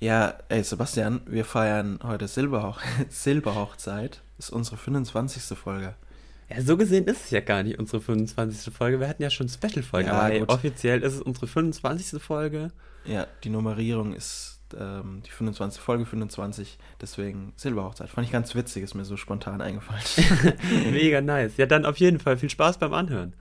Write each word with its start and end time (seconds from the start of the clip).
Ja, 0.00 0.38
ey 0.48 0.62
Sebastian, 0.64 1.20
wir 1.26 1.44
feiern 1.44 1.98
heute 2.02 2.26
Silberhoch 2.26 2.80
Silberhochzeit. 3.10 4.22
Ist 4.38 4.48
unsere 4.48 4.78
25. 4.78 5.58
Folge. 5.58 5.94
Ja, 6.48 6.62
so 6.62 6.78
gesehen 6.78 7.04
ist 7.04 7.26
es 7.26 7.30
ja 7.30 7.40
gar 7.40 7.62
nicht 7.62 7.78
unsere 7.78 8.00
25. 8.00 8.72
Folge. 8.74 8.98
Wir 8.98 9.08
hatten 9.08 9.22
ja 9.22 9.28
schon 9.28 9.50
Special-Folgen, 9.50 10.08
Ja, 10.08 10.14
aber 10.14 10.32
ey, 10.32 10.42
offiziell 10.44 11.02
ist 11.02 11.14
es 11.16 11.20
unsere 11.20 11.46
25. 11.46 12.20
Folge. 12.20 12.70
Ja, 13.04 13.26
die 13.44 13.50
Nummerierung 13.50 14.14
ist 14.14 14.60
ähm, 14.78 15.22
die 15.26 15.30
25. 15.30 15.82
Folge 15.82 16.06
25, 16.06 16.78
deswegen 16.98 17.52
Silberhochzeit. 17.56 18.08
Fand 18.08 18.26
ich 18.26 18.32
ganz 18.32 18.54
witzig, 18.54 18.82
ist 18.82 18.94
mir 18.94 19.04
so 19.04 19.18
spontan 19.18 19.60
eingefallen. 19.60 20.02
Mega 20.92 21.20
nice. 21.20 21.58
Ja, 21.58 21.66
dann 21.66 21.84
auf 21.84 21.98
jeden 21.98 22.18
Fall 22.18 22.38
viel 22.38 22.50
Spaß 22.50 22.78
beim 22.78 22.94
Anhören. 22.94 23.34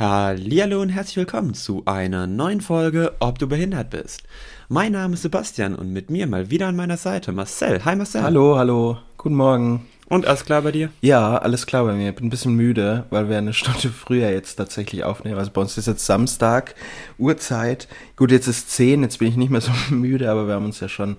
Hallihallo 0.00 0.80
und 0.80 0.88
herzlich 0.88 1.18
willkommen 1.18 1.52
zu 1.52 1.82
einer 1.84 2.26
neuen 2.26 2.62
Folge 2.62 3.12
Ob 3.20 3.38
du 3.38 3.46
behindert 3.46 3.90
bist. 3.90 4.22
Mein 4.70 4.92
Name 4.92 5.12
ist 5.12 5.20
Sebastian 5.20 5.74
und 5.74 5.92
mit 5.92 6.08
mir 6.08 6.26
mal 6.26 6.48
wieder 6.48 6.68
an 6.68 6.76
meiner 6.76 6.96
Seite 6.96 7.32
Marcel. 7.32 7.84
Hi 7.84 7.96
Marcel. 7.96 8.22
hallo, 8.22 8.56
hallo, 8.56 8.96
guten 9.18 9.34
Morgen. 9.34 9.86
Und 10.08 10.24
alles 10.26 10.46
klar 10.46 10.62
bei 10.62 10.72
dir? 10.72 10.88
Ja, 11.02 11.36
alles 11.36 11.66
klar 11.66 11.84
bei 11.84 11.92
mir. 11.92 12.12
Bin 12.12 12.28
ein 12.28 12.30
bisschen 12.30 12.54
müde, 12.54 13.04
weil 13.10 13.28
wir 13.28 13.36
eine 13.36 13.52
Stunde 13.52 13.90
früher 13.94 14.30
jetzt 14.30 14.56
tatsächlich 14.56 15.04
aufnehmen. 15.04 15.38
Also 15.38 15.50
bei 15.50 15.60
uns 15.60 15.76
ist 15.76 15.86
jetzt 15.86 16.06
Samstag, 16.06 16.76
Uhrzeit. 17.18 17.86
Gut, 18.16 18.30
jetzt 18.30 18.48
ist 18.48 18.70
10, 18.70 19.02
jetzt 19.02 19.18
bin 19.18 19.28
ich 19.28 19.36
nicht 19.36 19.50
mehr 19.50 19.60
so 19.60 19.72
müde, 19.90 20.30
aber 20.30 20.46
wir 20.46 20.54
haben 20.54 20.64
uns 20.64 20.80
ja 20.80 20.88
schon 20.88 21.18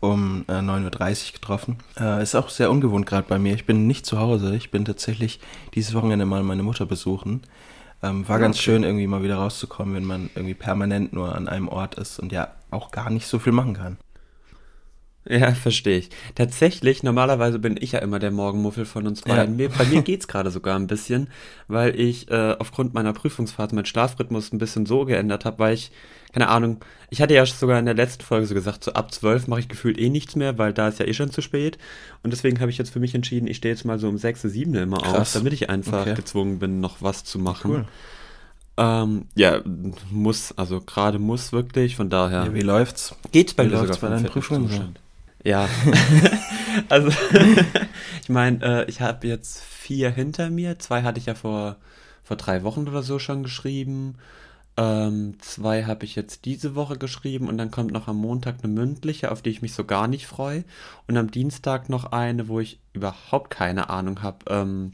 um 0.00 0.46
äh, 0.48 0.52
9.30 0.52 0.86
Uhr 0.86 1.32
getroffen. 1.34 1.76
Äh, 2.00 2.22
ist 2.22 2.34
auch 2.34 2.48
sehr 2.48 2.70
ungewohnt 2.70 3.04
gerade 3.04 3.28
bei 3.28 3.38
mir. 3.38 3.52
Ich 3.52 3.66
bin 3.66 3.86
nicht 3.86 4.06
zu 4.06 4.18
Hause. 4.18 4.56
Ich 4.56 4.70
bin 4.70 4.86
tatsächlich 4.86 5.38
dieses 5.74 5.92
Wochenende 5.92 6.24
mal 6.24 6.42
meine 6.42 6.62
Mutter 6.62 6.86
besuchen. 6.86 7.42
Ähm, 8.02 8.28
war 8.28 8.38
ganz 8.38 8.56
Okay. 8.56 8.64
schön, 8.64 8.82
irgendwie 8.82 9.06
mal 9.06 9.22
wieder 9.22 9.36
rauszukommen, 9.36 9.94
wenn 9.94 10.04
man 10.04 10.30
irgendwie 10.34 10.54
permanent 10.54 11.12
nur 11.12 11.34
an 11.34 11.48
einem 11.48 11.68
Ort 11.68 11.94
ist 11.96 12.18
und 12.18 12.32
ja 12.32 12.48
auch 12.70 12.90
gar 12.90 13.10
nicht 13.10 13.26
so 13.26 13.38
viel 13.38 13.52
machen 13.52 13.74
kann. 13.74 13.98
Ja, 15.28 15.52
verstehe 15.54 15.98
ich. 15.98 16.10
Tatsächlich, 16.34 17.04
normalerweise 17.04 17.60
bin 17.60 17.76
ich 17.80 17.92
ja 17.92 18.00
immer 18.00 18.18
der 18.18 18.32
Morgenmuffel 18.32 18.84
von 18.84 19.06
uns 19.06 19.22
Ja. 19.24 19.36
beiden. 19.36 19.56
Mir, 19.56 19.68
bei 19.68 19.84
mir 19.86 20.02
geht's 20.02 20.26
gerade 20.26 20.50
sogar 20.50 20.76
ein 20.76 20.88
bisschen, 20.88 21.28
weil 21.68 21.98
ich 21.98 22.28
äh, 22.30 22.56
aufgrund 22.58 22.92
meiner 22.94 23.12
Prüfungsphase 23.12 23.74
meinen 23.74 23.86
Schlafrhythmus 23.86 24.52
ein 24.52 24.58
bisschen 24.58 24.84
so 24.84 25.04
geändert 25.04 25.44
habe, 25.44 25.60
weil 25.60 25.74
ich, 25.74 25.92
keine 26.32 26.48
Ahnung, 26.48 26.84
ich 27.08 27.22
hatte 27.22 27.34
ja 27.34 27.46
sogar 27.46 27.78
in 27.78 27.84
der 27.84 27.94
letzten 27.94 28.24
Folge 28.24 28.46
so 28.46 28.54
gesagt, 28.54 28.82
so 28.82 28.94
ab 28.94 29.12
12 29.14 29.46
mache 29.46 29.60
ich 29.60 29.68
gefühlt 29.68 29.96
eh 29.98 30.08
nichts 30.08 30.34
mehr, 30.34 30.58
weil 30.58 30.72
da 30.72 30.88
ist 30.88 30.98
ja 30.98 31.06
eh 31.06 31.14
schon 31.14 31.30
zu 31.30 31.40
spät. 31.40 31.78
Und 32.24 32.32
deswegen 32.32 32.58
habe 32.60 32.70
ich 32.72 32.78
jetzt 32.78 32.90
für 32.92 33.00
mich 33.00 33.14
entschieden, 33.14 33.46
ich 33.46 33.58
stehe 33.58 33.72
jetzt 33.74 33.84
mal 33.84 34.00
so 34.00 34.08
um 34.08 34.18
6, 34.18 34.42
7 34.42 34.74
immer 34.74 35.06
auf, 35.06 35.12
Krass. 35.12 35.32
damit 35.34 35.52
ich 35.52 35.70
einfach 35.70 36.00
Okay. 36.02 36.14
gezwungen 36.14 36.58
bin, 36.58 36.80
noch 36.80 36.96
was 37.00 37.22
zu 37.22 37.38
machen. 37.38 37.70
Cool. 37.70 37.84
Ähm, 38.78 39.26
ja, 39.34 39.60
muss, 40.10 40.52
also 40.56 40.80
gerade 40.80 41.18
muss 41.18 41.52
wirklich, 41.52 41.94
von 41.94 42.08
daher. 42.10 42.46
Ja, 42.46 42.54
wie 42.54 42.62
läuft's? 42.62 43.14
Geht 43.30 43.54
bei 43.54 43.66
Wie 43.66 43.68
läuft's 43.68 43.96
sogar 43.96 44.10
bei 44.10 44.16
deinen 44.16 44.32
Prüfungen. 44.32 44.96
Ja, 45.44 45.68
also 46.88 47.08
ich 48.22 48.28
meine, 48.28 48.64
äh, 48.64 48.90
ich 48.90 49.00
habe 49.00 49.26
jetzt 49.26 49.62
vier 49.62 50.10
hinter 50.10 50.50
mir. 50.50 50.78
Zwei 50.78 51.02
hatte 51.02 51.18
ich 51.18 51.26
ja 51.26 51.34
vor, 51.34 51.76
vor 52.22 52.36
drei 52.36 52.62
Wochen 52.62 52.88
oder 52.88 53.02
so 53.02 53.18
schon 53.18 53.42
geschrieben. 53.42 54.16
Ähm, 54.76 55.36
zwei 55.40 55.84
habe 55.84 56.04
ich 56.04 56.14
jetzt 56.14 56.46
diese 56.46 56.74
Woche 56.74 56.96
geschrieben 56.96 57.48
und 57.48 57.58
dann 57.58 57.70
kommt 57.70 57.92
noch 57.92 58.08
am 58.08 58.16
Montag 58.16 58.56
eine 58.62 58.72
mündliche, 58.72 59.30
auf 59.30 59.42
die 59.42 59.50
ich 59.50 59.60
mich 59.60 59.74
so 59.74 59.84
gar 59.84 60.08
nicht 60.08 60.26
freue. 60.26 60.64
Und 61.06 61.16
am 61.18 61.30
Dienstag 61.30 61.88
noch 61.88 62.12
eine, 62.12 62.48
wo 62.48 62.60
ich 62.60 62.78
überhaupt 62.94 63.50
keine 63.50 63.90
Ahnung 63.90 64.22
habe, 64.22 64.38
ähm, 64.48 64.92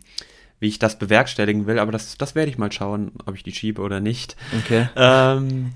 wie 0.59 0.67
ich 0.69 0.81
das 0.81 0.99
bewerkstelligen 0.99 1.67
will. 1.67 1.79
Aber 1.79 1.93
das, 1.93 2.19
das 2.19 2.35
werde 2.35 2.51
ich 2.51 2.59
mal 2.59 2.73
schauen, 2.73 3.13
ob 3.27 3.37
ich 3.37 3.45
die 3.45 3.53
schiebe 3.53 3.81
oder 3.83 4.01
nicht. 4.01 4.37
Okay. 4.65 4.89
Ähm, 4.97 5.73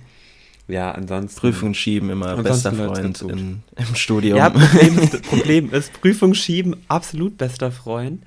ja, 0.73 0.91
ansonsten. 0.93 1.39
Prüfungen 1.41 1.75
schieben 1.75 2.11
immer 2.11 2.37
bester 2.43 2.73
Freund 2.73 3.23
in, 3.23 3.63
im 3.77 3.95
Studium. 3.95 4.39
Ja, 4.39 4.51
Problem 4.51 4.99
ist, 4.99 5.23
Problem 5.29 5.73
ist, 5.73 6.01
Prüfung 6.01 6.35
schieben, 6.35 6.77
absolut 6.89 7.37
bester 7.39 7.71
Freund. 7.71 8.23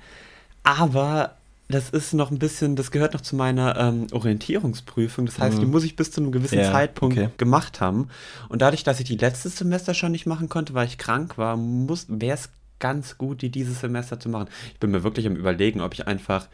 Aber 0.62 1.32
das 1.68 1.90
ist 1.90 2.12
noch 2.14 2.30
ein 2.30 2.38
bisschen, 2.38 2.76
das 2.76 2.90
gehört 2.90 3.14
noch 3.14 3.20
zu 3.20 3.34
meiner 3.34 3.76
ähm, 3.76 4.06
Orientierungsprüfung. 4.12 5.26
Das 5.26 5.38
heißt, 5.38 5.56
Mhm. 5.56 5.60
die 5.60 5.66
muss 5.66 5.84
ich 5.84 5.96
bis 5.96 6.12
zu 6.12 6.20
einem 6.20 6.30
gewissen 6.32 6.58
Ja, 6.58 6.70
Zeitpunkt 6.70 7.18
okay. 7.18 7.28
gemacht 7.38 7.80
haben. 7.80 8.08
Und 8.48 8.62
dadurch, 8.62 8.84
dass 8.84 9.00
ich 9.00 9.06
die 9.06 9.16
letztes 9.16 9.56
Semester 9.58 9.92
schon 9.94 10.12
nicht 10.12 10.26
machen 10.26 10.48
konnte, 10.48 10.74
weil 10.74 10.86
ich 10.86 10.98
krank 10.98 11.36
war, 11.38 11.58
wäre 11.58 12.34
es 12.34 12.48
ganz 12.78 13.18
gut, 13.18 13.42
die 13.42 13.50
dieses 13.50 13.80
Semester 13.80 14.20
zu 14.20 14.28
machen. 14.28 14.48
Ich 14.74 14.78
bin 14.78 14.90
mir 14.92 15.02
wirklich 15.02 15.26
am 15.26 15.34
überlegen, 15.34 15.80
ob 15.80 15.94
ich 15.94 16.06
einfach, 16.06 16.46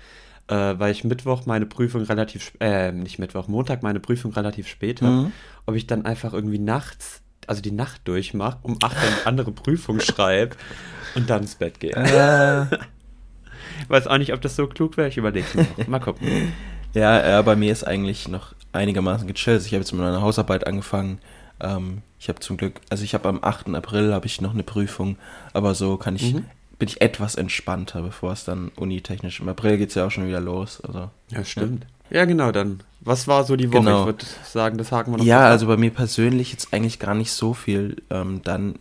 äh, 0.53 0.79
weil 0.79 0.93
ich 0.93 1.05
Mittwoch 1.05 1.47
meine 1.47 1.67
Prüfung 1.67 2.03
relativ, 2.03 2.53
äh, 2.61 2.93
nicht 2.93 3.19
Mittwoch, 3.19 3.49
Montag 3.49 3.83
meine 3.83 4.01
Prüfung 4.01 4.33
relativ 4.33 4.69
spät 4.69 5.01
habe, 5.03 5.13
Mhm. 5.13 5.33
ob 5.67 5.75
ich 5.75 5.87
dann 5.87 6.05
einfach 6.05 6.33
irgendwie 6.33 6.59
nachts, 6.59 7.23
also 7.47 7.63
die 7.63 7.73
Nacht 7.73 8.03
durchmache, 8.05 8.59
um 8.63 8.77
8 8.83 8.97
eine 8.97 9.27
andere 9.27 9.53
Prüfung 9.53 10.01
schreibe 10.01 10.57
und 11.15 11.31
dann 11.31 11.43
ins 11.43 11.55
Bett 11.55 11.81
gehe. 11.81 11.93
Äh, 11.93 12.67
weiß 13.89 14.07
auch 14.07 14.19
nicht, 14.19 14.33
ob 14.33 14.41
das 14.41 14.57
so 14.57 14.67
klug 14.67 14.97
wäre, 14.97 15.09
ich 15.09 15.17
überlege 15.17 15.47
noch. 15.55 15.87
Mal 15.89 15.99
gucken. 16.01 16.53
ja, 16.95 17.39
äh, 17.39 17.43
bei 17.43 17.57
mir 17.57 17.73
ist 17.73 17.85
eigentlich 17.85 18.29
noch 18.29 18.55
einigermaßen 18.73 19.27
gechillt. 19.27 19.63
Ich 19.63 19.73
habe 19.73 19.81
jetzt 19.81 19.93
mit 19.93 20.01
meiner 20.01 20.23
Hausarbeit 20.23 20.67
angefangen. 20.67 21.19
Ähm, 21.61 22.03
ich 22.19 22.29
habe 22.29 22.41
zum 22.41 22.57
Glück, 22.57 22.81
also 22.91 23.05
ich 23.05 23.15
habe 23.15 23.29
am 23.29 23.39
8. 23.43 23.75
April 23.75 24.13
habe 24.15 24.27
ich 24.27 24.41
noch 24.41 24.53
eine 24.55 24.63
Prüfung, 24.63 25.17
aber 25.53 25.75
so 25.75 25.97
kann 25.97 26.17
ich, 26.17 26.35
Mhm. 26.35 26.45
Bin 26.83 26.89
ich 26.89 27.01
etwas 27.01 27.37
entspannter, 27.37 28.03
bevor 28.03 28.33
es 28.33 28.45
dann 28.45 28.73
unitechnisch. 28.75 29.39
Im 29.39 29.49
April 29.49 29.79
geht 29.79 29.91
es 29.91 29.95
ja 29.95 30.05
auch 30.05 30.11
schon 30.11 30.27
wieder 30.27 30.41
los. 30.41 30.81
Also. 30.81 31.11
Ja, 31.31 31.45
stimmt. 31.45 31.87
Ja, 32.11 32.25
genau, 32.25 32.51
dann. 32.51 32.81
Was 33.03 33.29
war 33.29 33.45
so 33.45 33.55
die 33.55 33.73
Woche? 33.73 33.85
Genau. 33.85 34.01
Ich 34.01 34.07
würde 34.07 34.25
sagen, 34.43 34.79
das 34.79 34.91
haken 34.91 35.13
wir 35.13 35.19
noch 35.19 35.25
Ja, 35.25 35.45
also 35.45 35.69
bei 35.69 35.77
mir 35.77 35.93
persönlich 35.93 36.51
jetzt 36.51 36.75
eigentlich 36.75 36.99
gar 36.99 37.15
nicht 37.15 37.31
so 37.31 37.55
viel. 37.55 38.03
Ähm, 38.11 38.41
dann, 38.43 38.81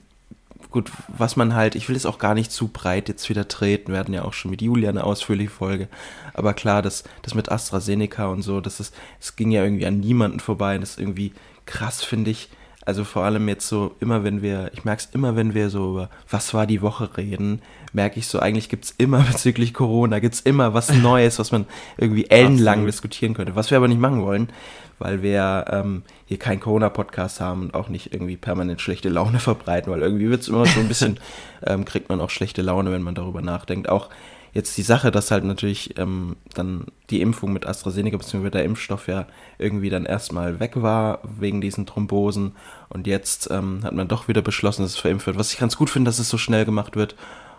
gut, 0.71 0.89
was 1.15 1.35
man 1.35 1.53
halt, 1.53 1.75
ich 1.75 1.89
will 1.89 1.95
es 1.95 2.07
auch 2.07 2.17
gar 2.17 2.33
nicht 2.33 2.51
zu 2.51 2.69
breit 2.69 3.07
jetzt 3.07 3.29
wieder 3.29 3.47
treten. 3.47 3.91
Wir 3.91 3.99
hatten 3.99 4.13
ja 4.13 4.23
auch 4.23 4.33
schon 4.33 4.49
mit 4.49 4.63
Julia 4.63 4.89
eine 4.89 5.03
ausführliche 5.03 5.51
Folge. 5.51 5.87
Aber 6.33 6.55
klar, 6.55 6.81
das, 6.81 7.03
das 7.21 7.35
mit 7.35 7.51
AstraZeneca 7.51 8.25
und 8.25 8.41
so, 8.41 8.61
das 8.61 8.79
ist, 8.79 8.95
es 9.19 9.35
ging 9.35 9.51
ja 9.51 9.63
irgendwie 9.63 9.85
an 9.85 9.99
niemanden 9.99 10.39
vorbei. 10.39 10.75
Das 10.79 10.93
ist 10.93 10.99
irgendwie 10.99 11.33
krass, 11.67 12.03
finde 12.03 12.31
ich. 12.31 12.49
Also 12.83 13.03
vor 13.03 13.23
allem 13.23 13.47
jetzt 13.47 13.67
so, 13.67 13.95
immer 13.99 14.23
wenn 14.23 14.41
wir, 14.41 14.71
ich 14.73 14.83
merke 14.85 15.03
es 15.03 15.13
immer, 15.13 15.35
wenn 15.35 15.53
wir 15.53 15.69
so 15.69 15.91
über 15.91 16.09
was 16.29 16.53
war 16.53 16.65
die 16.65 16.81
Woche 16.81 17.15
reden, 17.15 17.61
merke 17.93 18.19
ich 18.19 18.27
so, 18.27 18.39
eigentlich 18.39 18.69
gibt 18.69 18.85
es 18.85 18.95
immer 18.97 19.19
bezüglich 19.31 19.73
Corona, 19.73 20.19
gibt 20.19 20.35
es 20.35 20.41
immer 20.41 20.73
was 20.73 20.91
Neues, 20.93 21.37
was 21.37 21.51
man 21.51 21.65
irgendwie 21.97 22.29
ellenlang 22.29 22.73
Absolut. 22.79 22.87
diskutieren 22.89 23.33
könnte. 23.33 23.55
Was 23.55 23.69
wir 23.69 23.77
aber 23.77 23.87
nicht 23.87 24.01
machen 24.01 24.23
wollen, 24.23 24.49
weil 24.97 25.21
wir 25.21 25.65
ähm, 25.69 26.03
hier 26.25 26.39
keinen 26.39 26.59
Corona-Podcast 26.59 27.39
haben 27.39 27.63
und 27.63 27.73
auch 27.73 27.89
nicht 27.89 28.13
irgendwie 28.13 28.37
permanent 28.37 28.81
schlechte 28.81 29.09
Laune 29.09 29.39
verbreiten, 29.39 29.91
weil 29.91 30.01
irgendwie 30.01 30.29
wird 30.29 30.41
es 30.41 30.47
immer 30.47 30.65
so 30.65 30.79
ein 30.79 30.87
bisschen, 30.87 31.19
ähm, 31.65 31.85
kriegt 31.85 32.09
man 32.09 32.19
auch 32.19 32.29
schlechte 32.29 32.61
Laune, 32.61 32.91
wenn 32.91 33.03
man 33.03 33.15
darüber 33.15 33.41
nachdenkt. 33.41 33.89
Auch 33.89 34.09
jetzt 34.53 34.77
die 34.77 34.81
Sache, 34.81 35.11
dass 35.11 35.31
halt 35.31 35.43
natürlich 35.43 35.97
ähm, 35.97 36.35
dann 36.53 36.85
die 37.09 37.21
Impfung 37.21 37.53
mit 37.53 37.65
AstraZeneca 37.65 38.17
bzw. 38.17 38.49
der 38.49 38.65
Impfstoff 38.65 39.07
ja 39.07 39.25
irgendwie 39.57 39.89
dann 39.89 40.05
erstmal 40.05 40.59
weg 40.59 40.81
war 40.81 41.19
wegen 41.23 41.61
diesen 41.61 41.85
Thrombosen 41.85 42.53
und 42.89 43.07
jetzt 43.07 43.49
ähm, 43.51 43.81
hat 43.83 43.93
man 43.93 44.07
doch 44.07 44.27
wieder 44.27 44.41
beschlossen, 44.41 44.83
dass 44.83 44.91
es 44.91 44.99
verimpft 44.99 45.27
wird. 45.27 45.37
Was 45.37 45.53
ich 45.53 45.59
ganz 45.59 45.77
gut 45.77 45.89
finde, 45.89 46.09
dass 46.09 46.19
es 46.19 46.29
so 46.29 46.37
schnell 46.37 46.65
gemacht 46.65 46.95
wird 46.95 47.15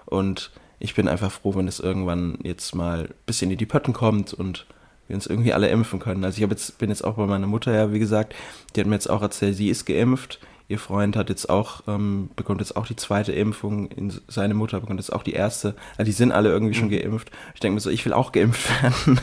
und 0.06 0.50
ich 0.78 0.94
bin 0.94 1.08
einfach 1.08 1.30
froh, 1.30 1.54
wenn 1.54 1.68
es 1.68 1.80
irgendwann 1.80 2.38
jetzt 2.42 2.74
mal 2.74 3.02
ein 3.02 3.14
bisschen 3.24 3.50
in 3.50 3.58
die 3.58 3.66
Pötten 3.66 3.94
kommt 3.94 4.34
und 4.34 4.66
wir 5.06 5.14
uns 5.14 5.26
irgendwie 5.26 5.52
alle 5.52 5.68
impfen 5.68 6.00
können. 6.00 6.24
Also 6.24 6.42
ich 6.42 6.48
jetzt, 6.48 6.78
bin 6.78 6.90
jetzt 6.90 7.04
auch 7.04 7.14
bei 7.14 7.26
meiner 7.26 7.46
Mutter, 7.46 7.72
ja, 7.72 7.92
wie 7.92 7.98
gesagt, 7.98 8.34
die 8.74 8.80
hat 8.80 8.86
mir 8.86 8.94
jetzt 8.94 9.10
auch 9.10 9.22
erzählt, 9.22 9.56
sie 9.56 9.68
ist 9.68 9.84
geimpft. 9.84 10.40
Ihr 10.72 10.78
Freund 10.78 11.16
hat 11.16 11.28
jetzt 11.28 11.50
auch, 11.50 11.82
ähm, 11.86 12.30
bekommt 12.34 12.62
jetzt 12.62 12.76
auch 12.76 12.86
die 12.86 12.96
zweite 12.96 13.30
Impfung, 13.32 13.90
in, 13.90 14.10
seine 14.26 14.54
Mutter 14.54 14.80
bekommt 14.80 15.00
jetzt 15.00 15.12
auch 15.12 15.22
die 15.22 15.34
erste. 15.34 15.74
Also 15.98 16.04
die 16.04 16.12
sind 16.12 16.32
alle 16.32 16.48
irgendwie 16.48 16.72
schon 16.72 16.88
geimpft. 16.88 17.30
Ich 17.52 17.60
denke 17.60 17.74
mir 17.74 17.80
so, 17.80 17.90
ich 17.90 18.06
will 18.06 18.14
auch 18.14 18.32
geimpft 18.32 18.70
werden. 18.82 19.20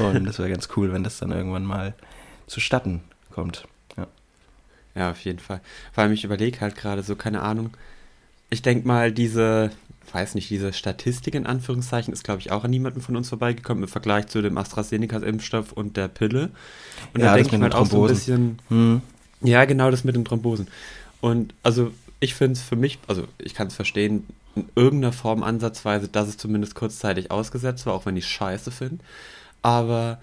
Und 0.00 0.24
das 0.24 0.40
wäre 0.40 0.50
ganz 0.50 0.68
cool, 0.76 0.92
wenn 0.92 1.04
das 1.04 1.18
dann 1.18 1.30
irgendwann 1.30 1.64
mal 1.64 1.94
zustatten 2.48 3.00
kommt. 3.30 3.68
Ja. 3.96 4.08
Ja, 4.96 5.10
auf 5.12 5.20
jeden 5.20 5.38
Fall. 5.38 5.60
Vor 5.92 6.02
allem, 6.02 6.12
ich 6.12 6.24
überlege 6.24 6.60
halt 6.60 6.74
gerade 6.74 7.04
so, 7.04 7.14
keine 7.14 7.42
Ahnung. 7.42 7.70
Ich 8.50 8.62
denke 8.62 8.88
mal, 8.88 9.12
diese, 9.12 9.70
weiß 10.12 10.34
nicht, 10.34 10.50
diese 10.50 10.72
Statistik 10.72 11.36
in 11.36 11.46
Anführungszeichen 11.46 12.12
ist, 12.12 12.24
glaube 12.24 12.40
ich, 12.40 12.50
auch 12.50 12.64
an 12.64 12.70
niemandem 12.72 13.02
von 13.02 13.14
uns 13.16 13.28
vorbeigekommen 13.28 13.84
im 13.84 13.88
Vergleich 13.88 14.26
zu 14.26 14.42
dem 14.42 14.58
AstraZeneca-Impfstoff 14.58 15.70
und 15.72 15.96
der 15.96 16.08
Pille. 16.08 16.50
Und 17.14 17.20
Ja, 17.20 17.28
da 17.28 17.34
denke 17.36 17.54
ich 17.54 17.60
mal 17.60 17.70
den 17.70 17.78
auch 17.78 17.86
so 17.86 18.02
ein 18.02 18.08
bisschen, 18.08 18.58
Hm. 18.68 19.00
Ja, 19.42 19.64
genau 19.64 19.90
das 19.90 20.04
mit 20.04 20.14
den 20.16 20.24
Thrombosen. 20.24 20.68
Und 21.20 21.54
also 21.62 21.92
ich 22.20 22.34
finde 22.34 22.54
es 22.54 22.62
für 22.62 22.76
mich, 22.76 22.98
also 23.06 23.24
ich 23.38 23.54
kann 23.54 23.66
es 23.68 23.74
verstehen, 23.74 24.26
in 24.54 24.68
irgendeiner 24.76 25.12
Form 25.12 25.42
ansatzweise, 25.42 26.08
dass 26.08 26.28
es 26.28 26.36
zumindest 26.36 26.74
kurzzeitig 26.74 27.30
ausgesetzt 27.30 27.86
war, 27.86 27.94
auch 27.94 28.06
wenn 28.06 28.16
ich 28.16 28.24
es 28.24 28.30
scheiße 28.30 28.70
finde. 28.70 28.98
Aber 29.62 30.18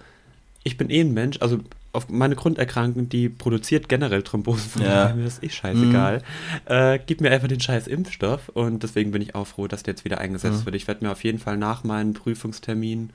ich 0.62 0.76
bin 0.76 0.90
eh 0.90 1.00
ein 1.00 1.12
Mensch, 1.12 1.38
also 1.40 1.58
auf 1.92 2.08
meine 2.08 2.36
Grunderkrankung, 2.36 3.08
die 3.08 3.28
produziert 3.28 3.88
generell 3.88 4.22
Thrombosen, 4.22 4.70
von 4.70 4.82
Ja. 4.82 5.12
mir 5.12 5.24
das 5.24 5.42
eh 5.42 5.48
scheißegal. 5.48 6.22
Äh, 6.66 7.00
gib 7.04 7.20
mir 7.20 7.32
einfach 7.32 7.48
den 7.48 7.60
scheiß 7.60 7.88
Impfstoff 7.88 8.48
und 8.50 8.84
deswegen 8.84 9.10
bin 9.10 9.22
ich 9.22 9.34
auch 9.34 9.46
froh, 9.46 9.66
dass 9.66 9.82
der 9.82 9.94
jetzt 9.94 10.04
wieder 10.04 10.18
eingesetzt 10.18 10.60
Mhm. 10.60 10.66
wird. 10.66 10.76
Ich 10.76 10.86
werde 10.86 11.04
mir 11.04 11.10
auf 11.10 11.24
jeden 11.24 11.40
Fall 11.40 11.56
nach 11.56 11.82
meinem 11.82 12.14
Prüfungstermin, 12.14 13.10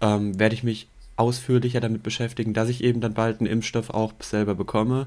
ähm, 0.00 0.38
werde 0.40 0.54
ich 0.56 0.64
mich 0.64 0.88
ausführlicher 1.20 1.80
damit 1.80 2.02
beschäftigen, 2.02 2.54
dass 2.54 2.68
ich 2.68 2.82
eben 2.82 3.00
dann 3.00 3.14
bald 3.14 3.40
einen 3.40 3.48
Impfstoff 3.48 3.90
auch 3.90 4.12
selber 4.20 4.54
bekomme. 4.54 5.06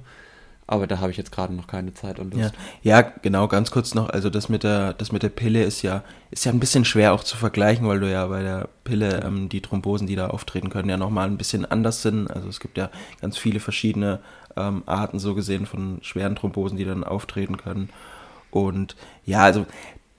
Aber 0.66 0.88
da 0.88 1.00
habe 1.00 1.12
ich 1.12 1.18
jetzt 1.18 1.34
gerade 1.34 1.54
noch 1.54 1.68
keine 1.68 1.94
Zeit 1.94 2.20
und 2.20 2.34
Lust. 2.34 2.54
Ja. 2.84 3.02
ja, 3.02 3.12
genau, 3.22 3.50
ganz 3.50 3.70
kurz 3.70 3.94
noch. 3.96 4.10
Also 4.10 4.30
das 4.30 4.48
mit 4.48 4.64
der, 4.64 4.94
das 4.94 5.12
mit 5.12 5.22
der 5.22 5.30
Pille 5.30 5.62
ist 5.62 5.82
ja, 5.82 6.04
ist 6.32 6.46
ja 6.46 6.54
ein 6.54 6.60
bisschen 6.62 6.86
schwer 6.86 7.14
auch 7.14 7.24
zu 7.24 7.36
vergleichen, 7.36 7.86
weil 7.86 8.00
du 8.00 8.10
ja 8.10 8.26
bei 8.28 8.42
der 8.42 8.70
Pille 8.86 9.24
ähm, 9.26 9.50
die 9.50 9.60
Thrombosen, 9.62 10.08
die 10.08 10.16
da 10.16 10.28
auftreten 10.28 10.70
können, 10.70 10.90
ja 10.90 10.96
nochmal 10.96 11.28
ein 11.28 11.38
bisschen 11.38 11.66
anders 11.66 12.02
sind. 12.02 12.32
Also 12.32 12.48
es 12.48 12.62
gibt 12.62 12.78
ja 12.78 12.90
ganz 13.20 13.38
viele 13.38 13.60
verschiedene 13.60 14.20
ähm, 14.56 14.84
Arten 14.86 15.20
so 15.20 15.36
gesehen 15.36 15.66
von 15.66 15.98
schweren 16.02 16.38
Thrombosen, 16.38 16.78
die 16.78 16.86
dann 16.86 17.04
auftreten 17.04 17.58
können. 17.58 17.90
Und 18.50 18.96
ja, 19.26 19.42
also 19.42 19.66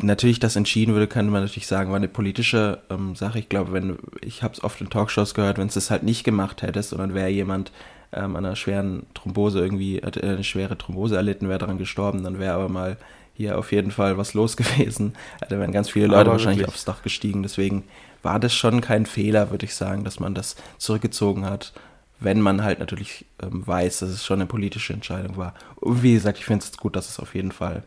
natürlich 0.03 0.41
das 0.41 0.57
entschieden 0.57 0.93
würde, 0.93 1.07
könnte 1.07 1.31
man 1.31 1.43
natürlich 1.43 1.67
sagen, 1.67 1.91
war 1.91 1.97
eine 1.97 2.09
politische 2.09 2.81
ähm, 2.91 3.15
Sache. 3.15 3.39
Ich 3.39 3.49
glaube, 3.49 3.73
wenn 3.73 3.99
ich 4.21 4.43
habe 4.43 4.55
es 4.55 4.63
oft 4.65 4.81
in 4.81 4.91
Talkshows 4.91 5.35
gehört, 5.35 5.59
wenn 5.59 5.69
es 5.69 5.75
das 5.75 5.91
halt 5.91 6.03
nicht 6.03 6.25
gemacht 6.25 6.63
hättest 6.63 6.93
und 6.93 6.99
dann 6.99 7.15
wäre 7.15 7.29
jemand 7.29 7.73
ähm, 8.13 8.37
an 8.37 8.45
einer 8.45 8.57
schweren 8.57 9.07
Thrombose 9.15 9.61
irgendwie, 9.61 10.01
hat 10.05 10.23
eine 10.23 10.45
schwere 10.45 10.77
Thrombose 10.77 11.17
erlitten, 11.17 11.49
wäre 11.49 11.59
daran 11.59 11.79
gestorben, 11.79 12.25
dann 12.25 12.39
wäre 12.39 12.55
aber 12.55 12.69
mal 12.69 12.97
hier 13.35 13.59
auf 13.59 13.73
jeden 13.73 13.91
Fall 13.91 14.17
was 14.19 14.35
los 14.35 14.57
gewesen. 14.57 15.15
Da 15.49 15.59
wären 15.59 15.73
ganz 15.73 15.91
viele 15.91 16.07
Leute 16.07 16.21
aber 16.23 16.33
wahrscheinlich 16.33 16.61
wirklich. 16.61 16.75
aufs 16.75 16.85
Dach 16.85 17.03
gestiegen. 17.03 17.43
Deswegen 17.43 17.85
war 18.23 18.41
das 18.41 18.55
schon 18.55 18.81
kein 18.81 19.07
Fehler, 19.07 19.51
würde 19.51 19.67
ich 19.67 19.75
sagen, 19.75 20.05
dass 20.05 20.19
man 20.19 20.35
das 20.35 20.57
zurückgezogen 20.79 21.45
hat, 21.45 21.73
wenn 22.21 22.41
man 22.41 22.63
halt 22.63 22.79
natürlich 22.79 23.27
ähm, 23.43 23.67
weiß, 23.67 24.01
dass 24.01 24.11
es 24.11 24.25
schon 24.25 24.41
eine 24.41 24.47
politische 24.47 24.93
Entscheidung 24.93 25.37
war. 25.37 25.55
Und 25.77 26.03
wie 26.03 26.15
gesagt, 26.15 26.39
ich 26.39 26.45
finde 26.45 26.65
es 26.65 26.77
gut, 26.77 26.97
dass 26.97 27.09
es 27.09 27.21
auf 27.21 27.35
jeden 27.35 27.53
Fall 27.53 27.83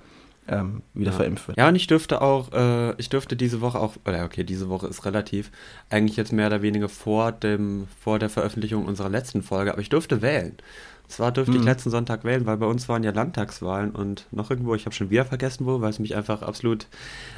ähm, 0.47 0.81
wieder 0.93 1.11
ja. 1.11 1.17
verimpft 1.17 1.47
wird. 1.47 1.57
Ja, 1.57 1.67
und 1.67 1.75
ich 1.75 1.87
dürfte 1.87 2.21
auch, 2.21 2.51
äh, 2.51 2.93
ich 2.97 3.09
dürfte 3.09 3.35
diese 3.35 3.61
Woche 3.61 3.79
auch, 3.79 3.93
oder 4.05 4.23
okay, 4.23 4.43
diese 4.43 4.69
Woche 4.69 4.87
ist 4.87 5.05
relativ, 5.05 5.51
eigentlich 5.89 6.17
jetzt 6.17 6.31
mehr 6.31 6.47
oder 6.47 6.61
weniger 6.61 6.89
vor 6.89 7.31
dem, 7.31 7.87
vor 8.01 8.19
der 8.19 8.29
Veröffentlichung 8.29 8.85
unserer 8.85 9.09
letzten 9.09 9.43
Folge, 9.43 9.71
aber 9.71 9.81
ich 9.81 9.89
durfte 9.89 10.21
wählen. 10.21 10.57
Und 11.03 11.11
zwar 11.13 11.31
durfte 11.31 11.53
mhm. 11.53 11.59
ich 11.59 11.63
letzten 11.63 11.89
Sonntag 11.89 12.23
wählen, 12.25 12.45
weil 12.45 12.57
bei 12.57 12.65
uns 12.65 12.89
waren 12.89 13.03
ja 13.03 13.11
Landtagswahlen 13.11 13.91
und 13.91 14.27
noch 14.31 14.49
irgendwo, 14.49 14.75
ich 14.75 14.85
habe 14.85 14.95
schon 14.95 15.09
wieder 15.09 15.25
vergessen 15.25 15.65
wo, 15.65 15.79
weil 15.79 15.89
es 15.89 15.99
mich 15.99 16.15
einfach 16.15 16.41
absolut. 16.41 16.87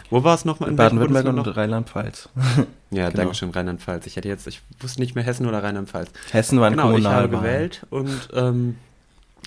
Wo 0.10 0.24
war 0.24 0.34
es 0.34 0.44
nochmal? 0.44 0.70
In 0.70 0.76
Baden-Württemberg 0.76 1.28
und 1.28 1.56
Rheinland-Pfalz. 1.56 2.30
ja, 2.90 3.10
genau. 3.10 3.10
danke 3.12 3.36
schön, 3.36 3.52
Rheinland-Pfalz. 3.52 4.08
Ich 4.08 4.16
hätte 4.16 4.28
jetzt, 4.28 4.48
ich 4.48 4.62
wusste 4.80 5.02
nicht 5.02 5.14
mehr 5.14 5.24
Hessen 5.24 5.46
oder 5.46 5.62
Rheinland-Pfalz. 5.62 6.12
Hessen 6.32 6.60
waren 6.60 6.74
genau, 6.74 6.98
ich 6.98 7.06
habe 7.06 7.30
gewählt 7.30 7.86
und 7.92 8.30
ähm, 8.34 8.78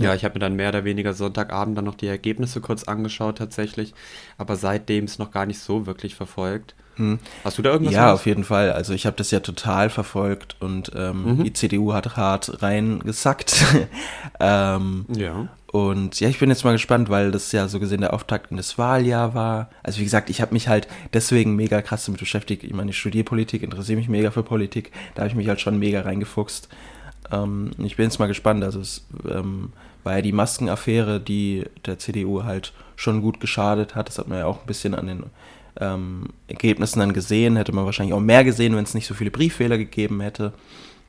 ja, 0.02 0.14
ich 0.14 0.24
habe 0.24 0.34
mir 0.34 0.40
dann 0.40 0.56
mehr 0.56 0.70
oder 0.70 0.84
weniger 0.84 1.14
Sonntagabend 1.14 1.76
dann 1.76 1.84
noch 1.84 1.94
die 1.94 2.06
Ergebnisse 2.06 2.60
kurz 2.60 2.84
angeschaut 2.84 3.38
tatsächlich, 3.38 3.94
aber 4.38 4.56
seitdem 4.56 5.04
es 5.04 5.18
noch 5.18 5.30
gar 5.30 5.46
nicht 5.46 5.58
so 5.58 5.86
wirklich 5.86 6.14
verfolgt. 6.14 6.74
Hm. 6.96 7.18
Hast 7.42 7.56
du 7.56 7.62
da 7.62 7.70
irgendwas? 7.70 7.94
Ja, 7.94 8.12
auf 8.12 8.26
jeden 8.26 8.44
Fall. 8.44 8.72
Also 8.72 8.92
ich 8.92 9.06
habe 9.06 9.16
das 9.16 9.30
ja 9.30 9.40
total 9.40 9.88
verfolgt 9.88 10.56
und 10.60 10.92
ähm, 10.94 11.38
mhm. 11.38 11.44
die 11.44 11.52
CDU 11.52 11.94
hat 11.94 12.16
hart 12.16 12.62
reingesackt. 12.62 13.64
ähm, 14.40 15.06
ja. 15.08 15.48
Und 15.68 16.20
ja, 16.20 16.28
ich 16.28 16.38
bin 16.38 16.50
jetzt 16.50 16.64
mal 16.64 16.72
gespannt, 16.72 17.08
weil 17.08 17.30
das 17.30 17.50
ja 17.50 17.66
so 17.66 17.80
gesehen 17.80 18.02
der 18.02 18.12
Auftakt 18.12 18.50
in 18.50 18.58
das 18.58 18.76
Wahljahr 18.76 19.32
war. 19.32 19.70
Also 19.82 20.00
wie 20.00 20.04
gesagt, 20.04 20.28
ich 20.28 20.42
habe 20.42 20.52
mich 20.52 20.68
halt 20.68 20.86
deswegen 21.14 21.56
mega 21.56 21.80
krass 21.80 22.04
damit 22.04 22.20
beschäftigt. 22.20 22.62
Ich 22.62 22.74
meine, 22.74 22.90
ich 22.90 22.98
studiere 22.98 23.24
Politik, 23.24 23.62
interessiere 23.62 23.96
mich 23.96 24.08
mega 24.08 24.30
für 24.30 24.42
Politik. 24.42 24.92
Da 25.14 25.22
habe 25.22 25.30
ich 25.30 25.34
mich 25.34 25.48
halt 25.48 25.62
schon 25.62 25.78
mega 25.78 26.02
reingefuchst. 26.02 26.68
Ähm, 27.32 27.72
ich 27.78 27.96
bin 27.96 28.04
jetzt 28.04 28.18
mal 28.18 28.28
gespannt. 28.28 28.62
Also 28.62 28.80
es 28.80 29.06
ähm, 29.28 29.72
war 30.04 30.16
ja 30.16 30.22
die 30.22 30.32
Maskenaffäre, 30.32 31.20
die 31.20 31.64
der 31.86 31.98
CDU 31.98 32.44
halt 32.44 32.72
schon 32.96 33.22
gut 33.22 33.40
geschadet 33.40 33.94
hat. 33.94 34.08
Das 34.08 34.18
hat 34.18 34.28
man 34.28 34.38
ja 34.38 34.46
auch 34.46 34.60
ein 34.60 34.66
bisschen 34.66 34.94
an 34.94 35.06
den 35.06 35.24
ähm, 35.80 36.28
Ergebnissen 36.48 37.00
dann 37.00 37.12
gesehen. 37.12 37.56
Hätte 37.56 37.72
man 37.72 37.84
wahrscheinlich 37.84 38.14
auch 38.14 38.20
mehr 38.20 38.44
gesehen, 38.44 38.76
wenn 38.76 38.84
es 38.84 38.94
nicht 38.94 39.06
so 39.06 39.14
viele 39.14 39.30
Brieffehler 39.30 39.78
gegeben 39.78 40.20
hätte, 40.20 40.52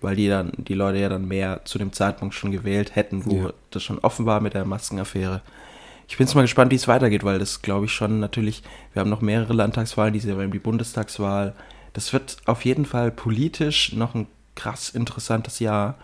weil 0.01 0.15
die 0.15 0.27
dann 0.27 0.51
die 0.57 0.73
Leute 0.73 0.99
ja 0.99 1.09
dann 1.09 1.27
mehr 1.27 1.61
zu 1.65 1.77
dem 1.77 1.93
Zeitpunkt 1.93 2.33
schon 2.33 2.51
gewählt 2.51 2.95
hätten, 2.95 3.25
wo 3.25 3.35
ja. 3.35 3.53
das 3.71 3.83
schon 3.83 3.99
offen 3.99 4.25
war 4.25 4.41
mit 4.41 4.53
der 4.53 4.65
Maskenaffäre. 4.65 5.41
Ich 6.07 6.17
bin 6.17 6.27
jetzt 6.27 6.35
mal 6.35 6.41
gespannt, 6.41 6.71
wie 6.71 6.75
es 6.75 6.87
weitergeht, 6.87 7.23
weil 7.23 7.39
das 7.39 7.61
glaube 7.61 7.85
ich 7.85 7.93
schon 7.93 8.19
natürlich, 8.19 8.61
wir 8.93 8.99
haben 8.99 9.09
noch 9.09 9.21
mehrere 9.21 9.53
Landtagswahlen, 9.53 10.13
diese 10.13 10.35
die 10.47 10.59
Bundestagswahl. 10.59 11.53
Das 11.93 12.11
wird 12.13 12.37
auf 12.45 12.65
jeden 12.65 12.85
Fall 12.85 13.11
politisch 13.11 13.93
noch 13.93 14.13
ein 14.13 14.27
krass 14.55 14.89
interessantes 14.89 15.59
Jahr. 15.59 15.95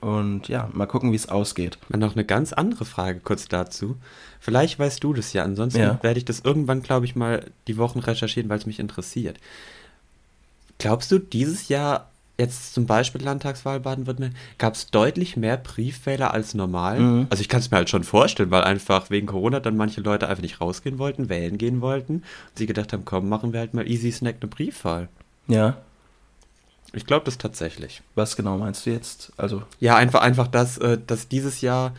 Und 0.00 0.48
ja, 0.48 0.70
mal 0.72 0.86
gucken, 0.86 1.12
wie 1.12 1.16
es 1.16 1.28
ausgeht. 1.28 1.78
Noch 1.90 2.14
eine 2.14 2.24
ganz 2.24 2.52
andere 2.52 2.84
Frage 2.84 3.20
kurz 3.20 3.48
dazu. 3.48 3.96
Vielleicht 4.40 4.78
weißt 4.78 5.04
du 5.04 5.12
das 5.12 5.34
ja, 5.34 5.44
ansonsten 5.44 5.80
ja. 5.80 6.02
werde 6.02 6.18
ich 6.18 6.24
das 6.24 6.40
irgendwann, 6.40 6.82
glaube 6.82 7.04
ich, 7.04 7.14
mal 7.14 7.44
die 7.66 7.76
Wochen 7.76 7.98
recherchieren, 7.98 8.48
weil 8.48 8.58
es 8.58 8.66
mich 8.66 8.80
interessiert. 8.80 9.36
Glaubst 10.78 11.12
du, 11.12 11.18
dieses 11.18 11.68
Jahr, 11.68 12.08
jetzt 12.38 12.72
zum 12.72 12.86
Beispiel 12.86 13.22
Landtagswahl 13.22 13.80
Baden-Württemberg, 13.80 14.32
gab 14.56 14.74
es 14.74 14.86
deutlich 14.86 15.36
mehr 15.36 15.58
Briefwähler 15.58 16.32
als 16.32 16.54
normal? 16.54 16.98
Mhm. 16.98 17.26
Also 17.28 17.42
ich 17.42 17.50
kann 17.50 17.60
es 17.60 17.70
mir 17.70 17.76
halt 17.76 17.90
schon 17.90 18.04
vorstellen, 18.04 18.50
weil 18.50 18.64
einfach 18.64 19.10
wegen 19.10 19.26
Corona 19.26 19.60
dann 19.60 19.76
manche 19.76 20.00
Leute 20.00 20.28
einfach 20.28 20.42
nicht 20.42 20.62
rausgehen 20.62 20.98
wollten, 20.98 21.28
wählen 21.28 21.58
gehen 21.58 21.82
wollten 21.82 22.14
und 22.14 22.24
sie 22.54 22.66
gedacht 22.66 22.94
haben, 22.94 23.04
komm, 23.04 23.28
machen 23.28 23.52
wir 23.52 23.60
halt 23.60 23.74
mal 23.74 23.86
easy 23.86 24.10
snack 24.10 24.36
eine 24.40 24.48
Briefwahl. 24.48 25.08
Ja, 25.46 25.76
ich 26.92 27.06
glaube 27.06 27.24
das 27.24 27.38
tatsächlich. 27.38 28.02
Was 28.14 28.36
genau 28.36 28.58
meinst 28.58 28.86
du 28.86 28.90
jetzt? 28.90 29.32
Also 29.36 29.62
ja, 29.78 29.96
einfach 29.96 30.22
einfach, 30.22 30.48
dass, 30.48 30.78
äh, 30.78 30.98
dass 31.04 31.28
dieses 31.28 31.60
Jahr 31.60 31.92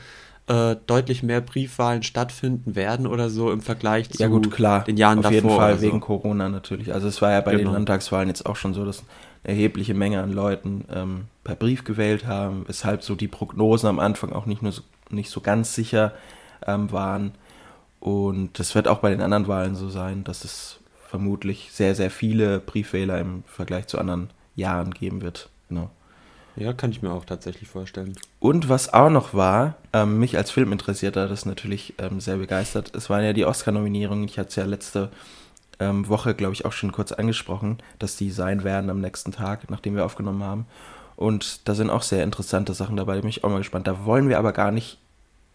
äh, 0.48 0.76
deutlich 0.88 1.24
mehr 1.24 1.40
Briefwahlen 1.40 2.04
stattfinden 2.04 2.76
werden 2.76 3.08
oder 3.08 3.30
so 3.30 3.52
im 3.52 3.62
Vergleich 3.62 4.10
zu 4.10 4.22
ja, 4.22 4.28
gut, 4.28 4.52
klar. 4.52 4.84
den 4.84 4.98
Jahren 4.98 5.20
Auf 5.20 5.24
davor. 5.24 5.36
Auf 5.38 5.44
jeden 5.44 5.56
Fall 5.56 5.82
wegen 5.82 6.00
Corona 6.00 6.50
natürlich. 6.50 6.94
Also 6.94 7.08
es 7.08 7.22
war 7.22 7.32
ja 7.32 7.42
bei 7.42 7.52
genau. 7.52 7.70
den 7.70 7.74
Landtagswahlen 7.74 8.28
jetzt 8.28 8.46
auch 8.46 8.56
schon 8.56 8.74
so, 8.74 8.84
dass 8.84 9.00
eine 9.44 9.54
erhebliche 9.56 9.94
Menge 9.94 10.22
an 10.22 10.34
Leuten 10.34 10.86
ähm, 10.94 11.26
per 11.44 11.56
Brief 11.56 11.84
gewählt 11.84 12.26
haben, 12.26 12.66
weshalb 12.68 13.04
so 13.04 13.16
die 13.16 13.28
Prognosen 13.28 13.88
am 13.88 14.00
Anfang 14.00 14.34
auch 14.34 14.46
nicht 14.46 14.62
nur 14.62 14.72
so, 14.72 14.82
nicht 15.10 15.30
so 15.30 15.42
ganz 15.42 15.74
sicher 15.74 16.14
ähm, 16.66 16.92
waren. 16.92 17.34
Und 18.00 18.58
das 18.60 18.74
wird 18.76 18.88
auch 18.88 18.98
bei 19.00 19.12
den 19.12 19.22
anderen 19.22 19.48
Wahlen 19.48 19.76
so 19.76 19.90
sein, 19.90 20.24
dass 20.24 20.44
es 20.44 20.80
vermutlich 21.08 21.70
sehr, 21.72 21.94
sehr 21.94 22.10
viele 22.10 22.60
Briefwähler 22.60 23.20
im 23.20 23.44
Vergleich 23.46 23.88
zu 23.88 24.00
anderen 24.00 24.32
Jahren 24.62 24.94
geben 24.94 25.22
wird. 25.22 25.50
Genau. 25.70 25.90
Ja, 26.56 26.74
kann 26.74 26.92
ich 26.92 27.02
mir 27.02 27.12
auch 27.12 27.26
tatsächlich 27.26 27.70
vorstellen. 27.70 28.16
Und 28.40 28.68
was 28.68 28.94
auch 28.94 29.10
noch 29.10 29.34
war, 29.34 29.76
ähm, 29.94 30.20
mich 30.20 30.38
als 30.38 30.52
Filminteressierter 30.52 31.28
das 31.28 31.46
natürlich 31.46 31.94
ähm, 31.98 32.20
sehr 32.20 32.38
begeistert, 32.38 32.94
es 32.96 33.10
waren 33.10 33.24
ja 33.24 33.34
die 33.34 33.46
Oscar-Nominierungen. 33.46 34.26
Ich 34.26 34.38
hatte 34.38 34.50
es 34.50 34.56
ja 34.56 34.66
letzte 34.66 35.12
ähm, 35.80 36.08
Woche, 36.08 36.36
glaube 36.36 36.54
ich, 36.54 36.66
auch 36.66 36.74
schon 36.74 36.92
kurz 36.92 37.12
angesprochen, 37.12 37.78
dass 38.00 38.18
die 38.18 38.32
sein 38.32 38.64
werden 38.64 38.90
am 38.90 39.00
nächsten 39.00 39.32
Tag, 39.32 39.70
nachdem 39.70 39.96
wir 39.96 40.06
aufgenommen 40.06 40.44
haben. 40.44 40.66
Und 41.16 41.68
da 41.68 41.76
sind 41.76 41.90
auch 41.90 42.02
sehr 42.02 42.24
interessante 42.24 42.74
Sachen 42.74 42.98
dabei, 42.98 43.16
da 43.16 43.22
bin 43.22 43.30
ich 43.30 43.44
auch 43.44 43.50
mal 43.50 43.60
gespannt. 43.60 43.88
Da 43.88 44.06
wollen 44.06 44.28
wir 44.28 44.38
aber 44.38 44.54
gar 44.54 44.72
nicht 44.72 44.98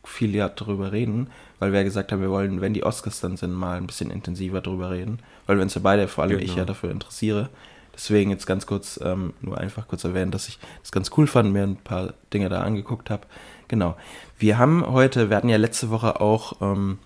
viel 0.04 0.32
darüber 0.32 0.92
reden, 0.92 1.30
weil 1.58 1.72
wir 1.72 1.80
ja 1.80 1.84
gesagt 1.84 2.12
haben, 2.12 2.22
wir 2.22 2.30
wollen, 2.30 2.60
wenn 2.60 2.72
die 2.72 2.84
Oscars 2.84 3.20
dann 3.20 3.36
sind, 3.36 3.52
mal 3.52 3.76
ein 3.76 3.86
bisschen 3.86 4.10
intensiver 4.10 4.60
darüber 4.60 4.90
reden, 4.90 5.18
weil 5.46 5.56
wir 5.56 5.62
uns 5.62 5.74
ja 5.74 5.80
beide, 5.82 6.06
vor 6.08 6.24
allem 6.24 6.38
genau. 6.38 6.44
ich 6.44 6.56
ja 6.56 6.64
dafür 6.64 6.90
interessiere. 6.90 7.50
Deswegen 7.96 8.30
jetzt 8.30 8.46
ganz 8.46 8.66
kurz, 8.66 9.00
ähm, 9.02 9.32
nur 9.40 9.58
einfach 9.58 9.88
kurz 9.88 10.04
erwähnen, 10.04 10.30
dass 10.30 10.48
ich 10.48 10.58
das 10.82 10.92
ganz 10.92 11.10
cool 11.16 11.26
fand, 11.26 11.52
mir 11.52 11.62
ein 11.62 11.76
paar 11.76 12.12
Dinge 12.32 12.50
da 12.50 12.60
angeguckt 12.60 13.08
habe. 13.08 13.26
Genau. 13.68 13.96
Wir 14.38 14.58
haben 14.58 14.86
heute, 14.86 15.30
wir 15.30 15.36
hatten 15.36 15.48
ja 15.48 15.56
letzte 15.56 15.88
Woche 15.88 16.20
auch 16.20 16.60
ähm, 16.60 16.98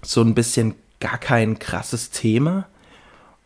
so 0.00 0.22
ein 0.22 0.34
bisschen 0.34 0.74
gar 1.00 1.18
kein 1.18 1.58
krasses 1.58 2.10
Thema. 2.10 2.66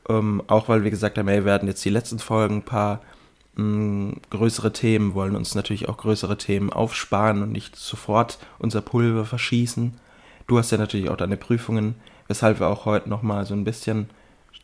Ähm, 0.08 0.42
auch 0.46 0.68
weil 0.68 0.84
wir 0.84 0.90
gesagt 0.90 1.18
haben, 1.18 1.26
hey, 1.26 1.38
wir 1.38 1.44
werden 1.44 1.66
jetzt 1.66 1.84
die 1.84 1.90
letzten 1.90 2.20
Folgen 2.20 2.58
ein 2.58 2.62
paar 2.62 3.00
mh, 3.56 3.64
mm, 3.64 4.20
größere 4.30 4.72
Themen, 4.72 5.14
wollen 5.14 5.34
uns 5.34 5.56
natürlich 5.56 5.88
auch 5.88 5.96
größere 5.96 6.38
Themen 6.38 6.72
aufsparen 6.72 7.42
und 7.42 7.50
nicht 7.50 7.74
sofort 7.74 8.38
unser 8.60 8.80
Pulver 8.80 9.24
verschießen. 9.24 9.94
Du 10.46 10.58
hast 10.58 10.70
ja 10.70 10.78
natürlich 10.78 11.10
auch 11.10 11.16
deine 11.16 11.36
Prüfungen, 11.36 11.96
weshalb 12.28 12.60
wir 12.60 12.68
auch 12.68 12.84
heute 12.84 13.08
nochmal 13.08 13.44
so 13.44 13.54
ein 13.54 13.64
bisschen 13.64 14.08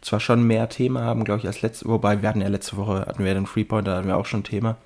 zwar 0.02 0.20
schon 0.20 0.42
mehr 0.42 0.68
Thema 0.68 1.02
haben, 1.02 1.24
glaube 1.24 1.40
ich, 1.40 1.46
als 1.46 1.62
letzte, 1.62 1.86
wobei 1.86 2.20
wir 2.20 2.28
hatten 2.28 2.40
ja 2.40 2.48
letzte 2.48 2.76
Woche, 2.76 3.06
hatten 3.06 3.24
wir 3.24 3.32
den 3.32 3.46
Freepoint, 3.46 3.86
da 3.86 3.96
hatten 3.96 4.08
wir 4.08 4.16
auch 4.16 4.26
schon 4.26 4.44
Thema, 4.44 4.76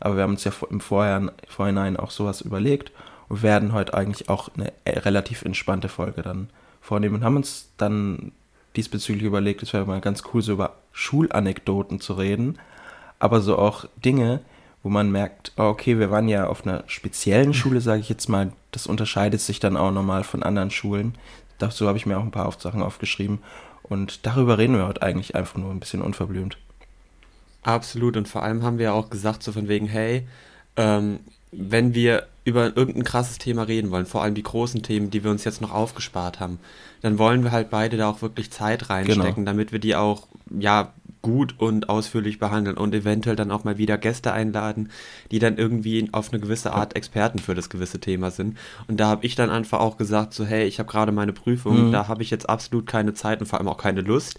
aber 0.00 0.16
wir 0.16 0.22
haben 0.22 0.32
uns 0.32 0.44
ja 0.44 0.52
im 0.70 0.80
Vorhinein, 0.80 1.96
auch 1.96 2.10
sowas 2.10 2.40
überlegt 2.40 2.92
und 3.28 3.42
werden 3.42 3.72
heute 3.72 3.94
eigentlich 3.94 4.28
auch 4.28 4.48
eine 4.54 4.72
äh, 4.84 5.00
relativ 5.00 5.42
entspannte 5.44 5.88
Folge 5.88 6.22
dann 6.22 6.48
vornehmen 6.80 7.16
und 7.16 7.24
haben 7.24 7.36
uns 7.36 7.68
dann 7.76 8.32
diesbezüglich 8.76 9.24
überlegt, 9.24 9.62
es 9.62 9.72
wäre 9.72 9.84
mal 9.84 10.00
ganz 10.00 10.22
cool, 10.32 10.42
so 10.42 10.52
über 10.52 10.76
Schulanekdoten 10.92 12.00
zu 12.00 12.14
reden, 12.14 12.58
aber 13.18 13.40
so 13.40 13.58
auch 13.58 13.84
Dinge, 13.96 14.40
wo 14.82 14.88
man 14.88 15.12
merkt, 15.12 15.52
oh, 15.56 15.64
okay, 15.64 15.98
wir 15.98 16.10
waren 16.10 16.28
ja 16.28 16.46
auf 16.46 16.66
einer 16.66 16.84
speziellen 16.86 17.54
Schule, 17.54 17.80
sage 17.80 18.00
ich 18.00 18.08
jetzt 18.08 18.28
mal, 18.28 18.52
das 18.70 18.86
unterscheidet 18.86 19.40
sich 19.40 19.60
dann 19.60 19.76
auch 19.76 19.92
nochmal 19.92 20.24
von 20.24 20.42
anderen 20.42 20.70
Schulen. 20.70 21.14
Dazu 21.58 21.86
habe 21.86 21.98
ich 21.98 22.06
mir 22.06 22.18
auch 22.18 22.22
ein 22.22 22.32
paar 22.32 22.50
Sachen 22.58 22.82
aufgeschrieben 22.82 23.38
und 23.82 24.26
darüber 24.26 24.58
reden 24.58 24.76
wir 24.76 24.86
heute 24.86 25.02
eigentlich 25.02 25.34
einfach 25.34 25.58
nur 25.58 25.70
ein 25.70 25.80
bisschen 25.80 26.02
unverblümt. 26.02 26.56
Absolut. 27.62 28.16
Und 28.16 28.28
vor 28.28 28.42
allem 28.42 28.62
haben 28.62 28.78
wir 28.78 28.86
ja 28.86 28.92
auch 28.92 29.10
gesagt, 29.10 29.42
so 29.42 29.52
von 29.52 29.68
wegen, 29.68 29.86
hey, 29.86 30.26
ähm, 30.76 31.20
wenn 31.52 31.94
wir 31.94 32.26
über 32.44 32.76
irgendein 32.76 33.04
krasses 33.04 33.38
Thema 33.38 33.62
reden 33.62 33.90
wollen, 33.90 34.06
vor 34.06 34.22
allem 34.22 34.34
die 34.34 34.42
großen 34.42 34.82
Themen, 34.82 35.10
die 35.10 35.22
wir 35.22 35.30
uns 35.30 35.44
jetzt 35.44 35.60
noch 35.60 35.72
aufgespart 35.72 36.40
haben, 36.40 36.58
dann 37.02 37.18
wollen 37.18 37.44
wir 37.44 37.52
halt 37.52 37.70
beide 37.70 37.96
da 37.96 38.08
auch 38.08 38.22
wirklich 38.22 38.50
Zeit 38.50 38.90
reinstecken, 38.90 39.34
genau. 39.34 39.46
damit 39.46 39.70
wir 39.70 39.78
die 39.78 39.94
auch, 39.94 40.26
ja, 40.50 40.92
gut 41.22 41.54
und 41.58 41.88
ausführlich 41.88 42.38
behandeln 42.38 42.76
und 42.76 42.94
eventuell 42.94 43.36
dann 43.36 43.50
auch 43.50 43.64
mal 43.64 43.78
wieder 43.78 43.96
Gäste 43.96 44.32
einladen, 44.32 44.90
die 45.30 45.38
dann 45.38 45.56
irgendwie 45.56 46.08
auf 46.12 46.32
eine 46.32 46.40
gewisse 46.40 46.72
Art 46.72 46.96
Experten 46.96 47.38
für 47.38 47.54
das 47.54 47.70
gewisse 47.70 48.00
Thema 48.00 48.30
sind. 48.30 48.58
Und 48.88 48.98
da 48.98 49.06
habe 49.06 49.24
ich 49.24 49.34
dann 49.34 49.50
einfach 49.50 49.80
auch 49.80 49.96
gesagt, 49.96 50.34
so 50.34 50.44
hey, 50.44 50.66
ich 50.66 50.78
habe 50.78 50.90
gerade 50.90 51.12
meine 51.12 51.32
Prüfung, 51.32 51.88
mhm. 51.88 51.92
da 51.92 52.08
habe 52.08 52.22
ich 52.22 52.30
jetzt 52.30 52.48
absolut 52.48 52.86
keine 52.86 53.14
Zeit 53.14 53.40
und 53.40 53.46
vor 53.46 53.58
allem 53.58 53.68
auch 53.68 53.78
keine 53.78 54.02
Lust. 54.02 54.38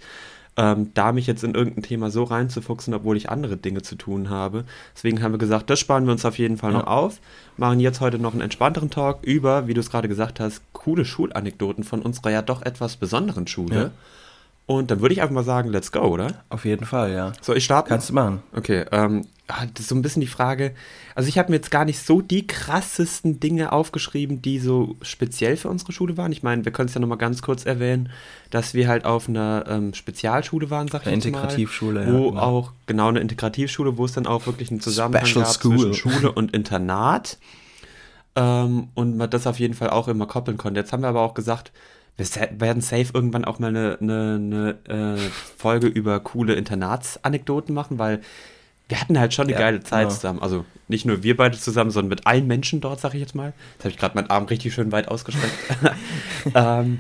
Ähm, 0.56 0.92
da 0.94 1.14
mich 1.14 1.26
jetzt 1.26 1.44
in 1.44 1.56
irgendein 1.56 1.82
Thema 1.82 2.12
so 2.12 2.24
reinzufuchsen, 2.24 2.94
obwohl 2.94 3.18
ich 3.18 3.30
andere 3.30 3.58
Dinge 3.58 3.82
zu 3.82 3.96
tun 3.96 4.30
habe. 4.30 4.66
Deswegen 4.96 5.24
haben 5.24 5.32
wir 5.32 5.40
gesagt, 5.40 5.68
das 5.72 5.80
sparen 5.80 6.06
wir 6.06 6.12
uns 6.12 6.26
auf 6.26 6.38
jeden 6.38 6.58
Fall 6.58 6.74
ja. 6.74 6.80
noch 6.80 6.88
auf. 6.88 7.22
Machen 7.58 7.80
jetzt 7.80 8.02
heute 8.02 8.20
noch 8.20 8.34
einen 8.34 8.42
entspannteren 8.42 8.92
Talk 8.92 9.24
über, 9.24 9.68
wie 9.68 9.74
du 9.74 9.80
es 9.80 9.90
gerade 9.90 10.08
gesagt 10.08 10.40
hast, 10.40 10.62
coole 10.74 11.06
Schulanekdoten 11.06 11.84
von 11.84 12.04
unserer 12.04 12.30
ja 12.30 12.44
doch 12.44 12.62
etwas 12.62 12.98
besonderen 12.98 13.48
Schule. 13.48 13.76
Ja. 13.76 13.92
Und 14.66 14.92
dann 14.92 15.02
würde 15.02 15.14
ich 15.14 15.22
einfach 15.22 15.34
mal 15.34 15.44
sagen, 15.44 15.70
let's 15.70 15.92
go, 15.92 16.02
oder? 16.02 16.44
Auf 16.50 16.64
jeden 16.64 16.86
Fall, 16.86 17.12
ja. 17.12 17.34
Soll 17.42 17.58
ich 17.58 17.66
starten? 17.66 17.90
Kannst 17.90 18.10
du 18.10 18.14
machen. 18.14 18.42
Okay, 18.54 18.86
ähm, 18.94 19.26
ah, 19.50 19.66
das 19.74 19.82
ist 19.82 19.90
so 19.90 19.96
ein 19.96 20.02
bisschen 20.02 20.22
die 20.22 20.28
Frage. 20.28 20.74
Also 21.16 21.28
ich 21.28 21.38
habe 21.38 21.52
mir 21.52 21.58
jetzt 21.58 21.70
gar 21.70 21.84
nicht 21.84 22.00
so 22.00 22.22
die 22.22 22.48
krassesten 22.48 23.42
Dinge 23.42 23.74
aufgeschrieben, 23.74 24.42
die 24.42 24.60
so 24.60 24.96
speziell 25.02 25.58
für 25.58 25.68
unsere 25.68 25.92
Schule 25.92 26.16
waren. 26.16 26.32
Ich 26.32 26.44
meine, 26.44 26.64
wir 26.64 26.72
können 26.72 26.88
es 26.88 26.96
ja 26.96 27.02
nochmal 27.02 27.18
ganz 27.18 27.42
kurz 27.42 27.66
erwähnen, 27.66 28.10
dass 28.52 28.74
wir 28.74 28.88
halt 28.88 29.04
auf 29.04 29.28
einer 29.28 29.66
ähm, 29.68 29.94
Spezialschule 29.94 30.70
waren, 30.70 30.88
sag 30.88 31.02
ich 31.02 31.08
eine 31.08 31.16
Integrativschule, 31.16 32.06
mal, 32.06 32.14
Wo 32.14 32.24
ja, 32.26 32.30
genau. 32.30 32.42
auch, 32.42 32.72
genau, 32.86 33.08
eine 33.10 33.20
Integrativschule, 33.20 33.98
wo 33.98 34.06
es 34.06 34.14
dann 34.14 34.28
auch 34.28 34.46
wirklich 34.46 34.72
einen 34.72 34.80
Zusammenhang 34.80 35.26
Special 35.26 35.44
gab 35.44 35.54
School. 35.54 35.78
zwischen 35.78 35.94
Schule 35.94 36.32
und 36.36 36.54
Internat. 36.54 37.38
Ähm, 38.36 38.88
und 38.94 39.18
man 39.18 39.30
das 39.30 39.46
auf 39.46 39.60
jeden 39.60 39.74
Fall 39.74 39.90
auch 39.90 40.08
immer 40.08 40.26
koppeln 40.26 40.58
konnte. 40.58 40.80
Jetzt 40.80 40.94
haben 40.94 41.04
wir 41.04 41.10
aber 41.10 41.22
auch 41.22 41.34
gesagt, 41.34 41.72
wir 42.18 42.28
werden 42.60 42.82
safe 42.82 43.08
irgendwann 43.14 43.46
auch 43.46 43.60
mal 43.60 43.70
eine, 43.70 43.98
eine, 44.00 44.78
eine 44.88 45.18
äh, 45.18 45.30
Folge 45.58 45.88
über 45.88 46.20
coole 46.20 46.54
Internatsanekdoten 46.54 47.74
machen, 47.74 47.98
weil 47.98 48.22
wir 48.90 49.02
hatten 49.02 49.18
halt 49.18 49.34
schon 49.34 49.46
eine 49.46 49.54
ja, 49.54 49.60
geile 49.60 49.82
Zeit 49.82 50.08
genau. 50.08 50.14
zusammen. 50.14 50.42
Also 50.42 50.66
nicht 50.88 51.06
nur 51.06 51.24
wir 51.24 51.36
beide 51.36 51.58
zusammen, 51.58 51.90
sondern 51.90 52.10
mit 52.10 52.28
allen 52.28 52.46
Menschen 52.46 52.82
dort, 52.82 53.00
sag 53.00 53.14
ich 53.14 53.22
jetzt 53.22 53.34
mal. 53.34 53.54
Jetzt 53.74 53.86
habe 53.86 53.90
ich 53.90 53.98
gerade 53.98 54.16
meinen 54.16 54.30
Arm 54.30 54.46
richtig 54.46 54.74
schön 54.74 54.92
weit 54.92 55.08
ausgestreckt. 55.08 55.56
ähm, 56.54 57.00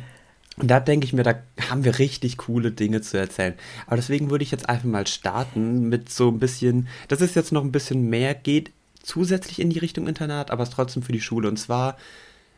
und 0.58 0.67
da 0.67 0.79
denke 0.79 1.05
ich 1.05 1.13
mir, 1.13 1.24
da 1.24 1.36
haben 1.70 1.84
wir 1.84 2.00
richtig 2.00 2.38
coole 2.38 2.72
Dinge 2.72 3.01
zu 3.01 3.17
erzählen. 3.17 3.55
Aber 3.86 3.96
deswegen 3.96 4.29
würde 4.29 4.43
ich 4.43 4.51
jetzt 4.51 4.70
einfach 4.70 4.86
mal 4.86 5.08
starten 5.08 5.89
mit 5.89 6.10
so 6.10 6.29
ein 6.29 6.39
bisschen, 6.39 6.88
dass 7.08 7.22
es 7.22 7.36
jetzt 7.36 7.51
noch 7.51 7.63
ein 7.63 7.72
bisschen 7.72 8.10
mehr 8.10 8.34
geht, 8.34 8.72
zusätzlich 9.01 9.60
in 9.60 9.70
die 9.70 9.79
Richtung 9.79 10.08
Internat, 10.08 10.51
aber 10.51 10.63
es 10.63 10.70
trotzdem 10.70 11.03
für 11.03 11.12
die 11.12 11.22
Schule. 11.22 11.48
Und 11.48 11.58
zwar 11.58 11.98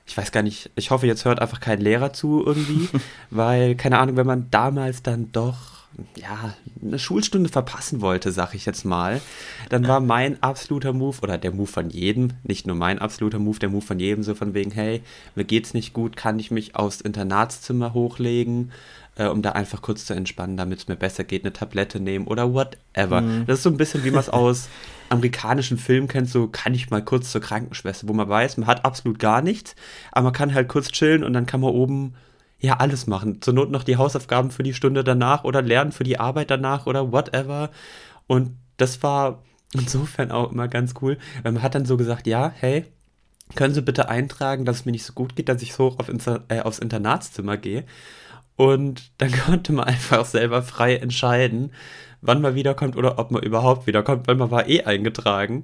ich 0.05 0.15
weiß 0.15 0.31
gar 0.31 0.43
nicht, 0.43 0.69
ich 0.75 0.91
hoffe, 0.91 1.07
jetzt 1.07 1.25
hört 1.25 1.41
einfach 1.41 1.59
kein 1.59 1.81
Lehrer 1.81 2.13
zu 2.13 2.43
irgendwie, 2.45 2.89
weil, 3.29 3.75
keine 3.75 3.99
Ahnung, 3.99 4.17
wenn 4.17 4.27
man 4.27 4.49
damals 4.51 5.01
dann 5.01 5.31
doch, 5.31 5.57
ja, 6.17 6.53
eine 6.83 6.99
Schulstunde 6.99 7.49
verpassen 7.49 8.01
wollte, 8.01 8.31
sag 8.31 8.53
ich 8.53 8.65
jetzt 8.65 8.83
mal, 8.83 9.21
dann 9.69 9.87
war 9.87 10.01
mein 10.01 10.43
absoluter 10.43 10.93
Move, 10.93 11.17
oder 11.21 11.37
der 11.37 11.51
Move 11.51 11.67
von 11.67 11.89
jedem, 11.89 12.33
nicht 12.43 12.67
nur 12.67 12.75
mein 12.75 12.99
absoluter 12.99 13.39
Move, 13.39 13.59
der 13.59 13.69
Move 13.69 13.85
von 13.85 13.99
jedem, 13.99 14.23
so 14.23 14.35
von 14.35 14.53
wegen, 14.53 14.71
hey, 14.71 15.01
mir 15.35 15.45
geht's 15.45 15.73
nicht 15.73 15.93
gut, 15.93 16.17
kann 16.17 16.37
ich 16.37 16.51
mich 16.51 16.75
aufs 16.75 17.01
Internatszimmer 17.01 17.93
hochlegen, 17.93 18.71
äh, 19.15 19.27
um 19.27 19.41
da 19.41 19.51
einfach 19.51 19.81
kurz 19.81 20.05
zu 20.05 20.13
entspannen, 20.13 20.57
damit 20.57 20.79
es 20.79 20.87
mir 20.87 20.97
besser 20.97 21.23
geht, 21.23 21.43
eine 21.43 21.53
Tablette 21.53 21.99
nehmen 21.99 22.27
oder 22.27 22.53
whatever. 22.53 23.21
Mhm. 23.21 23.45
Das 23.47 23.59
ist 23.59 23.63
so 23.63 23.69
ein 23.69 23.77
bisschen, 23.77 24.03
wie 24.03 24.11
man 24.11 24.19
es 24.19 24.29
aus 24.29 24.67
amerikanischen 25.09 25.77
Filmen 25.77 26.07
kennt, 26.07 26.29
so 26.29 26.47
kann 26.47 26.73
ich 26.73 26.89
mal 26.89 27.03
kurz 27.03 27.31
zur 27.31 27.41
Krankenschwester, 27.41 28.07
wo 28.07 28.13
man 28.13 28.27
weiß, 28.29 28.57
man 28.57 28.67
hat 28.67 28.85
absolut 28.85 29.19
gar 29.19 29.41
nichts, 29.41 29.75
aber 30.11 30.25
man 30.25 30.33
kann 30.33 30.53
halt 30.53 30.67
kurz 30.67 30.89
chillen 30.89 31.23
und 31.23 31.33
dann 31.33 31.45
kann 31.45 31.61
man 31.61 31.71
oben 31.71 32.15
ja 32.59 32.77
alles 32.77 33.07
machen. 33.07 33.41
Zur 33.41 33.53
Not 33.53 33.71
noch 33.71 33.83
die 33.83 33.97
Hausaufgaben 33.97 34.51
für 34.51 34.63
die 34.63 34.73
Stunde 34.73 35.03
danach 35.03 35.43
oder 35.43 35.61
lernen 35.61 35.91
für 35.91 36.03
die 36.03 36.19
Arbeit 36.19 36.49
danach 36.49 36.85
oder 36.87 37.11
whatever. 37.11 37.69
Und 38.27 38.57
das 38.77 39.03
war 39.03 39.43
insofern 39.73 40.31
auch 40.31 40.51
immer 40.51 40.67
ganz 40.67 40.93
cool, 41.01 41.17
man 41.43 41.61
hat 41.61 41.75
dann 41.75 41.85
so 41.85 41.97
gesagt, 41.97 42.27
ja, 42.27 42.51
hey, 42.55 42.85
können 43.53 43.75
Sie 43.75 43.81
bitte 43.81 44.09
eintragen, 44.09 44.65
dass 44.65 44.77
es 44.77 44.85
mir 44.85 44.91
nicht 44.91 45.05
so 45.05 45.13
gut 45.13 45.35
geht, 45.35 45.49
dass 45.49 45.61
ich 45.61 45.73
so 45.73 45.95
auf 45.99 46.09
Inter 46.09 46.43
äh, 46.47 46.61
aufs 46.61 46.79
Internatszimmer 46.79 47.57
gehe. 47.57 47.83
Und 48.55 49.11
dann 49.19 49.31
konnte 49.45 49.73
man 49.73 49.85
einfach 49.85 50.25
selber 50.25 50.63
frei 50.63 50.95
entscheiden, 50.95 51.71
wann 52.27 52.41
man 52.41 52.55
wiederkommt 52.55 52.95
oder 52.95 53.19
ob 53.19 53.31
man 53.31 53.43
überhaupt 53.43 53.87
wiederkommt, 53.87 54.27
weil 54.27 54.35
man 54.35 54.51
war 54.51 54.67
eh 54.67 54.83
eingetragen. 54.83 55.63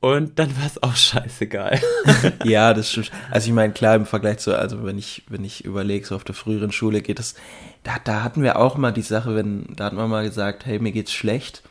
Und 0.00 0.38
dann 0.38 0.56
war 0.56 0.66
es 0.66 0.82
auch 0.82 0.96
scheißegal. 0.96 1.80
ja, 2.44 2.74
das 2.74 2.90
stimmt. 2.92 3.10
Also 3.30 3.48
ich 3.48 3.54
meine, 3.54 3.72
klar, 3.72 3.96
im 3.96 4.06
Vergleich 4.06 4.38
zu, 4.38 4.56
also 4.56 4.84
wenn 4.84 4.98
ich, 4.98 5.24
wenn 5.28 5.44
ich 5.44 5.64
überlege, 5.64 6.06
so 6.06 6.16
auf 6.16 6.24
der 6.24 6.34
früheren 6.34 6.72
Schule 6.72 7.02
geht 7.02 7.18
es, 7.18 7.34
da, 7.82 7.96
da 8.02 8.22
hatten 8.22 8.42
wir 8.42 8.58
auch 8.58 8.76
mal 8.76 8.92
die 8.92 9.02
Sache, 9.02 9.34
wenn, 9.34 9.66
da 9.76 9.84
hatten 9.84 9.96
wir 9.96 10.08
mal 10.08 10.24
gesagt, 10.24 10.66
hey, 10.66 10.78
mir 10.78 10.92
geht's 10.92 11.12
schlecht. 11.12 11.62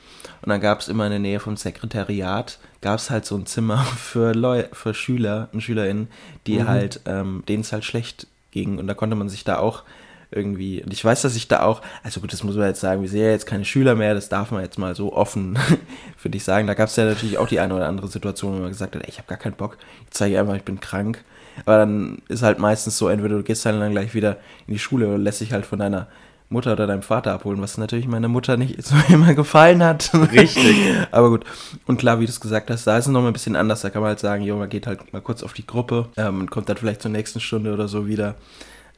Und 0.42 0.50
dann 0.50 0.62
gab 0.62 0.80
es 0.80 0.88
immer 0.88 1.06
in 1.06 1.12
der 1.12 1.20
Nähe 1.20 1.40
vom 1.40 1.58
Sekretariat, 1.58 2.60
gab 2.82 3.00
es 3.00 3.10
halt 3.10 3.26
so 3.26 3.36
ein 3.36 3.46
Zimmer 3.46 3.78
für 3.98 4.34
Leu 4.34 4.66
für 4.72 4.94
Schüler 4.94 5.50
und 5.54 5.62
Schülerinnen, 5.62 6.08
die 6.48 6.60
mhm. 6.60 6.68
halt, 6.68 7.02
ähm, 7.06 7.44
denen 7.48 7.62
es 7.62 7.74
halt 7.74 7.84
schlecht 7.84 8.28
ging. 8.52 8.80
Und 8.80 8.88
da 8.88 8.94
konnte 8.94 9.16
man 9.16 9.30
sich 9.30 9.44
da 9.44 9.58
auch 9.58 9.84
irgendwie. 10.32 10.84
Und 10.84 10.92
ich 10.94 11.04
weiß, 11.04 11.22
dass 11.22 11.36
ich 11.36 11.48
da 11.48 11.62
auch, 11.62 11.82
also 12.04 12.20
gut, 12.20 12.34
das 12.34 12.44
muss 12.44 12.56
man 12.56 12.68
jetzt 12.68 12.82
sagen, 12.82 13.02
wir 13.02 13.10
sehen 13.10 13.26
ja 13.26 13.32
jetzt 13.32 13.46
keine 13.46 13.66
Schüler 13.66 13.96
mehr, 13.96 14.14
das 14.14 14.30
darf 14.30 14.52
man 14.52 14.64
jetzt 14.64 14.78
mal 14.78 14.96
so 14.96 15.14
offen, 15.14 15.58
würde 16.22 16.38
ich 16.38 16.44
sagen. 16.44 16.68
Da 16.68 16.74
gab 16.74 16.90
es 16.90 16.96
ja 16.96 17.06
natürlich 17.06 17.38
auch 17.38 17.48
die 17.48 17.60
eine 17.60 17.76
oder 17.76 17.88
andere 17.88 18.08
Situation, 18.08 18.56
wo 18.56 18.60
man 18.60 18.70
gesagt 18.70 18.96
hat, 18.96 19.04
ey, 19.04 19.10
ich 19.10 19.18
habe 19.18 19.28
gar 19.28 19.38
keinen 19.38 19.56
Bock, 19.56 19.78
ich 20.06 20.12
zeige 20.12 20.40
einfach, 20.40 20.56
ich 20.56 20.64
bin 20.64 20.80
krank. 20.80 21.24
Aber 21.66 21.78
dann 21.78 22.22
ist 22.28 22.44
halt 22.44 22.60
meistens 22.60 22.98
so, 22.98 23.08
entweder 23.08 23.38
du 23.38 23.44
gehst 23.44 23.66
dann, 23.66 23.80
dann 23.80 23.92
gleich 23.92 24.14
wieder 24.14 24.38
in 24.68 24.74
die 24.74 24.80
Schule 24.80 25.08
oder 25.08 25.18
lässt 25.18 25.42
dich 25.42 25.54
halt 25.54 25.66
von 25.66 25.80
deiner 25.80 26.08
Mutter 26.50 26.74
oder 26.74 26.86
deinem 26.86 27.02
Vater 27.02 27.34
abholen, 27.34 27.62
was 27.62 27.78
natürlich 27.78 28.08
meiner 28.08 28.28
Mutter 28.28 28.58
nicht 28.58 28.84
so 28.84 28.96
immer 29.10 29.34
gefallen 29.34 29.84
hat. 29.84 30.12
Richtig. 30.32 30.76
Aber 31.12 31.30
gut. 31.30 31.46
Und 31.86 31.98
klar, 31.98 32.20
wie 32.20 32.26
du 32.26 32.32
es 32.32 32.40
gesagt 32.40 32.70
hast, 32.70 32.86
da 32.86 32.98
ist 32.98 33.06
es 33.06 33.12
nochmal 33.12 33.32
ein 33.32 33.34
bisschen 33.34 33.56
anders. 33.56 33.82
Da 33.82 33.90
kann 33.90 34.02
man 34.02 34.10
halt 34.10 34.20
sagen, 34.20 34.44
jo, 34.44 34.56
man 34.58 34.70
geht 34.70 34.88
halt 34.88 35.12
mal 35.14 35.22
kurz 35.22 35.44
auf 35.44 35.54
die 35.54 35.66
Gruppe 35.66 36.10
ähm, 36.18 36.42
und 36.42 36.52
kommt 36.52 36.70
dann 36.70 36.78
vielleicht 36.78 37.02
zur 37.02 37.12
nächsten 37.12 37.40
Stunde 37.40 37.74
oder 37.74 37.88
so 37.88 38.08
wieder. 38.08 38.36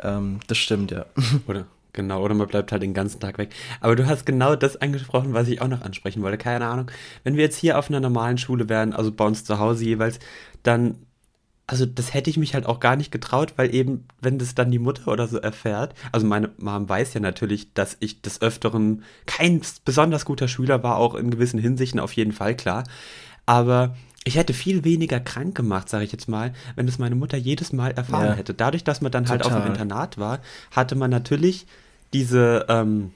Ähm, 0.01 0.39
das 0.47 0.57
stimmt, 0.57 0.91
ja. 0.91 1.05
Oder? 1.47 1.65
Genau, 1.93 2.21
oder 2.21 2.35
man 2.35 2.47
bleibt 2.47 2.71
halt 2.71 2.83
den 2.83 2.93
ganzen 2.93 3.19
Tag 3.19 3.39
weg. 3.39 3.55
Aber 3.81 3.95
du 3.95 4.05
hast 4.05 4.27
genau 4.27 4.55
das 4.55 4.77
angesprochen, 4.77 5.33
was 5.33 5.47
ich 5.47 5.61
auch 5.61 5.67
noch 5.67 5.81
ansprechen 5.81 6.21
wollte. 6.21 6.37
Keine 6.37 6.67
Ahnung. 6.67 6.91
Wenn 7.23 7.37
wir 7.37 7.43
jetzt 7.43 7.57
hier 7.57 7.79
auf 7.79 7.89
einer 7.89 7.99
normalen 7.99 8.37
Schule 8.37 8.69
wären, 8.69 8.93
also 8.93 9.11
bei 9.11 9.25
uns 9.25 9.43
zu 9.43 9.57
Hause 9.57 9.83
jeweils, 9.85 10.19
dann, 10.61 10.99
also 11.65 11.87
das 11.87 12.13
hätte 12.13 12.29
ich 12.29 12.37
mich 12.37 12.53
halt 12.53 12.67
auch 12.67 12.79
gar 12.79 12.97
nicht 12.97 13.11
getraut, 13.11 13.53
weil 13.55 13.73
eben, 13.73 14.05
wenn 14.21 14.37
das 14.37 14.53
dann 14.53 14.69
die 14.69 14.77
Mutter 14.77 15.07
oder 15.11 15.27
so 15.27 15.37
erfährt, 15.39 15.95
also 16.11 16.27
meine 16.27 16.51
Mom 16.59 16.87
weiß 16.87 17.15
ja 17.15 17.19
natürlich, 17.19 17.73
dass 17.73 17.97
ich 17.99 18.21
des 18.21 18.43
Öfteren 18.43 19.03
kein 19.25 19.61
besonders 19.83 20.23
guter 20.23 20.47
Schüler 20.47 20.83
war, 20.83 20.97
auch 20.97 21.15
in 21.15 21.31
gewissen 21.31 21.59
Hinsichten 21.59 21.99
auf 21.99 22.13
jeden 22.13 22.31
Fall 22.31 22.55
klar. 22.55 22.83
Aber 23.47 23.95
ich 24.23 24.35
hätte 24.35 24.53
viel 24.53 24.83
weniger 24.83 25.19
krank 25.19 25.55
gemacht, 25.55 25.89
sage 25.89 26.03
ich 26.03 26.11
jetzt 26.11 26.27
mal, 26.27 26.53
wenn 26.75 26.87
es 26.87 26.99
meine 26.99 27.15
Mutter 27.15 27.37
jedes 27.37 27.73
Mal 27.73 27.91
erfahren 27.91 28.27
ja. 28.27 28.33
hätte. 28.33 28.53
Dadurch, 28.53 28.83
dass 28.83 29.01
man 29.01 29.11
dann 29.11 29.23
Total. 29.23 29.39
halt 29.39 29.45
auf 29.47 29.63
dem 29.63 29.71
Internat 29.71 30.19
war, 30.19 30.39
hatte 30.69 30.95
man 30.95 31.09
natürlich 31.09 31.65
diese, 32.13 32.65
ähm, 32.67 33.13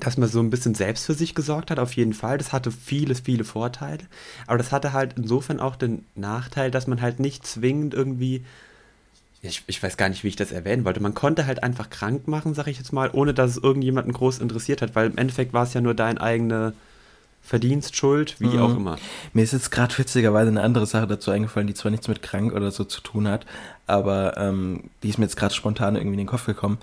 dass 0.00 0.16
man 0.16 0.28
so 0.28 0.40
ein 0.40 0.50
bisschen 0.50 0.74
selbst 0.74 1.04
für 1.04 1.14
sich 1.14 1.34
gesorgt 1.34 1.70
hat, 1.70 1.78
auf 1.78 1.92
jeden 1.94 2.14
Fall. 2.14 2.38
Das 2.38 2.52
hatte 2.52 2.72
viele, 2.72 3.14
viele 3.14 3.44
Vorteile. 3.44 4.04
Aber 4.46 4.58
das 4.58 4.72
hatte 4.72 4.92
halt 4.94 5.14
insofern 5.16 5.60
auch 5.60 5.76
den 5.76 6.04
Nachteil, 6.14 6.70
dass 6.70 6.86
man 6.86 7.02
halt 7.02 7.20
nicht 7.20 7.46
zwingend 7.46 7.94
irgendwie 7.94 8.42
ich, 9.40 9.62
ich, 9.68 9.80
weiß 9.80 9.96
gar 9.96 10.08
nicht, 10.08 10.24
wie 10.24 10.28
ich 10.28 10.36
das 10.36 10.50
erwähnen 10.50 10.84
wollte. 10.84 11.00
Man 11.00 11.14
konnte 11.14 11.46
halt 11.46 11.62
einfach 11.62 11.90
krank 11.90 12.26
machen, 12.26 12.54
sag 12.54 12.66
ich 12.66 12.78
jetzt 12.78 12.92
mal, 12.92 13.10
ohne 13.12 13.34
dass 13.34 13.52
es 13.52 13.62
irgendjemanden 13.62 14.12
groß 14.12 14.38
interessiert 14.38 14.82
hat, 14.82 14.96
weil 14.96 15.10
im 15.10 15.18
Endeffekt 15.18 15.52
war 15.52 15.62
es 15.62 15.74
ja 15.74 15.80
nur 15.80 15.94
dein 15.94 16.18
eigene, 16.18 16.72
Verdienst, 17.42 17.96
Schuld, 17.96 18.36
wie 18.40 18.48
mhm. 18.48 18.60
auch 18.60 18.76
immer. 18.76 18.98
Mir 19.32 19.42
ist 19.42 19.52
jetzt 19.52 19.70
gerade 19.70 19.96
witzigerweise 19.96 20.48
eine 20.48 20.62
andere 20.62 20.86
Sache 20.86 21.06
dazu 21.06 21.30
eingefallen, 21.30 21.66
die 21.66 21.74
zwar 21.74 21.90
nichts 21.90 22.06
mit 22.06 22.20
krank 22.22 22.52
oder 22.52 22.70
so 22.70 22.84
zu 22.84 23.00
tun 23.00 23.26
hat, 23.26 23.46
aber 23.86 24.36
ähm, 24.36 24.90
die 25.02 25.08
ist 25.08 25.18
mir 25.18 25.24
jetzt 25.24 25.36
gerade 25.36 25.54
spontan 25.54 25.96
irgendwie 25.96 26.14
in 26.14 26.18
den 26.18 26.26
Kopf 26.26 26.44
gekommen. 26.44 26.78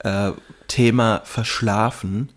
Äh, 0.00 0.32
Thema 0.68 1.22
Verschlafen. 1.24 2.28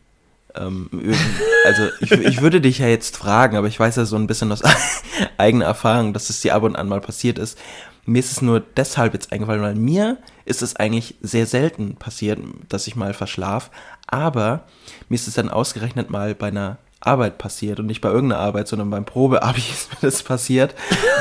Ähm, 0.56 0.90
also 1.66 1.90
ich, 2.00 2.12
ich 2.12 2.42
würde 2.42 2.62
dich 2.62 2.80
ja 2.80 2.88
jetzt 2.88 3.18
fragen, 3.18 3.58
aber 3.58 3.68
ich 3.68 3.80
weiß 3.80 3.98
ja 3.98 4.06
so 4.06 4.16
ein 4.16 4.28
bisschen 4.28 4.52
aus 4.52 4.62
eigener 5.38 5.66
Erfahrung, 5.66 6.14
dass 6.14 6.30
es 6.30 6.40
dir 6.40 6.56
ab 6.56 6.64
und 6.64 6.78
an 6.78 6.88
mal 6.88 7.02
passiert 7.02 7.38
ist. 7.38 7.58
Mir 8.06 8.20
ist 8.20 8.32
es 8.32 8.42
nur 8.42 8.60
deshalb 8.60 9.14
jetzt 9.14 9.32
eingefallen, 9.32 9.62
weil 9.62 9.76
mir 9.76 10.18
ist 10.46 10.62
es 10.62 10.76
eigentlich 10.76 11.16
sehr 11.22 11.46
selten 11.46 11.96
passiert, 11.96 12.40
dass 12.68 12.88
ich 12.88 12.96
mal 12.96 13.14
verschlaf. 13.14 13.72
Aber 14.08 14.66
mir 15.10 15.16
ist 15.16 15.28
es 15.28 15.36
dann 15.36 15.50
ausgerechnet 15.50 16.10
mal 16.10 16.36
bei 16.36 16.48
einer 16.48 16.78
Arbeit 17.06 17.38
passiert 17.38 17.80
und 17.80 17.86
nicht 17.86 18.02
bei 18.02 18.10
irgendeiner 18.10 18.42
Arbeit, 18.42 18.68
sondern 18.68 18.90
beim 18.90 19.06
Probeabi 19.06 19.60
ist 19.60 19.92
mir 19.92 19.98
das 20.02 20.24
passiert. 20.24 20.76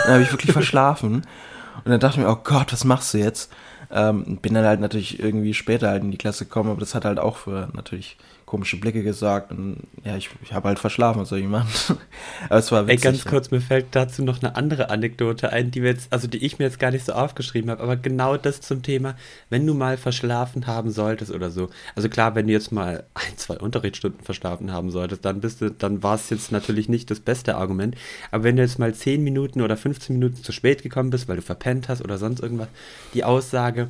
Dann 0.05 0.15
habe 0.15 0.23
ich 0.23 0.33
wirklich 0.33 0.53
verschlafen. 0.53 1.23
Und 1.85 1.91
dann 1.91 2.01
dachte 2.01 2.21
ich 2.21 2.27
mir, 2.27 2.31
oh 2.31 2.41
Gott, 2.43 2.73
was 2.73 2.85
machst 2.85 3.15
du 3.15 3.19
jetzt? 3.19 3.53
Ähm, 3.91 4.39
bin 4.41 4.55
dann 4.55 4.65
halt 4.65 4.81
natürlich 4.81 5.21
irgendwie 5.21 5.55
später 5.55 5.89
halt 5.89 6.03
in 6.03 6.11
die 6.11 6.19
Klasse 6.19 6.45
gekommen, 6.45 6.71
aber 6.71 6.81
das 6.81 6.95
hat 6.95 7.05
halt 7.05 7.19
auch 7.19 7.37
für 7.37 7.69
natürlich 7.75 8.17
komische 8.53 8.77
Blicke 8.77 9.03
gesagt 9.03 9.51
und 9.51 9.79
ja, 10.05 10.15
ich, 10.15 10.29
ich 10.43 10.53
habe 10.53 10.69
halt 10.69 10.79
verschlafen, 10.79 11.23
was 11.23 11.31
soll 11.31 11.39
ich 11.39 11.47
machen? 11.47 11.97
Aber 12.51 12.59
es 12.59 12.71
war 12.71 12.87
witzig. 12.87 13.03
Ey, 13.03 13.13
ganz 13.13 13.25
kurz, 13.25 13.51
mir 13.51 13.63
fällt 13.63 13.87
dazu 13.93 14.23
noch 14.23 14.43
eine 14.43 14.57
andere 14.57 14.91
Anekdote 14.91 15.51
ein, 15.51 15.71
die 15.71 15.83
wir 15.83 15.89
jetzt, 15.89 16.13
also 16.13 16.29
die 16.29 16.45
ich 16.45 16.59
mir 16.59 16.67
jetzt 16.67 16.79
gar 16.79 16.91
nicht 16.91 17.07
so 17.07 17.15
aufgeschrieben 17.15 17.71
habe, 17.71 17.83
aber 17.83 17.97
genau 17.97 18.37
das 18.37 18.61
zum 18.61 18.83
Thema, 18.83 19.17
wenn 19.49 19.67
du 19.67 19.73
mal 19.73 19.97
verschlafen 19.97 20.67
haben 20.67 20.91
solltest 20.91 21.33
oder 21.33 21.51
so. 21.51 21.71
Also 21.97 22.11
klar, 22.11 22.35
wenn 22.35 22.47
du 22.47 22.53
jetzt 22.53 22.73
mal 22.73 23.05
ein, 23.15 23.39
zwei 23.39 23.57
Unterrichtsstunden 23.57 24.23
verschlafen 24.23 24.71
haben 24.71 24.91
solltest, 24.91 25.25
dann 25.25 25.41
bist 25.41 25.63
du, 25.63 25.71
dann 25.71 26.03
war 26.03 26.17
es 26.17 26.29
jetzt 26.29 26.53
natürlich 26.53 26.91
nicht 26.91 27.11
das 27.11 27.21
beste 27.21 27.57
Argument. 27.57 27.97
Aber 28.33 28.45
wenn 28.45 28.57
du 28.57 28.63
jetzt 28.63 28.79
mal 28.79 28.93
10 28.93 29.25
Minuten 29.25 29.63
oder 29.63 29.79
15 29.79 30.15
Minuten 30.15 30.45
zu 30.45 30.53
spät 30.53 30.83
gekommen 30.83 31.09
bist, 31.09 31.27
weil 31.27 31.37
du 31.37 31.43
verpennt 31.43 31.89
hast 31.89 32.05
oder 32.05 32.19
sonst 32.19 32.41
irgendwas, 32.41 32.69
die 33.15 33.25
Aussage, 33.25 33.89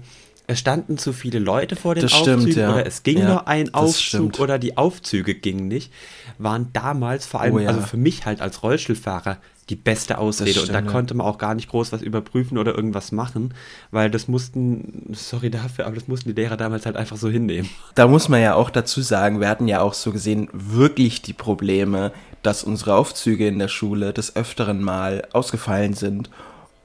es 0.52 0.58
standen 0.58 0.98
zu 0.98 1.12
viele 1.12 1.38
Leute 1.38 1.76
vor 1.76 1.94
den 1.94 2.02
das 2.02 2.12
Aufzügen 2.14 2.40
stimmt, 2.42 2.56
ja. 2.56 2.72
oder 2.72 2.86
es 2.86 3.02
ging 3.02 3.18
ja, 3.18 3.28
nur 3.28 3.48
ein 3.48 3.74
Aufzug 3.74 4.38
oder 4.40 4.58
die 4.58 4.76
Aufzüge 4.76 5.34
gingen 5.34 5.68
nicht, 5.68 5.92
waren 6.38 6.68
damals 6.72 7.26
vor 7.26 7.40
allem, 7.40 7.54
oh, 7.54 7.58
ja. 7.58 7.68
also 7.68 7.80
für 7.82 7.96
mich 7.96 8.24
halt 8.26 8.40
als 8.40 8.62
Rollstuhlfahrer, 8.62 9.38
die 9.68 9.76
beste 9.76 10.18
Ausrede. 10.18 10.52
Stimmt, 10.52 10.68
und 10.68 10.74
da 10.74 10.82
konnte 10.82 11.14
man 11.14 11.26
auch 11.26 11.38
gar 11.38 11.54
nicht 11.54 11.68
groß 11.68 11.92
was 11.92 12.02
überprüfen 12.02 12.58
oder 12.58 12.74
irgendwas 12.74 13.12
machen, 13.12 13.54
weil 13.90 14.10
das 14.10 14.28
mussten, 14.28 15.10
sorry 15.12 15.50
dafür, 15.50 15.86
aber 15.86 15.94
das 15.94 16.08
mussten 16.08 16.28
die 16.28 16.40
Lehrer 16.40 16.56
damals 16.56 16.84
halt 16.84 16.96
einfach 16.96 17.16
so 17.16 17.28
hinnehmen. 17.28 17.70
Da 17.94 18.06
muss 18.06 18.28
man 18.28 18.40
ja 18.40 18.54
auch 18.54 18.70
dazu 18.70 19.00
sagen, 19.00 19.40
wir 19.40 19.48
hatten 19.48 19.68
ja 19.68 19.80
auch 19.80 19.94
so 19.94 20.12
gesehen 20.12 20.48
wirklich 20.52 21.22
die 21.22 21.32
Probleme, 21.32 22.12
dass 22.42 22.64
unsere 22.64 22.96
Aufzüge 22.96 23.46
in 23.46 23.58
der 23.58 23.68
Schule 23.68 24.12
des 24.12 24.34
Öfteren 24.36 24.82
mal 24.82 25.22
ausgefallen 25.32 25.94
sind. 25.94 26.28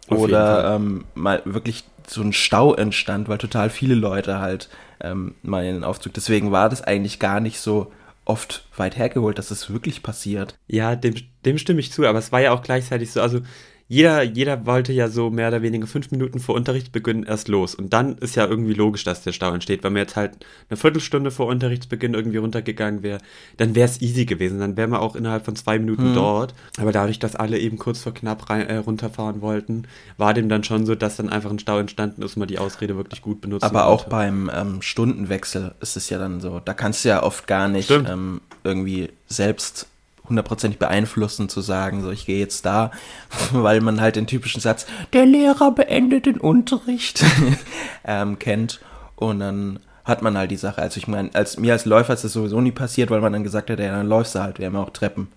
Auf 0.07 0.19
oder 0.19 0.75
ähm, 0.75 1.03
mal 1.15 1.41
wirklich 1.43 1.83
so 2.09 2.21
ein 2.21 2.33
Stau 2.33 2.73
entstand, 2.73 3.27
weil 3.27 3.37
total 3.37 3.69
viele 3.69 3.95
Leute 3.95 4.39
halt 4.39 4.69
ähm, 5.01 5.35
mal 5.41 5.65
in 5.65 5.75
den 5.75 5.83
Aufzug. 5.83 6.13
Deswegen 6.13 6.51
war 6.51 6.69
das 6.69 6.81
eigentlich 6.81 7.19
gar 7.19 7.39
nicht 7.39 7.59
so 7.59 7.91
oft 8.25 8.67
weit 8.75 8.97
hergeholt, 8.97 9.37
dass 9.37 9.51
es 9.51 9.71
wirklich 9.71 10.03
passiert. 10.03 10.57
Ja, 10.67 10.95
dem, 10.95 11.15
dem 11.45 11.57
stimme 11.57 11.79
ich 11.79 11.91
zu, 11.91 12.05
aber 12.05 12.19
es 12.19 12.31
war 12.31 12.41
ja 12.41 12.51
auch 12.51 12.61
gleichzeitig 12.61 13.11
so, 13.11 13.21
also 13.21 13.41
jeder, 13.89 14.21
jeder 14.21 14.65
wollte 14.65 14.91
ja 14.91 15.07
so 15.07 15.29
mehr 15.29 15.47
oder 15.47 15.61
weniger 15.61 15.87
fünf 15.87 16.11
Minuten 16.11 16.39
vor 16.39 16.55
Unterrichtsbeginn 16.55 17.23
erst 17.23 17.47
los. 17.47 17.73
Und 17.73 17.93
dann 17.93 18.17
ist 18.17 18.35
ja 18.35 18.45
irgendwie 18.45 18.73
logisch, 18.73 19.05
dass 19.05 19.23
der 19.23 19.31
Stau 19.31 19.53
entsteht. 19.53 19.83
Wenn 19.83 19.93
man 19.93 20.01
jetzt 20.01 20.17
halt 20.17 20.45
eine 20.69 20.75
Viertelstunde 20.75 21.31
vor 21.31 21.47
Unterrichtsbeginn 21.47 22.13
irgendwie 22.13 22.37
runtergegangen 22.37 23.01
wäre, 23.01 23.19
dann 23.55 23.75
wäre 23.75 23.87
es 23.87 24.01
easy 24.01 24.25
gewesen. 24.25 24.59
Dann 24.59 24.75
wären 24.75 24.89
wir 24.89 25.01
auch 25.01 25.15
innerhalb 25.15 25.45
von 25.45 25.55
zwei 25.55 25.79
Minuten 25.79 26.07
hm. 26.07 26.15
dort. 26.15 26.53
Aber 26.77 26.91
dadurch, 26.91 27.19
dass 27.19 27.37
alle 27.37 27.59
eben 27.59 27.77
kurz 27.77 28.01
vor 28.01 28.13
knapp 28.13 28.49
rein, 28.49 28.67
äh, 28.67 28.75
runterfahren 28.77 29.39
wollten, 29.39 29.83
war 30.17 30.33
dem 30.33 30.49
dann 30.49 30.65
schon 30.65 30.85
so, 30.85 30.93
dass 30.93 31.15
dann 31.15 31.29
einfach 31.29 31.51
ein 31.51 31.59
Stau 31.59 31.79
entstanden 31.79 32.23
ist 32.23 32.35
und 32.35 32.41
man 32.41 32.49
die 32.49 32.59
Ausrede 32.59 32.97
wirklich 32.97 33.21
gut 33.21 33.39
benutzt 33.39 33.63
Aber 33.63 33.85
auch 33.85 34.03
beim 34.05 34.51
ähm, 34.53 34.81
Stundenwechsel 34.81 35.75
ist 35.79 35.95
es 35.95 36.09
ja 36.09 36.17
dann 36.17 36.41
so. 36.41 36.59
Da 36.59 36.73
kannst 36.73 37.05
du 37.05 37.09
ja 37.09 37.23
oft 37.23 37.47
gar 37.47 37.69
nicht 37.69 37.89
ähm, 37.89 38.41
irgendwie 38.65 39.09
selbst 39.27 39.87
hundertprozentig 40.29 40.79
beeinflussen, 40.79 41.49
zu 41.49 41.61
sagen, 41.61 42.01
so 42.01 42.11
ich 42.11 42.25
gehe 42.25 42.39
jetzt 42.39 42.65
da, 42.65 42.91
weil 43.51 43.81
man 43.81 44.01
halt 44.01 44.15
den 44.15 44.27
typischen 44.27 44.61
Satz, 44.61 44.85
der 45.13 45.25
Lehrer 45.25 45.71
beendet 45.71 46.25
den 46.25 46.39
Unterricht, 46.39 47.23
ähm, 48.05 48.39
kennt. 48.39 48.79
Und 49.15 49.39
dann 49.39 49.79
hat 50.05 50.21
man 50.21 50.37
halt 50.37 50.51
die 50.51 50.57
Sache. 50.57 50.81
Also 50.81 50.97
ich 50.97 51.07
meine, 51.07 51.29
als 51.33 51.57
mir 51.57 51.73
als 51.73 51.85
Läufer 51.85 52.13
ist 52.13 52.23
das 52.23 52.33
sowieso 52.33 52.61
nie 52.61 52.71
passiert, 52.71 53.09
weil 53.09 53.21
man 53.21 53.33
dann 53.33 53.43
gesagt 53.43 53.69
hat, 53.69 53.79
ja, 53.79 53.91
dann 53.91 54.07
läufst 54.07 54.35
du 54.35 54.39
halt, 54.39 54.59
wir 54.59 54.67
haben 54.67 54.75
ja 54.75 54.83
auch 54.83 54.91
Treppen. 54.91 55.27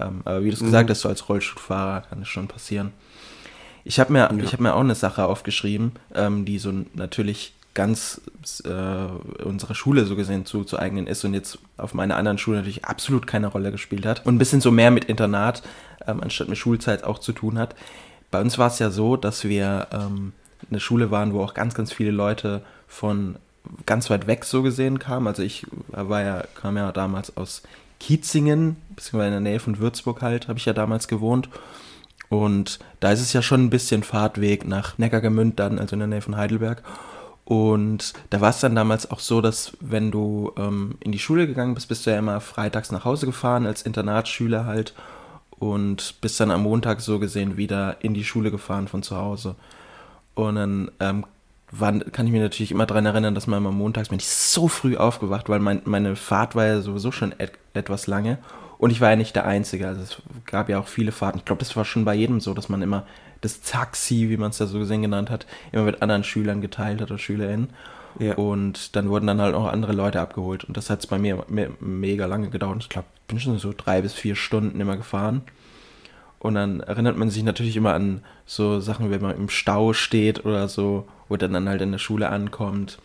Ähm, 0.00 0.22
aber 0.24 0.42
wie 0.42 0.48
du 0.48 0.54
es 0.54 0.60
mhm. 0.60 0.66
gesagt 0.66 0.90
hast, 0.90 1.00
so 1.00 1.08
als 1.08 1.28
Rollstuhlfahrer 1.28 2.02
kann 2.02 2.22
es 2.22 2.28
schon 2.28 2.48
passieren. 2.48 2.92
Ich 3.84 4.00
habe 4.00 4.12
mir, 4.12 4.20
ja. 4.20 4.30
ich 4.42 4.52
hab 4.52 4.60
mir 4.60 4.74
auch 4.74 4.80
eine 4.80 4.94
Sache 4.94 5.24
aufgeschrieben, 5.24 5.92
ähm, 6.14 6.44
die 6.44 6.58
so 6.58 6.72
natürlich 6.94 7.54
ganz 7.78 8.20
äh, 8.64 9.42
unserer 9.44 9.76
Schule 9.76 10.04
so 10.04 10.16
gesehen 10.16 10.44
zuzueignen 10.44 11.06
ist 11.06 11.24
und 11.24 11.32
jetzt 11.32 11.60
auf 11.76 11.94
meiner 11.94 12.16
anderen 12.16 12.36
Schule 12.36 12.56
natürlich 12.56 12.84
absolut 12.84 13.28
keine 13.28 13.46
Rolle 13.46 13.70
gespielt 13.70 14.04
hat 14.04 14.26
und 14.26 14.34
ein 14.34 14.38
bisschen 14.38 14.60
so 14.60 14.72
mehr 14.72 14.90
mit 14.90 15.04
Internat 15.04 15.62
ähm, 16.04 16.20
anstatt 16.20 16.48
mit 16.48 16.58
Schulzeit 16.58 17.04
auch 17.04 17.20
zu 17.20 17.32
tun 17.32 17.56
hat. 17.56 17.76
Bei 18.32 18.40
uns 18.40 18.58
war 18.58 18.66
es 18.66 18.80
ja 18.80 18.90
so, 18.90 19.16
dass 19.16 19.44
wir 19.44 19.86
ähm, 19.92 20.32
eine 20.68 20.80
Schule 20.80 21.12
waren, 21.12 21.32
wo 21.32 21.40
auch 21.40 21.54
ganz, 21.54 21.74
ganz 21.74 21.92
viele 21.92 22.10
Leute 22.10 22.62
von 22.88 23.36
ganz 23.86 24.10
weit 24.10 24.26
weg 24.26 24.44
so 24.44 24.64
gesehen 24.64 24.98
kamen. 24.98 25.28
Also 25.28 25.44
ich 25.44 25.64
war 25.92 26.22
ja, 26.22 26.42
kam 26.60 26.76
ja 26.76 26.90
damals 26.90 27.36
aus 27.36 27.62
Kietzingen, 28.00 28.74
beziehungsweise 28.96 29.36
in 29.36 29.44
der 29.44 29.52
Nähe 29.52 29.60
von 29.60 29.78
Würzburg 29.78 30.20
halt, 30.20 30.48
habe 30.48 30.58
ich 30.58 30.64
ja 30.64 30.72
damals 30.72 31.06
gewohnt. 31.06 31.48
Und 32.28 32.80
da 32.98 33.12
ist 33.12 33.20
es 33.20 33.32
ja 33.32 33.40
schon 33.40 33.66
ein 33.66 33.70
bisschen 33.70 34.02
Fahrtweg 34.02 34.66
nach 34.66 34.98
Neckargemünd 34.98 35.60
dann, 35.60 35.78
also 35.78 35.94
in 35.94 36.00
der 36.00 36.08
Nähe 36.08 36.22
von 36.22 36.36
Heidelberg. 36.36 36.82
Und 37.48 38.12
da 38.28 38.42
war 38.42 38.50
es 38.50 38.60
dann 38.60 38.74
damals 38.74 39.10
auch 39.10 39.20
so, 39.20 39.40
dass 39.40 39.72
wenn 39.80 40.10
du 40.10 40.52
ähm, 40.58 40.96
in 41.00 41.12
die 41.12 41.18
Schule 41.18 41.46
gegangen 41.46 41.72
bist, 41.72 41.88
bist 41.88 42.04
du 42.04 42.10
ja 42.10 42.18
immer 42.18 42.42
freitags 42.42 42.92
nach 42.92 43.06
Hause 43.06 43.24
gefahren 43.24 43.64
als 43.64 43.80
Internatsschüler 43.80 44.66
halt 44.66 44.92
und 45.58 46.20
bist 46.20 46.38
dann 46.40 46.50
am 46.50 46.64
Montag 46.64 47.00
so 47.00 47.18
gesehen 47.18 47.56
wieder 47.56 47.96
in 48.00 48.12
die 48.12 48.24
Schule 48.24 48.50
gefahren 48.50 48.86
von 48.86 49.02
zu 49.02 49.16
Hause. 49.16 49.54
Und 50.34 50.56
dann 50.56 50.90
ähm, 51.00 51.24
war, 51.70 51.98
kann 51.98 52.26
ich 52.26 52.32
mich 52.32 52.42
natürlich 52.42 52.70
immer 52.70 52.84
daran 52.84 53.06
erinnern, 53.06 53.34
dass 53.34 53.46
man 53.46 53.60
immer 53.60 53.72
montags 53.72 54.10
bin 54.10 54.18
ich 54.18 54.28
so 54.28 54.68
früh 54.68 54.98
aufgewacht, 54.98 55.48
weil 55.48 55.60
mein, 55.60 55.80
meine 55.86 56.16
Fahrt 56.16 56.54
war 56.54 56.66
ja 56.66 56.82
sowieso 56.82 57.12
schon 57.12 57.32
et 57.38 57.52
etwas 57.72 58.06
lange 58.06 58.36
und 58.76 58.90
ich 58.90 59.00
war 59.00 59.08
ja 59.08 59.16
nicht 59.16 59.34
der 59.34 59.46
Einzige. 59.46 59.88
Also 59.88 60.02
es 60.02 60.18
gab 60.44 60.68
ja 60.68 60.78
auch 60.78 60.86
viele 60.86 61.12
Fahrten. 61.12 61.38
Ich 61.38 61.46
glaube, 61.46 61.60
das 61.60 61.74
war 61.76 61.86
schon 61.86 62.04
bei 62.04 62.14
jedem 62.14 62.40
so, 62.40 62.52
dass 62.52 62.68
man 62.68 62.82
immer 62.82 63.06
das 63.40 63.60
Taxi, 63.60 64.28
wie 64.28 64.36
man 64.36 64.50
es 64.50 64.58
ja 64.58 64.66
so 64.66 64.78
gesehen 64.78 65.02
genannt 65.02 65.30
hat, 65.30 65.46
immer 65.72 65.84
mit 65.84 66.02
anderen 66.02 66.24
Schülern 66.24 66.60
geteilt 66.60 67.00
hat 67.00 67.10
oder 67.10 67.18
SchülerInnen. 67.18 67.70
Ja. 68.18 68.34
Und 68.34 68.96
dann 68.96 69.08
wurden 69.08 69.26
dann 69.26 69.40
halt 69.40 69.54
auch 69.54 69.66
andere 69.66 69.92
Leute 69.92 70.20
abgeholt. 70.20 70.64
Und 70.64 70.76
das 70.76 70.90
hat 70.90 71.00
es 71.00 71.06
bei 71.06 71.18
mir 71.18 71.44
me 71.48 71.70
mega 71.80 72.26
lange 72.26 72.50
gedauert. 72.50 72.78
Ich 72.80 72.88
glaube, 72.88 73.06
ich 73.14 73.28
bin 73.28 73.38
schon 73.38 73.58
so 73.58 73.72
drei 73.76 74.02
bis 74.02 74.14
vier 74.14 74.34
Stunden 74.34 74.80
immer 74.80 74.96
gefahren. 74.96 75.42
Und 76.40 76.54
dann 76.54 76.80
erinnert 76.80 77.16
man 77.16 77.30
sich 77.30 77.42
natürlich 77.42 77.76
immer 77.76 77.94
an 77.94 78.22
so 78.46 78.80
Sachen, 78.80 79.10
wenn 79.10 79.22
man 79.22 79.36
im 79.36 79.48
Stau 79.48 79.92
steht 79.92 80.44
oder 80.44 80.68
so, 80.68 81.06
wo 81.28 81.36
dann 81.36 81.68
halt 81.68 81.82
in 81.82 81.92
der 81.92 81.98
Schule 81.98 82.28
ankommt. 82.28 82.98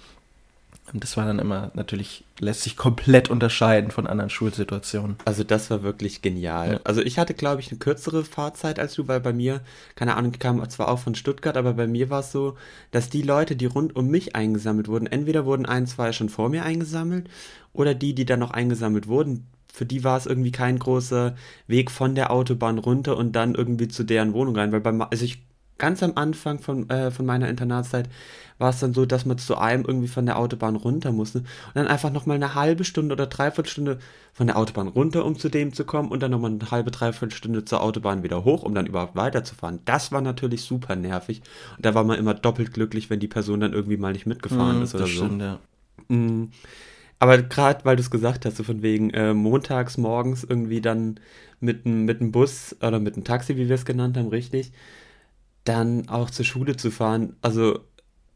Und 0.93 1.03
das 1.03 1.17
war 1.17 1.25
dann 1.25 1.39
immer 1.39 1.71
natürlich, 1.73 2.23
lässt 2.39 2.61
sich 2.61 2.77
komplett 2.77 3.29
unterscheiden 3.29 3.89
von 3.89 4.05
anderen 4.05 4.29
Schulsituationen. 4.29 5.15
Also 5.25 5.43
das 5.43 5.71
war 5.71 5.81
wirklich 5.81 6.21
genial. 6.21 6.73
Ja. 6.73 6.79
Also 6.83 7.01
ich 7.01 7.17
hatte, 7.17 7.33
glaube 7.33 7.61
ich, 7.61 7.71
eine 7.71 7.79
kürzere 7.79 8.23
Fahrzeit 8.23 8.77
als 8.77 8.93
du, 8.93 9.07
weil 9.07 9.19
bei 9.19 9.33
mir, 9.33 9.61
keine 9.95 10.15
Ahnung, 10.15 10.33
ich 10.33 10.39
kam 10.39 10.67
zwar 10.69 10.89
auch 10.89 10.99
von 10.99 11.15
Stuttgart, 11.15 11.57
aber 11.57 11.73
bei 11.73 11.87
mir 11.87 12.11
war 12.11 12.19
es 12.19 12.31
so, 12.31 12.55
dass 12.91 13.09
die 13.09 13.23
Leute, 13.23 13.55
die 13.55 13.65
rund 13.65 13.95
um 13.95 14.07
mich 14.07 14.35
eingesammelt 14.35 14.87
wurden, 14.87 15.07
entweder 15.07 15.45
wurden 15.45 15.65
ein, 15.65 15.87
zwei 15.87 16.11
schon 16.11 16.29
vor 16.29 16.49
mir 16.49 16.63
eingesammelt 16.63 17.27
oder 17.73 17.95
die, 17.95 18.13
die 18.13 18.25
dann 18.25 18.39
noch 18.39 18.51
eingesammelt 18.51 19.07
wurden, 19.07 19.47
für 19.73 19.87
die 19.87 20.03
war 20.03 20.17
es 20.17 20.27
irgendwie 20.27 20.51
kein 20.51 20.77
großer 20.77 21.35
Weg 21.65 21.89
von 21.89 22.13
der 22.13 22.29
Autobahn 22.29 22.77
runter 22.77 23.17
und 23.17 23.31
dann 23.31 23.55
irgendwie 23.55 23.87
zu 23.87 24.03
deren 24.03 24.33
Wohnung 24.33 24.55
rein, 24.55 24.71
weil 24.71 24.81
beim, 24.81 25.01
also 25.01 25.25
ich 25.25 25.41
ganz 25.83 26.01
am 26.01 26.13
Anfang 26.15 26.59
von, 26.59 26.89
äh, 26.89 27.11
von 27.11 27.25
meiner 27.25 27.49
Internatszeit 27.49 28.07
war 28.57 28.69
es 28.69 28.79
dann 28.79 28.93
so, 28.93 29.05
dass 29.05 29.25
man 29.25 29.37
zu 29.37 29.57
einem 29.57 29.83
irgendwie 29.83 30.07
von 30.07 30.25
der 30.25 30.39
Autobahn 30.39 30.77
runter 30.77 31.11
musste 31.11 31.39
und 31.39 31.47
dann 31.73 31.87
einfach 31.87 32.09
nochmal 32.09 32.37
eine 32.37 32.55
halbe 32.55 32.85
Stunde 32.85 33.11
oder 33.11 33.27
dreiviertel 33.27 33.69
Stunde 33.69 33.99
von 34.31 34.47
der 34.47 34.57
Autobahn 34.57 34.87
runter, 34.87 35.25
um 35.25 35.37
zu 35.37 35.49
dem 35.49 35.73
zu 35.73 35.83
kommen 35.83 36.07
und 36.09 36.23
dann 36.23 36.31
nochmal 36.31 36.51
eine 36.51 36.71
halbe, 36.71 36.89
dreiviertel 36.89 37.35
Stunde 37.35 37.65
zur 37.65 37.81
Autobahn 37.81 38.23
wieder 38.23 38.45
hoch, 38.45 38.63
um 38.63 38.73
dann 38.73 38.85
überhaupt 38.85 39.17
weiterzufahren. 39.17 39.79
Das 39.83 40.13
war 40.13 40.21
natürlich 40.21 40.61
super 40.61 40.95
nervig 40.95 41.41
und 41.75 41.85
da 41.85 41.93
war 41.93 42.05
man 42.05 42.17
immer 42.17 42.33
doppelt 42.33 42.73
glücklich, 42.73 43.09
wenn 43.09 43.19
die 43.19 43.27
Person 43.27 43.59
dann 43.59 43.73
irgendwie 43.73 43.97
mal 43.97 44.13
nicht 44.13 44.25
mitgefahren 44.25 44.79
mm, 44.79 44.83
ist 44.83 44.95
oder 44.95 45.07
so. 45.07 45.25
Stimmt, 45.25 45.41
ja. 45.41 45.59
Mm. 46.07 46.49
Aber 47.19 47.41
gerade 47.41 47.83
weil 47.83 47.97
du 47.97 48.01
es 48.01 48.09
gesagt 48.09 48.45
hast, 48.45 48.55
so 48.55 48.63
von 48.63 48.81
wegen 48.81 49.09
äh, 49.09 49.33
montags 49.33 49.97
morgens 49.97 50.45
irgendwie 50.45 50.79
dann 50.79 51.19
mit 51.59 51.85
einem 51.85 52.05
mit 52.05 52.31
Bus 52.31 52.73
oder 52.81 53.01
mit 53.01 53.15
einem 53.15 53.25
Taxi, 53.25 53.57
wie 53.57 53.67
wir 53.67 53.75
es 53.75 53.83
genannt 53.83 54.15
haben, 54.15 54.29
richtig, 54.29 54.71
dann 55.63 56.09
auch 56.09 56.29
zur 56.29 56.45
Schule 56.45 56.75
zu 56.75 56.91
fahren. 56.91 57.35
Also 57.41 57.79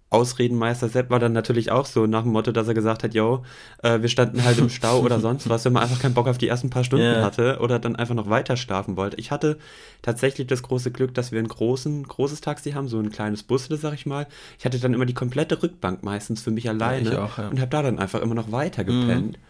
Ausredenmeister 0.10 0.88
Sepp 0.88 1.10
war 1.10 1.20
dann 1.20 1.34
natürlich 1.34 1.70
auch 1.70 1.86
so 1.86 2.08
nach 2.08 2.24
dem 2.24 2.32
Motto, 2.32 2.54
dass 2.54 2.68
er 2.68 2.74
gesagt 2.74 3.04
hat, 3.04 3.14
yo, 3.14 3.44
äh, 3.84 4.02
wir 4.02 4.08
standen 4.08 4.44
halt 4.46 4.58
im 4.58 4.70
Stau 4.70 5.02
oder 5.02 5.20
sonst 5.20 5.50
was, 5.50 5.66
wenn 5.66 5.74
man 5.74 5.84
einfach 5.84 6.00
keinen 6.00 6.14
Bock 6.14 6.28
auf 6.28 6.38
die 6.38 6.48
ersten 6.48 6.70
paar 6.70 6.86
Stunden 6.86 7.06
yeah. 7.06 7.24
hatte 7.24 7.60
oder 7.60 7.78
dann 7.78 7.98
einfach 7.98 8.16
noch 8.16 8.30
weiter 8.30 8.56
schlafen 8.56 8.96
wollte. 8.96 9.18
Ich 9.18 9.32
hatte 9.32 9.58
tatsächlich 10.02 10.48
das 10.48 10.64
große 10.64 10.92
Glück, 10.92 11.14
dass 11.14 11.34
wir 11.34 11.40
ein 11.40 11.48
großen, 11.50 12.04
großes 12.08 12.40
Taxi 12.40 12.72
haben, 12.72 12.88
so 12.88 13.00
ein 13.00 13.12
kleines 13.12 13.44
Busle, 13.44 13.76
sag 13.76 13.94
ich 13.96 14.06
mal. 14.06 14.28
Ich 14.58 14.66
hatte 14.66 14.80
dann 14.80 14.94
immer 14.94 15.06
die 15.06 15.14
komplette 15.14 15.62
Rückbank 15.62 16.04
meistens 16.04 16.42
für 16.42 16.52
mich 16.52 16.70
alleine 16.70 17.12
ja, 17.12 17.26
auch, 17.26 17.38
ja. 17.38 17.50
und 17.50 17.60
habe 17.60 17.70
da 17.70 17.82
dann 17.82 18.00
einfach 18.00 18.22
immer 18.22 18.36
noch 18.36 18.52
weiter 18.52 18.86
gepennt. 18.86 19.38
Mhm. 19.38 19.44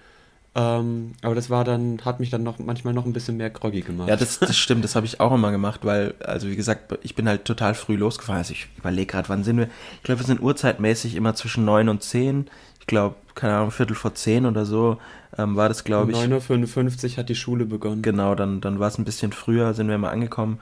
Ähm, 0.59 1.11
aber 1.21 1.35
das 1.35 1.51
war 1.51 1.63
dann, 1.63 1.99
hat 2.03 2.19
mich 2.19 2.31
dann 2.31 2.41
noch 2.41 2.57
manchmal 2.57 2.91
noch 2.91 3.05
ein 3.05 3.13
bisschen 3.13 3.37
mehr 3.37 3.51
groggy 3.51 3.81
gemacht. 3.81 4.09
Ja, 4.09 4.15
das, 4.15 4.39
das 4.39 4.57
stimmt, 4.57 4.83
das 4.83 4.95
habe 4.95 5.05
ich 5.05 5.19
auch 5.19 5.31
immer 5.31 5.51
gemacht, 5.51 5.81
weil, 5.83 6.15
also 6.19 6.47
wie 6.47 6.55
gesagt, 6.55 6.97
ich 7.03 7.13
bin 7.13 7.29
halt 7.29 7.45
total 7.45 7.75
früh 7.75 7.95
losgefahren. 7.95 8.39
Also 8.39 8.53
ich 8.53 8.67
überlege 8.75 9.05
gerade, 9.05 9.29
wann 9.29 9.43
sind 9.43 9.57
wir? 9.57 9.69
Ich 9.97 10.03
glaube, 10.03 10.21
wir 10.21 10.25
sind 10.25 10.41
uhrzeitmäßig 10.41 11.15
immer 11.15 11.35
zwischen 11.35 11.63
9 11.63 11.89
und 11.89 12.01
10. 12.01 12.47
Ich 12.79 12.87
glaube, 12.87 13.17
keine 13.35 13.55
Ahnung, 13.55 13.69
Viertel 13.69 13.95
vor 13.95 14.15
10 14.15 14.47
oder 14.47 14.65
so 14.65 14.97
ähm, 15.37 15.55
war 15.55 15.67
das, 15.69 15.83
glaube 15.83 16.11
ich. 16.11 16.17
9.55 16.17 17.11
Uhr 17.11 17.17
hat 17.17 17.29
die 17.29 17.35
Schule 17.35 17.65
begonnen. 17.65 18.01
Genau, 18.01 18.33
dann, 18.33 18.59
dann 18.59 18.79
war 18.79 18.87
es 18.87 18.97
ein 18.97 19.05
bisschen 19.05 19.33
früher, 19.33 19.75
sind 19.75 19.89
wir 19.89 19.97
mal 19.99 20.09
angekommen. 20.09 20.59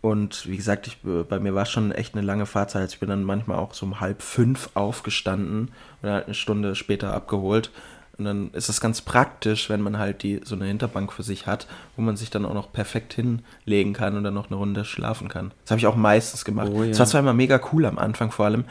Und 0.00 0.48
wie 0.48 0.56
gesagt, 0.56 0.88
ich, 0.88 0.98
bei 1.02 1.38
mir 1.38 1.54
war 1.54 1.62
es 1.62 1.70
schon 1.70 1.92
echt 1.92 2.14
eine 2.14 2.26
lange 2.26 2.46
Fahrzeit. 2.46 2.82
Also 2.82 2.94
ich 2.94 3.00
bin 3.00 3.08
dann 3.08 3.22
manchmal 3.22 3.58
auch 3.58 3.72
so 3.72 3.86
um 3.86 4.00
halb 4.00 4.20
fünf 4.22 4.70
aufgestanden 4.74 5.70
und 6.02 6.10
halt 6.10 6.24
eine 6.24 6.34
Stunde 6.34 6.74
später 6.74 7.14
abgeholt 7.14 7.70
Und 8.18 8.24
dann 8.24 8.50
ist 8.52 8.68
es 8.68 8.80
ganz 8.80 9.00
praktisch, 9.00 9.70
wenn 9.70 9.80
man 9.80 9.96
halt 9.98 10.24
die 10.24 10.40
so 10.44 10.56
eine 10.56 10.64
Hinterbank 10.64 11.12
für 11.12 11.22
sich 11.22 11.46
hat, 11.46 11.68
wo 11.96 12.02
man 12.02 12.16
sich 12.16 12.30
dann 12.30 12.44
auch 12.44 12.54
noch 12.54 12.72
perfekt 12.72 13.14
hinlegen 13.14 13.92
kann 13.92 14.16
und 14.16 14.24
dann 14.24 14.34
noch 14.34 14.48
eine 14.48 14.56
Runde 14.56 14.84
schlafen 14.84 15.28
kann. 15.28 15.52
Das 15.64 15.70
habe 15.70 15.78
ich 15.78 15.86
auch 15.86 15.94
meistens 15.96 16.44
gemacht. 16.44 16.68
Es 16.68 16.74
Oh 16.74 16.82
ja. 16.82 16.98
war 16.98 17.06
zwar 17.06 17.20
immer 17.20 17.34
mega 17.34 17.60
cool 17.72 17.86
am 17.86 17.96
Anfang, 17.96 18.32
vor 18.32 18.46
allem, 18.46 18.64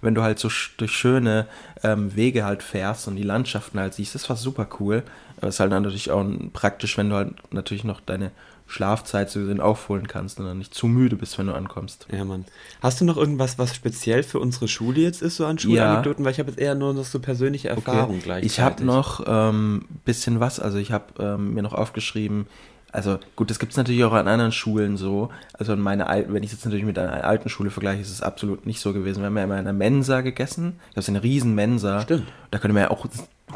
wenn 0.00 0.14
du 0.16 0.22
halt 0.22 0.38
so 0.40 0.48
durch 0.78 0.92
schöne 0.92 1.46
ähm, 1.84 2.14
Wege 2.16 2.44
halt 2.44 2.62
fährst 2.64 3.06
und 3.06 3.14
die 3.16 3.22
Landschaften 3.22 3.78
halt 3.78 3.94
siehst. 3.94 4.14
Das 4.16 4.28
war 4.28 4.36
super 4.36 4.66
cool. 4.80 5.04
Aber 5.36 5.48
es 5.48 5.56
ist 5.56 5.60
halt 5.60 5.70
natürlich 5.70 6.10
auch 6.10 6.24
praktisch, 6.52 6.98
wenn 6.98 7.10
du 7.10 7.16
halt 7.16 7.52
natürlich 7.52 7.84
noch 7.84 8.00
deine 8.00 8.32
Schlafzeit 8.68 9.30
so 9.30 9.40
gesehen 9.40 9.60
aufholen 9.60 10.06
kannst 10.06 10.38
und 10.38 10.44
dann 10.44 10.58
nicht 10.58 10.74
zu 10.74 10.86
müde 10.86 11.16
bist, 11.16 11.38
wenn 11.38 11.46
du 11.46 11.54
ankommst. 11.54 12.06
Ja, 12.12 12.24
Mann. 12.24 12.44
Hast 12.82 13.00
du 13.00 13.06
noch 13.06 13.16
irgendwas, 13.16 13.58
was 13.58 13.74
speziell 13.74 14.22
für 14.22 14.38
unsere 14.38 14.68
Schule 14.68 15.00
jetzt 15.00 15.22
ist, 15.22 15.36
so 15.36 15.46
an 15.46 15.58
Schulanekdoten? 15.58 16.24
Weil 16.24 16.32
ich 16.32 16.38
habe 16.38 16.50
jetzt 16.50 16.60
eher 16.60 16.74
nur 16.74 16.92
noch 16.92 17.04
so 17.04 17.18
persönliche 17.18 17.70
Erfahrung 17.70 18.20
gleich. 18.20 18.44
Ich 18.44 18.60
habe 18.60 18.84
noch 18.84 19.20
ein 19.20 19.26
ähm, 19.26 19.84
bisschen 20.04 20.38
was, 20.38 20.60
also 20.60 20.76
ich 20.76 20.92
habe 20.92 21.06
ähm, 21.18 21.54
mir 21.54 21.62
noch 21.62 21.72
aufgeschrieben, 21.72 22.46
also 22.90 23.18
gut, 23.36 23.50
das 23.50 23.58
gibt 23.58 23.72
es 23.72 23.76
natürlich 23.76 24.02
auch 24.04 24.12
an 24.12 24.28
anderen 24.28 24.52
Schulen 24.52 24.96
so. 24.96 25.30
Also 25.52 25.74
in 25.74 25.80
meiner 25.80 26.08
alten, 26.08 26.32
wenn 26.32 26.42
ich 26.42 26.52
jetzt 26.52 26.64
natürlich 26.64 26.86
mit 26.86 26.98
einer 26.98 27.24
alten 27.24 27.48
Schule 27.48 27.70
vergleiche, 27.70 28.00
ist 28.00 28.10
es 28.10 28.22
absolut 28.22 28.66
nicht 28.66 28.80
so 28.80 28.92
gewesen. 28.92 29.20
Wir 29.20 29.26
haben 29.26 29.36
ja 29.36 29.44
immer 29.44 29.54
in 29.54 29.60
einer 29.60 29.72
Mensa 29.72 30.22
gegessen. 30.22 30.78
Das 30.94 31.04
ist 31.04 31.10
eine 31.10 31.22
riesen 31.22 31.54
Mensa. 31.54 32.00
Stimmt. 32.00 32.26
Da 32.50 32.58
können 32.58 32.74
wir 32.74 32.82
ja 32.82 32.90
auch 32.90 33.06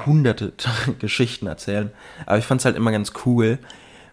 hunderte 0.05 0.53
Geschichten 0.98 1.46
erzählen. 1.46 1.90
Aber 2.27 2.38
ich 2.38 2.44
fand 2.44 2.61
es 2.61 2.66
halt 2.66 2.77
immer 2.77 2.92
ganz 2.92 3.12
cool, 3.25 3.59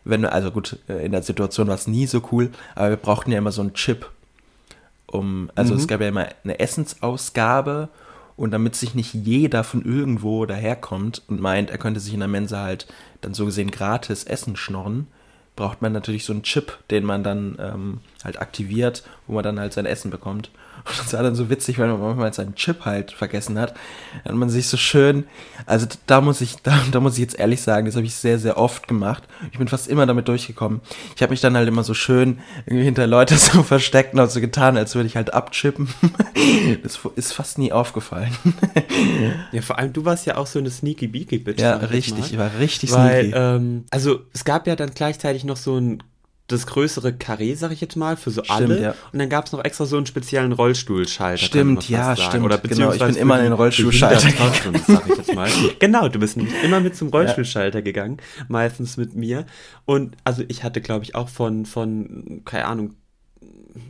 wenn 0.06 0.22
du, 0.22 0.32
also 0.32 0.52
gut, 0.52 0.78
äh, 0.88 1.06
in 1.06 1.12
der 1.12 1.24
Situation 1.24 1.68
war 1.68 1.76
es 1.76 1.88
nie 1.88 2.08
so 2.08 2.22
cool, 2.32 2.52
aber 2.76 2.90
wir 2.90 2.98
brauchten 2.98 3.32
ja 3.32 3.38
immer 3.38 3.52
so 3.52 3.62
einen 3.62 3.74
Chip. 3.74 4.10
Um, 5.08 5.50
also 5.56 5.74
Mhm. 5.74 5.80
es 5.80 5.88
gab 5.88 6.02
ja 6.02 6.08
immer 6.10 6.28
eine 6.44 6.60
Essensausgabe 6.60 7.90
und 8.38 8.52
damit 8.52 8.76
sich 8.76 8.94
nicht 8.96 9.14
jeder 9.14 9.64
von 9.64 9.84
irgendwo 9.84 10.46
daherkommt 10.46 11.24
und 11.28 11.42
meint, 11.42 11.72
er 11.72 11.78
könnte 11.78 12.00
sich 12.00 12.14
in 12.14 12.20
der 12.20 12.30
Mensa 12.30 12.62
halt 12.62 12.88
dann 13.22 13.34
so 13.34 13.46
gesehen 13.46 13.72
gratis 13.72 14.24
Essen 14.24 14.56
schnorren, 14.56 15.08
braucht 15.56 15.82
man 15.82 15.92
natürlich 15.92 16.26
so 16.26 16.32
einen 16.34 16.44
Chip, 16.44 16.78
den 16.90 17.04
man 17.04 17.24
dann 17.24 17.58
ähm, 17.60 18.00
halt 18.24 18.40
aktiviert, 18.40 19.04
wo 19.28 19.34
man 19.34 19.44
dann 19.44 19.60
halt 19.60 19.74
sein 19.74 19.86
Essen 19.86 20.12
bekommt. 20.12 20.52
Und 20.86 21.00
das 21.00 21.14
war 21.14 21.24
dann 21.24 21.36
so 21.36 21.50
witzig, 21.50 21.78
weil 21.80 21.88
man 21.88 22.00
manchmal 22.00 22.34
seinen 22.34 22.56
Chip 22.56 22.86
halt 22.86 23.12
vergessen 23.12 23.60
hat. 23.60 23.74
Hat 24.26 24.34
man 24.34 24.50
sich 24.50 24.68
so 24.68 24.78
schön, 24.78 25.26
also 25.66 25.88
da 26.08 26.22
muss 26.22 26.42
ich, 26.42 26.56
da, 26.64 26.80
da 26.92 27.00
muss 27.00 27.14
ich 27.14 27.20
jetzt 27.20 27.40
ehrlich 27.40 27.62
sagen, 27.62 27.86
das 27.86 27.96
habe 27.96 28.06
ich 28.06 28.16
sehr, 28.16 28.40
sehr 28.40 28.58
oft 28.58 28.88
gemacht. 28.88 29.24
Ich 29.52 29.58
bin 29.58 29.68
fast 29.68 29.88
immer 29.88 30.06
damit 30.06 30.28
durchgekommen. 30.28 30.82
Ich 31.16 31.22
habe 31.22 31.32
mich 31.32 31.42
dann 31.42 31.56
halt 31.56 31.68
immer 31.68 31.84
so 31.84 31.94
schön 31.94 32.40
irgendwie 32.66 32.86
hinter 32.86 33.08
Leute 33.08 33.36
so 33.38 33.64
versteckt 33.64 34.14
und 34.14 34.32
so 34.32 34.42
getan, 34.42 34.78
als 34.78 34.96
würde 34.96 35.08
ich 35.08 35.16
halt 35.16 35.34
abchippen. 35.34 35.90
Das 36.84 37.00
ist 37.16 37.34
fast 37.34 37.58
nie 37.58 37.72
aufgefallen. 37.72 38.36
Ja, 39.52 39.62
vor 39.62 39.78
allem 39.78 39.92
du 39.94 40.06
warst 40.06 40.26
ja 40.26 40.38
auch 40.38 40.48
so 40.48 40.60
eine 40.60 40.70
sneaky 40.70 41.08
beaky 41.08 41.40
Bitch. 41.40 41.60
Ja, 41.60 41.76
richtig, 41.78 42.32
ich 42.32 42.38
war 42.38 42.52
richtig 42.60 42.92
Weil, 42.92 43.26
sneaky. 43.26 43.38
ähm, 43.38 43.86
also 43.92 44.22
es 44.34 44.46
gab 44.46 44.68
ja 44.68 44.76
dann 44.76 44.92
gleichzeitig 44.94 45.44
noch 45.44 45.58
so 45.58 45.78
ein 45.78 46.04
das 46.52 46.68
größere 46.68 47.14
Karree, 47.14 47.56
sag 47.56 47.72
ich 47.72 47.82
jetzt 47.82 47.96
mal, 47.96 48.18
für 48.18 48.32
so 48.32 48.44
Stimmt, 48.44 48.60
alle. 48.60 48.82
ja. 48.82 48.96
Und 49.12 49.20
dann 49.20 49.30
gab 49.30 49.46
es 49.46 49.52
noch 49.52 49.64
extra 49.64 49.86
so 49.86 49.98
einen 49.98 50.06
speziellen 50.06 50.52
Rollstuhlschalter. 50.52 51.44
Stimmt, 51.44 51.90
ja, 51.90 52.16
sagen. 52.16 52.30
stimmt, 52.30 52.46
Oder 52.46 52.58
genau, 52.58 52.92
ich 52.94 53.00
bin 53.00 53.16
immer 53.16 53.38
in 53.38 53.46
den 53.46 53.54
Rollstuhlschalter 53.54 54.30
Behindertenfassung, 54.30 54.96
sag 54.96 55.10
ich 55.10 55.18
jetzt 55.18 55.36
mal. 55.36 55.50
genau, 55.80 56.08
du 56.10 56.20
bist 56.20 56.38
nämlich 56.38 56.56
immer 56.64 56.80
mit 56.80 56.96
zum 56.96 57.10
Rollstuhlschalter 57.10 57.82
gegangen, 57.82 58.18
meistens 58.48 58.98
mit 58.98 59.16
mir. 59.16 59.46
Und 59.86 60.18
also 60.24 60.44
ich 60.48 60.64
hatte, 60.64 60.82
glaube 60.82 61.04
ich, 61.04 61.16
auch 61.16 61.30
von, 61.30 61.66
von, 61.66 62.42
keine 62.46 62.66
Ahnung, 62.66 62.96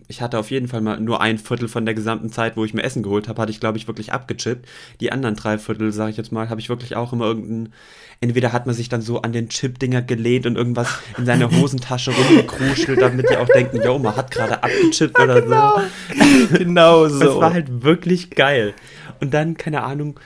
ich 0.07 0.21
hatte 0.21 0.37
auf 0.37 0.51
jeden 0.51 0.67
Fall 0.67 0.81
mal 0.81 0.99
nur 0.99 1.21
ein 1.21 1.37
Viertel 1.37 1.67
von 1.67 1.85
der 1.85 1.93
gesamten 1.93 2.31
Zeit, 2.31 2.57
wo 2.57 2.65
ich 2.65 2.73
mir 2.73 2.83
Essen 2.83 3.03
geholt 3.03 3.27
habe, 3.27 3.41
hatte 3.41 3.51
ich, 3.51 3.59
glaube 3.59 3.77
ich, 3.77 3.87
wirklich 3.87 4.11
abgechippt. 4.11 4.67
Die 4.99 5.11
anderen 5.11 5.35
drei 5.35 5.57
Viertel, 5.57 5.91
sage 5.91 6.11
ich 6.11 6.17
jetzt 6.17 6.31
mal, 6.31 6.49
habe 6.49 6.59
ich 6.59 6.69
wirklich 6.69 6.95
auch 6.95 7.13
immer 7.13 7.25
irgendein. 7.25 7.73
Entweder 8.21 8.51
hat 8.51 8.65
man 8.65 8.75
sich 8.75 8.89
dann 8.89 9.01
so 9.01 9.21
an 9.21 9.31
den 9.31 9.47
Chip-Dinger 9.47 10.01
gelehnt 10.01 10.45
und 10.45 10.57
irgendwas 10.57 10.99
in 11.17 11.25
seine 11.25 11.49
Hosentasche 11.57 12.11
rumgekruschelt, 12.11 13.01
damit 13.01 13.29
die 13.29 13.37
auch 13.37 13.47
denken, 13.47 13.81
yo, 13.81 13.97
man 13.97 14.15
hat 14.15 14.31
gerade 14.31 14.61
abgechippt 14.61 15.17
oder 15.19 15.47
so. 15.47 16.57
genau 16.57 17.05
Es 17.09 17.13
so. 17.13 17.39
war 17.39 17.53
halt 17.53 17.83
wirklich 17.83 18.31
geil. 18.31 18.73
Und 19.21 19.33
dann, 19.33 19.55
keine 19.55 19.83
Ahnung, 19.83 20.19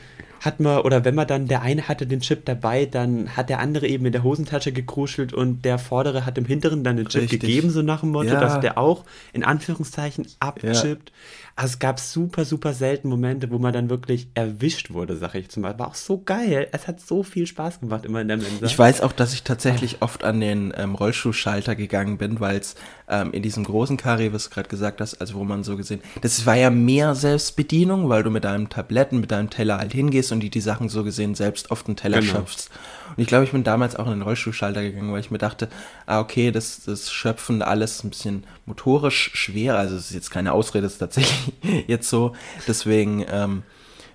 hat 0.44 0.60
man, 0.60 0.82
oder 0.82 1.06
wenn 1.06 1.16
man 1.16 1.26
dann, 1.26 1.48
der 1.48 1.62
eine 1.62 1.88
hatte 1.88 2.06
den 2.06 2.20
Chip 2.20 2.44
dabei, 2.46 2.86
dann 2.86 3.36
hat 3.38 3.50
der 3.50 3.60
andere 3.60 3.88
eben 3.88 4.06
in 4.06 4.12
der 4.12 4.24
Hosentasche 4.24 4.74
gekruschelt 4.74 5.34
und 5.34 5.64
der 5.64 5.80
vordere 5.80 6.26
hat 6.26 6.36
dem 6.36 6.46
hinteren 6.46 6.84
dann 6.84 6.98
den 6.98 7.08
Chip 7.08 7.22
Richtig. 7.24 7.40
gegeben, 7.40 7.70
so 7.70 7.82
nach 7.82 8.02
dem 8.02 8.10
Motto, 8.10 8.34
Ja. 8.34 8.40
dass 8.42 8.60
der 8.60 8.78
auch 8.78 9.06
in 9.32 9.44
Anführungszeichen 9.44 10.28
abchippt. 10.40 11.12
Also 11.56 11.74
es 11.74 11.80
gab 11.80 12.00
super, 12.00 12.46
super 12.46 12.74
selten 12.74 13.10
Momente, 13.10 13.52
wo 13.52 13.60
man 13.60 13.74
dann 13.74 13.90
wirklich 13.90 14.28
erwischt 14.34 14.92
wurde, 14.92 15.16
sag 15.18 15.36
ich 15.36 15.50
zum 15.50 15.62
Beispiel. 15.62 15.80
War 15.80 15.88
auch 15.90 15.96
so 15.96 16.20
geil. 16.20 16.68
Es 16.72 16.88
hat 16.88 17.00
so 17.00 17.22
viel 17.22 17.46
Spaß 17.46 17.80
gemacht 17.80 18.06
immer 18.06 18.22
in 18.22 18.28
der 18.28 18.38
Mensa. 18.38 18.66
Ich 18.66 18.78
weiß 18.80 19.02
auch, 19.02 19.12
dass 19.12 19.34
ich 19.36 19.44
tatsächlich 19.44 20.02
oft 20.02 20.24
an 20.24 20.40
den 20.40 20.74
ähm, 20.76 20.96
Rollstuhlschalter 20.96 21.76
gegangen 21.76 22.18
bin, 22.18 22.40
weil 22.40 22.58
es 22.58 22.74
ähm, 23.08 23.34
in 23.34 23.44
diesem 23.44 23.66
großen 23.66 23.98
Karree, 23.98 24.34
was 24.34 24.46
du 24.46 24.50
gerade 24.50 24.68
gesagt 24.68 25.00
hast, 25.00 25.22
also 25.22 25.36
wo 25.36 25.44
man 25.44 25.64
so 25.64 25.78
gesehen, 25.78 26.02
das 26.22 26.44
war 26.48 26.56
ja 26.56 26.72
mehr 26.72 27.14
Selbstbedienung, 27.14 28.10
weil 28.10 28.24
du 28.24 28.32
mit 28.32 28.46
deinem 28.46 28.70
Tabletten, 28.70 29.20
mit 29.20 29.30
deinem 29.30 29.52
Teller 29.52 29.78
halt 29.78 29.94
hingehst 29.94 30.32
und 30.32 30.40
die 30.40 30.50
die 30.50 30.60
Sachen 30.62 30.90
so 30.90 31.04
gesehen 31.04 31.36
selbst 31.36 31.70
auf 31.70 31.84
den 31.84 31.96
Teller 31.96 32.20
Genau. 32.22 32.34
schöpfst. 32.34 32.72
Und 33.16 33.22
ich 33.22 33.28
glaube, 33.28 33.44
ich 33.46 33.52
bin 33.52 33.64
damals 33.64 33.96
auch 33.96 34.06
in 34.06 34.12
den 34.14 34.22
Rollstuhlschalter 34.24 34.82
gegangen, 34.82 35.12
weil 35.14 35.20
ich 35.22 35.32
mir 35.32 35.38
dachte, 35.38 35.70
ah, 36.06 36.20
okay, 36.20 36.52
das, 36.52 36.84
das 36.86 37.12
Schöpfen 37.12 37.62
alles 37.62 38.04
ein 38.04 38.10
bisschen 38.10 38.44
motorisch 38.66 39.32
schwer, 39.34 39.78
also 39.78 39.96
es 39.96 40.06
ist 40.10 40.14
jetzt 40.16 40.32
keine 40.32 40.52
Ausrede, 40.54 40.86
es 40.88 40.94
ist 40.94 41.00
tatsächlich 41.00 41.54
jetzt 41.88 42.10
so, 42.10 42.34
deswegen 42.68 43.26
ähm, 43.30 43.64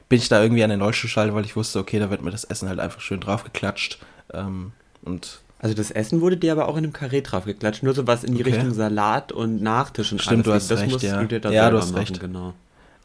bin 0.09 0.19
ich 0.19 0.29
da 0.29 0.43
irgendwie 0.43 0.65
an 0.65 0.71
den 0.71 0.81
Rollstuhlschalter, 0.83 1.35
weil 1.35 1.45
ich 1.45 1.57
wusste, 1.57 1.79
okay, 1.79 1.99
da 1.99 2.11
wird 2.11 2.23
mir 2.23 2.31
das 2.31 2.45
Essen 2.45 2.69
halt 2.69 2.81
einfach 2.81 3.01
schön 3.01 3.21
draufgeklatscht. 3.21 3.99
Ähm, 4.33 4.73
und 5.03 5.41
Also 5.59 5.75
das 5.75 5.91
Essen 5.91 6.21
wurde 6.21 6.37
dir 6.37 6.53
aber 6.53 6.69
auch 6.69 6.77
in 6.77 6.85
einem 6.85 6.93
Karree 6.93 7.21
drauf 7.21 7.45
geklatscht, 7.45 7.83
nur 7.83 7.95
so 7.95 8.07
was 8.07 8.25
in 8.25 8.35
die 8.35 8.41
Okay. 8.43 8.51
Richtung 8.55 8.73
Salat 8.73 9.33
und 9.33 9.63
Nachtisch 9.63 10.13
und 10.13 10.21
Stimmt, 10.23 10.47
du 10.47 10.51
alles. 10.53 10.65
hast 10.65 10.71
das 10.71 10.81
recht, 10.81 11.03
ja. 11.03 11.23
du 11.25 11.37
Ja, 11.53 11.71
du 11.71 11.77
hast 11.79 11.93
machen, 11.93 11.99
recht. 11.99 12.21
genau. 12.21 12.55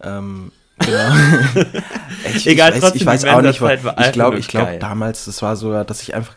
ähm, 0.02 0.52
genau. 0.80 1.14
ich, 2.36 2.48
Egal, 2.48 2.70
ich 2.70 2.76
weiß, 2.76 2.82
trotzdem, 2.82 3.02
ich 3.02 3.06
weiß 3.06 3.26
auch 3.26 3.42
nicht, 3.42 3.62
wa- 3.62 3.84
war 3.84 4.00
ich 4.06 4.12
glaube, 4.12 4.38
ich 4.40 4.48
glaube 4.48 4.78
damals, 4.80 5.26
das 5.26 5.42
war 5.42 5.56
sogar, 5.56 5.86
dass 5.86 6.02
ich 6.02 6.16
einfach 6.16 6.36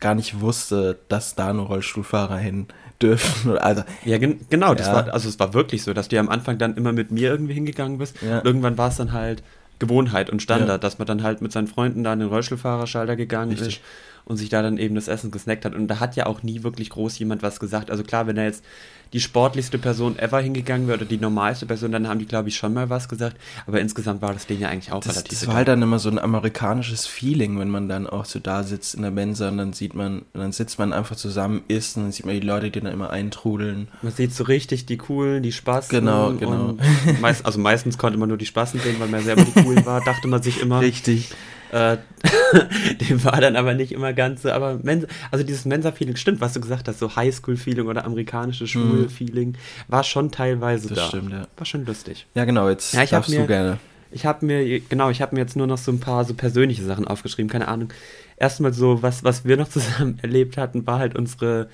gar 0.00 0.14
nicht 0.14 0.40
wusste, 0.40 0.98
dass 1.08 1.34
da 1.36 1.52
nur 1.52 1.66
Rollstuhlfahrer 1.66 2.36
hin 2.38 2.66
dürfen. 3.00 3.56
Also, 3.58 3.82
Ja, 4.04 4.18
gen 4.18 4.40
genau, 4.50 4.74
das 4.74 4.88
Ja. 4.88 4.94
war, 4.94 5.12
also 5.14 5.28
es 5.28 5.38
war 5.38 5.54
wirklich 5.54 5.82
so, 5.84 5.92
dass 5.92 6.08
du 6.08 6.18
am 6.18 6.28
Anfang 6.28 6.58
dann 6.58 6.76
immer 6.76 6.92
mit 6.92 7.10
mir 7.10 7.30
irgendwie 7.30 7.54
hingegangen 7.54 7.98
bist. 7.98 8.16
Ja. 8.22 8.42
Irgendwann 8.44 8.76
war 8.78 8.88
es 8.88 8.96
dann 8.96 9.12
halt 9.12 9.42
Gewohnheit 9.78 10.28
und 10.28 10.42
Standard, 10.42 10.68
Ja. 10.68 10.78
dass 10.78 10.98
man 10.98 11.06
dann 11.06 11.22
halt 11.22 11.40
mit 11.40 11.52
seinen 11.52 11.66
Freunden 11.68 12.04
da 12.04 12.12
an 12.12 12.18
den 12.18 12.28
Rollstuhlfahrerschalter 12.28 13.16
gegangen 13.16 13.52
Richtig. 13.52 13.76
ist 13.76 13.80
und 14.24 14.36
sich 14.36 14.48
da 14.48 14.62
dann 14.62 14.78
eben 14.78 14.94
das 14.94 15.08
Essen 15.08 15.30
gesnackt 15.30 15.64
hat. 15.64 15.74
Und 15.74 15.88
da 15.88 16.00
hat 16.00 16.16
ja 16.16 16.26
auch 16.26 16.42
nie 16.42 16.62
wirklich 16.62 16.90
groß 16.90 17.18
jemand 17.18 17.42
was 17.42 17.60
gesagt. 17.60 17.90
Also 17.90 18.02
klar, 18.02 18.26
wenn 18.26 18.36
da 18.36 18.44
jetzt 18.44 18.64
die 19.12 19.20
sportlichste 19.20 19.78
Person 19.78 20.18
ever 20.18 20.40
hingegangen 20.40 20.86
wäre 20.86 20.98
oder 20.98 21.06
die 21.06 21.18
normalste 21.18 21.66
Person, 21.66 21.90
dann 21.90 22.06
haben 22.08 22.20
die, 22.20 22.26
glaube 22.26 22.48
ich, 22.48 22.56
schon 22.56 22.72
mal 22.72 22.90
was 22.90 23.08
gesagt. 23.08 23.36
Aber 23.66 23.80
insgesamt 23.80 24.22
war 24.22 24.32
das 24.32 24.46
denen 24.46 24.60
ja 24.60 24.68
eigentlich 24.68 24.92
auch 24.92 25.00
das, 25.00 25.16
relativ 25.16 25.30
das 25.30 25.42
egal. 25.42 25.48
war 25.48 25.56
halt 25.56 25.68
dann 25.68 25.82
immer 25.82 25.98
so 25.98 26.10
ein 26.10 26.18
amerikanisches 26.18 27.06
Feeling, 27.06 27.58
wenn 27.58 27.70
man 27.70 27.88
dann 27.88 28.06
auch 28.06 28.24
so 28.24 28.38
da 28.38 28.62
sitzt 28.62 28.94
in 28.94 29.02
der 29.02 29.10
Mensa 29.10 29.48
und 29.48 29.58
dann 29.58 29.72
sieht 29.72 29.94
man, 29.94 30.22
dann 30.32 30.52
sitzt 30.52 30.78
man 30.78 30.92
einfach 30.92 31.16
zusammen, 31.16 31.62
isst 31.66 31.96
und 31.96 32.04
dann 32.04 32.12
sieht 32.12 32.24
man 32.24 32.34
die 32.34 32.46
Leute, 32.46 32.70
die 32.70 32.80
dann 32.80 32.92
immer 32.92 33.10
eintrudeln. 33.10 33.88
Man 34.02 34.12
sieht 34.12 34.32
so 34.32 34.44
richtig 34.44 34.86
die 34.86 34.96
coolen, 34.96 35.42
die 35.42 35.52
Spasten. 35.52 35.98
Genau, 35.98 36.32
genau. 36.32 36.76
Meist, 37.20 37.44
also 37.44 37.58
meistens 37.58 37.98
konnte 37.98 38.18
man 38.18 38.28
nur 38.28 38.38
die 38.38 38.46
Spasten 38.46 38.80
sehen, 38.80 38.96
weil 39.00 39.08
man 39.08 39.24
selber 39.24 39.44
die 39.44 39.62
coolen 39.62 39.84
war, 39.84 40.00
dachte 40.04 40.28
man 40.28 40.42
sich 40.42 40.60
immer. 40.60 40.80
Richtig. 40.80 41.30
Äh, 41.72 41.98
dem 43.08 43.24
war 43.24 43.40
dann 43.40 43.56
aber 43.56 43.74
nicht 43.74 43.92
immer 43.92 44.12
ganz 44.12 44.42
so. 44.42 44.50
Aber 44.50 44.78
Mensa, 44.82 45.06
also 45.30 45.44
dieses 45.44 45.64
Mensa-Feeling 45.64 46.16
stimmt, 46.16 46.40
was 46.40 46.52
du 46.52 46.60
gesagt 46.60 46.88
hast, 46.88 46.98
so 46.98 47.14
Highschool-Feeling 47.16 47.86
oder 47.86 48.04
amerikanisches 48.04 48.70
Schul-Feeling, 48.70 49.56
war 49.88 50.04
schon 50.04 50.30
teilweise 50.30 50.86
Mhm. 50.86 50.88
Das 50.94 50.98
da. 50.98 51.08
stimmt, 51.08 51.32
ja. 51.32 51.46
War 51.56 51.66
schon 51.66 51.84
lustig. 51.86 52.26
Ja, 52.34 52.44
genau, 52.44 52.68
jetzt 52.68 52.92
Ja, 52.94 53.04
darfst 53.06 53.30
mir- 53.30 53.40
du 53.40 53.46
gerne. 53.46 53.78
Ich 54.12 54.26
habe 54.26 54.44
mir, 54.44 54.80
genau, 54.80 55.10
ich 55.10 55.22
habe 55.22 55.36
mir 55.36 55.40
jetzt 55.42 55.54
nur 55.56 55.68
noch 55.68 55.78
so 55.78 55.92
ein 55.92 56.00
paar 56.00 56.24
so 56.24 56.34
persönliche 56.34 56.82
Sachen 56.82 57.06
aufgeschrieben, 57.06 57.48
keine 57.48 57.68
Ahnung. 57.68 57.92
Erstmal 58.36 58.72
so, 58.72 59.02
was, 59.04 59.22
was 59.22 59.44
wir 59.44 59.56
noch 59.56 59.68
zusammen 59.70 60.18
erlebt 60.20 60.56
hatten, 60.56 60.84
war 60.86 60.98
halt 60.98 61.14
unsere, 61.16 61.68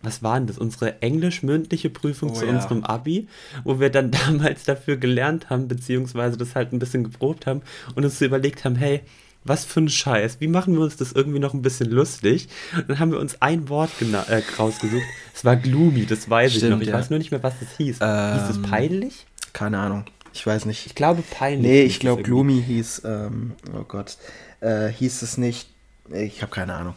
was 0.00 0.22
war 0.22 0.38
denn 0.38 0.46
das? 0.46 0.56
Unsere 0.56 1.02
englisch-mündliche 1.02 1.90
Prüfung 1.90 2.30
Oh 2.30 2.32
zu 2.32 2.46
ja. 2.46 2.52
unserem 2.52 2.84
Abi, 2.84 3.28
wo 3.64 3.80
wir 3.80 3.90
dann 3.90 4.10
damals 4.26 4.64
dafür 4.64 4.96
gelernt 4.96 5.50
haben, 5.50 5.68
beziehungsweise 5.68 6.38
das 6.38 6.54
halt 6.54 6.72
ein 6.72 6.78
bisschen 6.78 7.04
geprobt 7.04 7.46
haben 7.46 7.60
und 7.94 8.04
uns 8.06 8.18
so 8.18 8.24
überlegt 8.24 8.64
haben, 8.64 8.76
hey, 8.76 9.00
was 9.44 9.64
für 9.64 9.80
ein 9.80 9.88
Scheiß, 9.88 10.38
wie 10.40 10.48
machen 10.48 10.74
wir 10.74 10.80
uns 10.80 10.96
das 10.96 11.12
irgendwie 11.12 11.38
noch 11.38 11.54
ein 11.54 11.62
bisschen 11.62 11.90
lustig? 11.90 12.48
Und 12.76 12.88
dann 12.88 12.98
haben 12.98 13.12
wir 13.12 13.20
uns 13.20 13.40
ein 13.42 13.68
Wort 13.68 13.90
äh, 14.00 14.42
rausgesucht. 14.58 15.02
Es 15.34 15.44
war 15.44 15.56
gloomy, 15.56 16.06
das 16.06 16.28
weiß 16.28 16.52
ich 16.52 16.58
Stimmt, 16.58 16.72
noch. 16.72 16.80
Ich 16.80 16.88
ja. 16.88 16.94
weiß 16.94 17.10
nur 17.10 17.18
nicht 17.18 17.30
mehr, 17.30 17.42
was 17.42 17.54
das 17.60 17.68
hieß. 17.76 17.98
hieß 17.98 18.50
es 18.50 18.56
Ähm, 18.56 18.62
peinlich? 18.62 19.26
Keine 19.52 19.78
Ahnung. 19.78 20.04
Ich 20.32 20.46
weiß 20.46 20.64
nicht. 20.64 20.86
Ich 20.86 20.94
glaube 20.94 21.22
peinlich. 21.30 21.70
Nee, 21.70 21.82
ich 21.84 21.94
es 21.94 21.98
glaube. 22.00 22.22
Gloomy 22.22 22.62
hieß, 22.66 23.02
ähm, 23.04 23.52
oh 23.72 23.84
Gott, 23.86 24.16
äh, 24.60 24.88
hieß 24.88 25.22
es 25.22 25.38
nicht, 25.38 25.68
ich 26.10 26.42
habe 26.42 26.50
keine 26.52 26.74
Ahnung. 26.74 26.94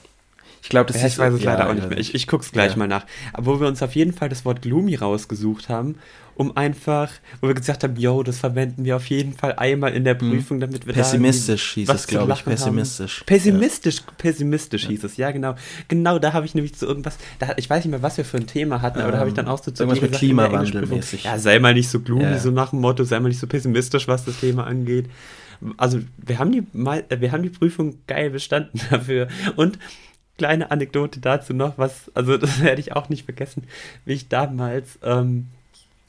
Ich 0.64 0.70
glaube, 0.70 0.92
das 0.92 1.02
Ja, 1.02 1.08
ist 1.08 1.14
ich 1.14 1.20
weiß 1.20 1.34
es 1.36 1.44
ja, 1.44 1.54
leider 1.54 1.70
auch 1.70 1.74
nicht 1.74 1.88
mehr. 1.90 1.98
Ich, 2.00 2.16
ich 2.16 2.28
guck's 2.28 2.52
gleich 2.52 2.72
Ja. 2.72 2.78
mal 2.78 2.88
nach. 2.88 3.06
Aber 3.34 3.46
wo 3.56 3.60
wir 3.62 3.68
uns 3.68 3.82
auf 3.84 3.96
jeden 3.96 4.12
Fall 4.12 4.28
das 4.28 4.44
Wort 4.44 4.62
gloomy 4.64 4.96
rausgesucht 4.96 5.70
haben, 5.70 5.96
um 6.38 6.56
einfach, 6.56 7.12
wo 7.42 7.48
wir 7.48 7.56
gesagt 7.56 7.84
haben, 7.84 7.96
yo, 7.96 8.22
das 8.22 8.38
verwenden 8.38 8.86
wir 8.86 8.96
auf 8.96 9.08
jeden 9.08 9.34
Fall 9.34 9.54
einmal 9.54 9.94
in 9.94 10.04
der 10.04 10.14
Prüfung, 10.14 10.60
damit 10.60 10.86
wir 10.86 10.94
Mhm. 10.94 10.98
Pessimistisch 10.98 11.72
da 11.74 11.76
hieß 11.82 11.90
es, 11.90 12.02
zu 12.04 12.08
glaube 12.10 12.24
ich, 12.26 12.30
lachen 12.30 12.46
haben. 12.46 12.52
pessimistisch. 12.56 13.24
Pessimistisch, 13.26 13.98
pessimistisch 14.18 14.86
hieß 14.88 15.04
es, 15.04 15.18
ja 15.18 15.32
genau. 15.32 15.56
Genau, 15.88 16.20
da 16.20 16.34
habe 16.34 16.46
ich 16.46 16.54
nämlich 16.54 16.78
so 16.78 16.86
irgendwas, 16.86 17.18
da, 17.40 17.54
ich 17.58 17.70
weiß 17.70 17.84
nicht 17.84 17.92
mehr, 17.92 18.04
was 18.04 18.18
wir 18.18 18.26
für 18.26 18.38
ein 18.38 18.46
Thema 18.48 18.82
hatten, 18.84 19.00
aber 19.00 19.12
da 19.12 19.18
habe 19.18 19.30
ich 19.30 19.36
dann 19.36 19.48
auch 19.48 19.58
so 19.64 19.72
zu 19.72 19.84
Ähm, 19.84 19.90
irgendwas 19.90 20.10
mit 20.12 20.20
Klimawandel 20.20 20.86
mäßig. 20.86 21.24
Ja, 21.24 21.40
sei 21.40 21.58
mal 21.60 21.74
nicht 21.74 21.90
so 21.90 22.00
gloomy, 22.02 22.24
Ja. 22.24 22.38
so 22.40 22.52
nach 22.52 22.70
dem 22.70 22.82
Motto, 22.82 23.04
sei 23.04 23.20
mal 23.20 23.30
nicht 23.30 23.40
so 23.40 23.48
pessimistisch, 23.48 24.08
was 24.08 24.24
das 24.26 24.40
Thema 24.40 24.66
angeht. 24.68 25.08
Also, 25.78 26.00
wir 26.18 26.38
haben 26.38 26.52
die, 26.52 26.60
äh, 27.10 27.20
wir 27.20 27.32
haben 27.32 27.42
die 27.42 27.50
Prüfung 27.50 27.98
geil 28.06 28.30
bestanden 28.30 28.80
dafür. 28.92 29.28
Und 29.56 29.80
kleine 30.38 30.70
Anekdote 30.70 31.20
dazu 31.20 31.54
noch, 31.56 31.80
was, 31.80 32.12
also 32.14 32.38
das 32.44 32.62
werde 32.62 32.80
ich 32.80 32.96
auch 32.96 33.10
nicht 33.10 33.26
vergessen, 33.26 33.64
wie 34.06 34.14
ich 34.14 34.30
damals 34.30 35.00
ähm, 35.04 35.48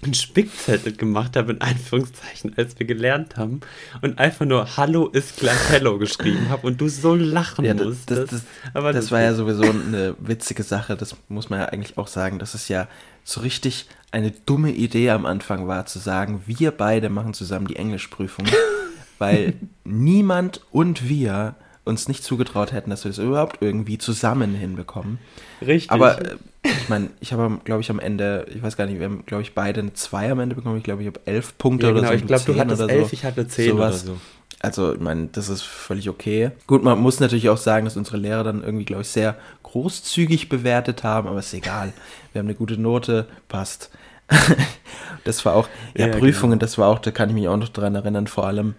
einen 0.03 0.15
Spickzettel 0.15 0.93
gemacht 0.93 1.37
habe, 1.37 1.53
in 1.53 1.61
Anführungszeichen, 1.61 2.55
als 2.57 2.79
wir 2.79 2.87
gelernt 2.87 3.37
haben 3.37 3.61
und 4.01 4.19
einfach 4.19 4.47
nur 4.47 4.77
Hallo 4.77 5.09
ist 5.09 5.39
gleich 5.39 5.59
Hello 5.71 5.99
geschrieben 5.99 6.49
habe 6.51 6.69
und 6.69 6.81
du 6.81 6.89
so 6.89 7.17
lachen 7.17 7.65
Ja, 7.65 7.75
das, 7.75 7.87
musstest. 7.87 8.21
das, 8.21 8.31
das, 8.31 8.43
Aber 8.75 8.93
das 8.93 9.11
war 9.11 9.23
ja 9.23 9.35
sowieso 9.35 9.65
eine 9.65 10.15
witzige 10.21 10.63
Sache, 10.63 10.97
das 10.97 11.17
muss 11.29 11.51
man 11.51 11.61
ja 11.61 11.67
eigentlich 11.67 11.99
auch 11.99 12.07
sagen, 12.07 12.39
dass 12.39 12.55
es 12.55 12.69
ja 12.69 12.87
so 13.25 13.41
richtig 13.41 13.87
eine 14.13 14.31
dumme 14.31 14.71
Idee 14.71 15.11
am 15.11 15.27
Anfang 15.27 15.67
war, 15.67 15.87
zu 15.87 15.99
sagen, 15.99 16.43
wir 16.47 16.71
beide 16.71 17.09
machen 17.11 17.35
zusammen 17.35 17.67
die 17.67 17.77
Englischprüfung, 17.77 18.47
weil 19.19 19.55
niemand 19.85 20.61
und 20.71 21.09
wir 21.09 21.57
uns 21.85 22.07
nicht 22.07 22.23
zugetraut 22.23 22.73
hätten, 22.73 22.91
dass 22.91 23.05
wir 23.05 23.11
das 23.11 23.19
überhaupt 23.19 23.59
irgendwie 23.63 23.99
zusammen 23.99 24.55
hinbekommen. 24.55 25.19
richtig. 25.61 25.91
Aber 25.91 26.21
äh, 26.23 26.37
ich 26.71 26.89
meine, 26.89 27.11
ich 27.21 27.33
habe, 27.33 27.59
glaube 27.65 27.81
ich, 27.81 27.91
am 27.91 27.99
Ende, 27.99 28.47
ich 28.55 28.63
weiß 28.63 28.77
gar 28.77 28.87
nicht, 28.87 28.99
wir 28.99 29.07
haben, 29.07 29.25
glaube 29.27 29.43
ich, 29.43 29.55
beide 29.55 29.81
eine 29.81 29.93
2 29.93 30.33
am 30.33 30.41
Ende 30.41 30.55
bekommen. 30.55 30.77
Ich 30.79 30.85
glaube, 30.85 31.03
ich 31.03 31.09
habe 31.09 31.21
11 31.25 31.59
Punkte 31.59 31.87
ja, 31.87 31.93
oder 31.93 32.01
genau, 32.01 32.13
so. 32.13 32.19
ich 32.19 32.27
glaube, 32.27 32.45
du 32.45 32.53
10 32.53 32.61
hattest 32.61 32.83
oder 32.83 32.93
elf, 32.93 33.09
so. 33.09 33.13
ich 33.13 33.25
hatte 33.25 33.49
zehn 33.49 33.71
Sowas. 33.71 34.05
oder 34.05 34.15
so. 34.15 34.21
Also, 34.61 34.95
ich 34.95 35.01
meine, 35.01 35.29
das 35.31 35.49
ist 35.49 35.63
völlig 35.63 36.09
okay. 36.09 36.51
Gut, 36.67 36.83
man 36.83 36.99
muss 36.99 37.21
natürlich 37.21 37.49
auch 37.49 37.59
sagen, 37.59 37.85
dass 37.85 37.97
unsere 37.97 38.17
Lehrer 38.17 38.43
dann 38.43 38.63
irgendwie, 38.63 38.85
glaube 38.85 39.03
ich, 39.03 39.09
sehr 39.09 39.37
großzügig 39.63 40.49
bewertet 40.49 41.05
haben, 41.05 41.29
aber 41.29 41.39
ist 41.39 41.55
egal. 41.55 41.93
Wir 42.33 42.41
haben 42.41 42.47
eine 42.47 42.57
gute 42.57 42.77
Note, 42.77 43.27
passt. 43.47 43.91
das 45.25 45.45
war 45.45 45.55
auch, 45.55 45.69
ja, 45.97 46.09
Ja, 46.09 46.17
Prüfungen, 46.17 46.59
das 46.59 46.77
war 46.77 46.89
auch, 46.89 46.99
da 46.99 47.13
kann 47.13 47.29
ich 47.29 47.35
mich 47.35 47.49
auch 47.49 47.57
noch 47.57 47.69
dran 47.69 47.95
erinnern, 47.95 48.27
vor 48.27 48.47
allem, 48.47 48.75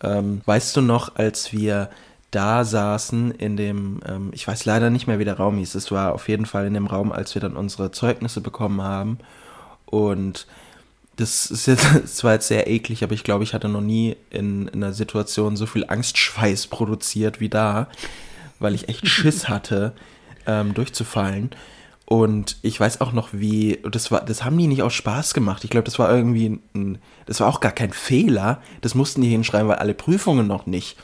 ähm, 0.00 0.40
weißt 0.46 0.76
du 0.76 0.80
noch, 0.80 1.16
als 1.16 1.52
wir 1.52 1.90
da 2.30 2.64
saßen 2.64 3.30
in 3.32 3.56
dem, 3.56 4.00
ähm, 4.06 4.30
ich 4.32 4.46
weiß 4.46 4.64
leider 4.64 4.90
nicht 4.90 5.06
mehr, 5.06 5.18
wie 5.18 5.24
der 5.24 5.38
Raum 5.38 5.56
hieß, 5.56 5.74
es 5.74 5.90
war 5.90 6.14
auf 6.14 6.28
jeden 6.28 6.46
Fall 6.46 6.66
in 6.66 6.74
dem 6.74 6.86
Raum, 6.86 7.12
als 7.12 7.34
wir 7.34 7.40
dann 7.40 7.56
unsere 7.56 7.90
Zeugnisse 7.90 8.40
bekommen 8.40 8.82
haben 8.82 9.18
und 9.86 10.46
das 11.16 11.50
ist 11.50 11.66
jetzt 11.66 11.86
das 12.02 12.24
war 12.24 12.34
jetzt 12.34 12.48
sehr 12.48 12.68
eklig, 12.68 13.02
aber 13.02 13.14
ich 13.14 13.24
glaube, 13.24 13.44
ich 13.44 13.54
hatte 13.54 13.68
noch 13.68 13.80
nie 13.80 14.16
in, 14.30 14.68
in 14.68 14.82
einer 14.82 14.92
Situation 14.92 15.56
so 15.56 15.66
viel 15.66 15.84
Angstschweiß 15.88 16.68
produziert 16.68 17.40
wie 17.40 17.48
da, 17.48 17.88
weil 18.58 18.74
ich 18.74 18.88
echt 18.88 19.06
Schiss 19.06 19.48
hatte, 19.48 19.92
ähm, 20.46 20.74
durchzufallen. 20.74 21.50
Und 22.06 22.56
ich 22.62 22.80
weiß 22.80 23.02
auch 23.02 23.12
noch, 23.12 23.28
wie, 23.32 23.80
das 23.90 24.10
war, 24.10 24.24
das 24.24 24.42
haben 24.42 24.56
die 24.56 24.66
nicht 24.66 24.82
aus 24.82 24.94
Spaß 24.94 25.34
gemacht. 25.34 25.62
Ich 25.64 25.68
glaube, 25.68 25.84
das 25.84 25.98
war 25.98 26.10
irgendwie 26.10 26.58
ein, 26.74 26.98
das 27.26 27.40
war 27.40 27.48
auch 27.48 27.60
gar 27.60 27.72
kein 27.72 27.92
Fehler. 27.92 28.62
Das 28.80 28.94
mussten 28.94 29.20
die 29.20 29.28
hinschreiben, 29.28 29.68
weil 29.68 29.76
alle 29.76 29.92
Prüfungen 29.92 30.46
noch 30.46 30.64
nicht 30.64 30.96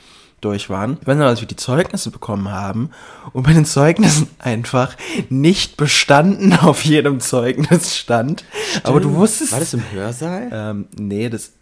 durch 0.45 0.69
waren. 0.69 0.97
Ich 1.01 1.07
weiß 1.07 1.17
noch, 1.17 1.25
als 1.25 1.41
wir 1.41 1.47
die 1.47 1.55
Zeugnisse 1.55 2.11
bekommen 2.11 2.51
haben 2.51 2.91
und 3.33 3.43
bei 3.43 3.53
den 3.53 3.65
Zeugnissen 3.65 4.29
einfach 4.39 4.95
nicht 5.29 5.75
bestanden 5.75 6.53
auf 6.61 6.85
jedem 6.85 7.19
Zeugnis 7.19 7.97
stand. 7.97 8.45
Aber 8.83 8.99
du 8.99 9.13
wusstest. 9.15 9.51
War 9.51 9.59
das 9.59 9.73
im 9.73 9.83
Hörsaal? 9.91 10.49
Ähm, 10.51 10.87
nee, 10.97 11.29
das 11.29 11.53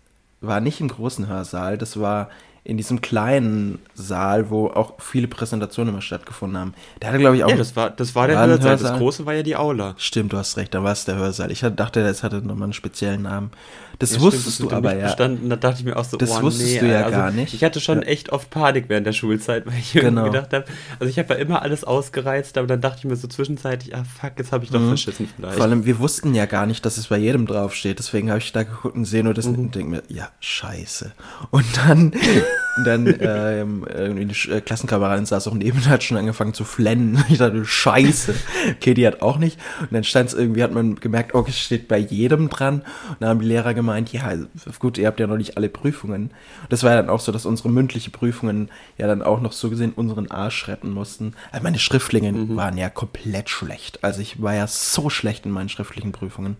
war 0.41 0.59
nicht 0.59 0.81
im 0.81 0.89
großen 0.89 1.27
Hörsaal, 1.27 1.77
das 1.77 1.99
war 1.99 2.29
in 2.65 2.77
diesem 2.77 3.01
kleinen 3.01 3.79
Saal, 3.93 4.49
wo 4.49 4.67
auch 4.67 4.93
viele 4.99 5.27
Präsentationen 5.27 5.93
immer 5.93 6.01
stattgefunden 6.01 6.57
haben. 6.57 6.73
Der 7.01 7.09
hatte, 7.09 7.19
glaube 7.19 7.35
ich, 7.35 7.43
auch. 7.43 7.49
ja, 7.49 7.57
das 7.57 7.75
war, 7.75 7.89
das 7.89 8.15
war 8.15 8.27
der 8.27 8.37
War 8.37 8.43
ein 8.43 8.49
Hörsaal. 8.51 8.71
Das 8.71 8.81
Hörsaal? 8.83 8.97
große 8.99 9.25
war 9.25 9.33
ja 9.33 9.43
die 9.43 9.55
Aula. 9.57 9.95
Stimmt, 9.97 10.31
du 10.31 10.37
hast 10.37 10.55
recht, 10.55 10.73
da 10.73 10.81
war 10.81 10.93
es 10.93 11.03
der 11.03 11.15
Hörsaal. 11.15 11.51
Ich 11.51 11.59
dachte, 11.75 12.03
das 12.03 12.23
hatte 12.23 12.37
nochmal 12.37 12.63
einen 12.67 12.73
speziellen 12.73 13.23
Namen. 13.23 13.51
Das 13.99 14.11
Ja, 14.11 14.15
stimmt, 14.19 14.33
wusstest 14.33 14.59
das 14.61 14.67
du 14.69 14.73
aber 14.75 14.95
ja. 14.95 15.05
Bestanden. 15.07 15.49
Da 15.49 15.55
dachte 15.57 15.79
ich 15.79 15.85
mir 15.85 15.97
auch 15.97 16.05
so, 16.05 16.17
Das 16.17 16.31
oh, 16.31 16.41
wusstest 16.41 16.73
nee, 16.73 16.79
du 16.79 16.87
ja 16.91 17.01
also, 17.03 17.11
gar 17.11 17.31
nicht. 17.31 17.53
Ich 17.53 17.63
hatte 17.63 17.79
schon 17.81 18.01
Ja. 18.01 18.07
echt 18.07 18.31
oft 18.31 18.49
Panik 18.49 18.85
während 18.87 19.05
der 19.05 19.13
Schulzeit, 19.13 19.65
weil 19.67 19.73
ich 19.77 19.93
irgendwie 19.95 20.15
Genau. 20.15 20.31
gedacht 20.31 20.53
habe, 20.53 20.65
also 20.99 21.09
ich 21.09 21.19
habe 21.19 21.33
ja 21.33 21.39
immer 21.41 21.61
alles 21.61 21.83
ausgereizt, 21.83 22.57
aber 22.57 22.65
dann 22.67 22.79
dachte 22.81 22.99
ich 22.99 23.05
mir 23.05 23.15
so 23.17 23.27
zwischenzeitlich, 23.27 23.93
ah 23.95 24.03
fuck, 24.03 24.31
jetzt 24.37 24.51
habe 24.53 24.63
ich 24.63 24.71
doch 24.71 24.79
verschissen 24.87 25.27
vielleicht. 25.35 25.53
Mhm. 25.55 25.57
Vor 25.57 25.65
allem, 25.65 25.85
wir 25.85 25.99
wussten 25.99 26.33
ja 26.33 26.45
gar 26.45 26.65
nicht, 26.65 26.85
dass 26.85 26.97
es 26.97 27.07
bei 27.07 27.17
jedem 27.17 27.45
draufsteht. 27.45 27.99
Deswegen 27.99 28.29
habe 28.29 28.39
ich 28.39 28.51
da 28.53 28.63
geguckt 28.63 28.95
und 28.95 29.03
sehe 29.05 29.23
nur 29.23 29.33
das 29.33 29.45
und 29.45 29.75
denke 29.75 29.89
mir, 29.89 30.03
ja, 30.07 30.29
scheiße. 30.39 31.11
Und 31.51 31.65
dann, 31.77 32.13
dann 32.85 33.07
ähm, 33.19 33.85
irgendwie 33.93 34.25
die 34.25 34.49
äh, 34.49 34.61
Klassenkameradin 34.61 35.25
saß 35.25 35.47
auch 35.47 35.53
neben 35.53 35.77
und 35.77 35.87
hat 35.87 36.03
schon 36.03 36.17
angefangen 36.17 36.53
zu 36.53 36.63
flennen. 36.63 37.23
Ich 37.33 37.39
dachte, 37.39 37.65
scheiße. 37.65 38.35
Okay, 38.75 38.93
die 38.93 39.07
hat 39.07 39.21
auch 39.21 39.37
nicht. 39.37 39.59
Und 39.81 39.93
dann 39.93 40.03
stand 40.03 40.29
es 40.29 40.35
irgendwie, 40.35 40.61
hat 40.61 40.71
man 40.71 40.95
gemerkt, 40.95 41.33
okay, 41.33 41.49
es 41.49 41.59
steht 41.59 41.87
bei 41.87 41.97
jedem 41.97 42.49
dran. 42.49 42.81
Und 43.09 43.17
dann 43.19 43.29
haben 43.29 43.39
die 43.39 43.47
Lehrer 43.47 43.73
gemeint, 43.73 44.11
ja, 44.13 44.33
gut, 44.79 44.97
ihr 44.97 45.07
habt 45.07 45.19
ja 45.19 45.27
noch 45.27 45.37
nicht 45.37 45.57
alle 45.57 45.69
Prüfungen. 45.69 46.23
Und 46.61 46.71
das 46.71 46.83
war 46.83 46.91
ja 46.91 46.97
dann 46.97 47.09
auch 47.09 47.19
so, 47.19 47.31
dass 47.31 47.45
unsere 47.45 47.69
mündliche 47.69 48.11
Prüfungen 48.11 48.69
ja 48.97 49.07
dann 49.07 49.21
auch 49.21 49.41
noch 49.41 49.51
so 49.51 49.69
gesehen 49.69 49.93
unseren 49.95 50.29
Arsch 50.29 50.67
retten 50.67 50.91
mussten. 50.91 51.33
Also 51.51 51.63
meine 51.63 51.79
Schriftlinge 51.79 52.55
waren 52.55 52.77
ja 52.77 52.89
komplett 52.89 53.49
schlecht. 53.49 54.03
Also 54.03 54.21
ich 54.21 54.41
war 54.41 54.53
ja 54.53 54.67
so 54.67 55.09
schlecht 55.09 55.45
in 55.45 55.51
meinen 55.51 55.69
schriftlichen 55.69 56.11
Prüfungen. 56.11 56.57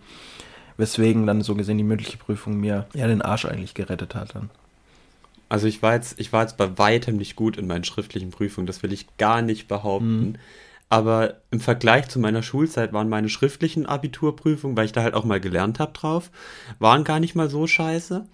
Weswegen 0.76 1.26
dann 1.26 1.42
so 1.42 1.54
gesehen 1.54 1.78
die 1.78 1.84
mündliche 1.84 2.18
Prüfung 2.18 2.58
mir 2.58 2.86
ja 2.94 3.06
den 3.06 3.22
Arsch 3.22 3.44
eigentlich 3.44 3.74
gerettet 3.74 4.14
hat 4.14 4.34
dann. 4.34 4.50
Also 5.48 5.66
ich 5.66 5.82
war 5.82 5.94
jetzt, 5.94 6.18
ich 6.18 6.32
war 6.32 6.42
jetzt 6.42 6.56
bei 6.56 6.78
weitem 6.78 7.16
nicht 7.16 7.36
gut 7.36 7.56
in 7.56 7.66
meinen 7.66 7.84
schriftlichen 7.84 8.30
Prüfungen, 8.30 8.66
das 8.66 8.82
will 8.82 8.92
ich 8.92 9.16
gar 9.16 9.42
nicht 9.42 9.68
behaupten. 9.68 10.26
Mhm. 10.26 10.34
Aber 10.88 11.40
im 11.50 11.60
Vergleich 11.60 12.08
zu 12.08 12.18
meiner 12.18 12.42
Schulzeit 12.42 12.92
waren 12.92 13.08
meine 13.08 13.28
schriftlichen 13.28 13.86
Abiturprüfungen, 13.86 14.76
weil 14.76 14.84
ich 14.86 14.92
da 14.92 15.02
halt 15.02 15.14
auch 15.14 15.24
mal 15.24 15.40
gelernt 15.40 15.80
habe 15.80 15.92
drauf, 15.92 16.30
waren 16.78 17.04
gar 17.04 17.20
nicht 17.20 17.34
mal 17.34 17.50
so 17.50 17.66
scheiße. 17.66 18.26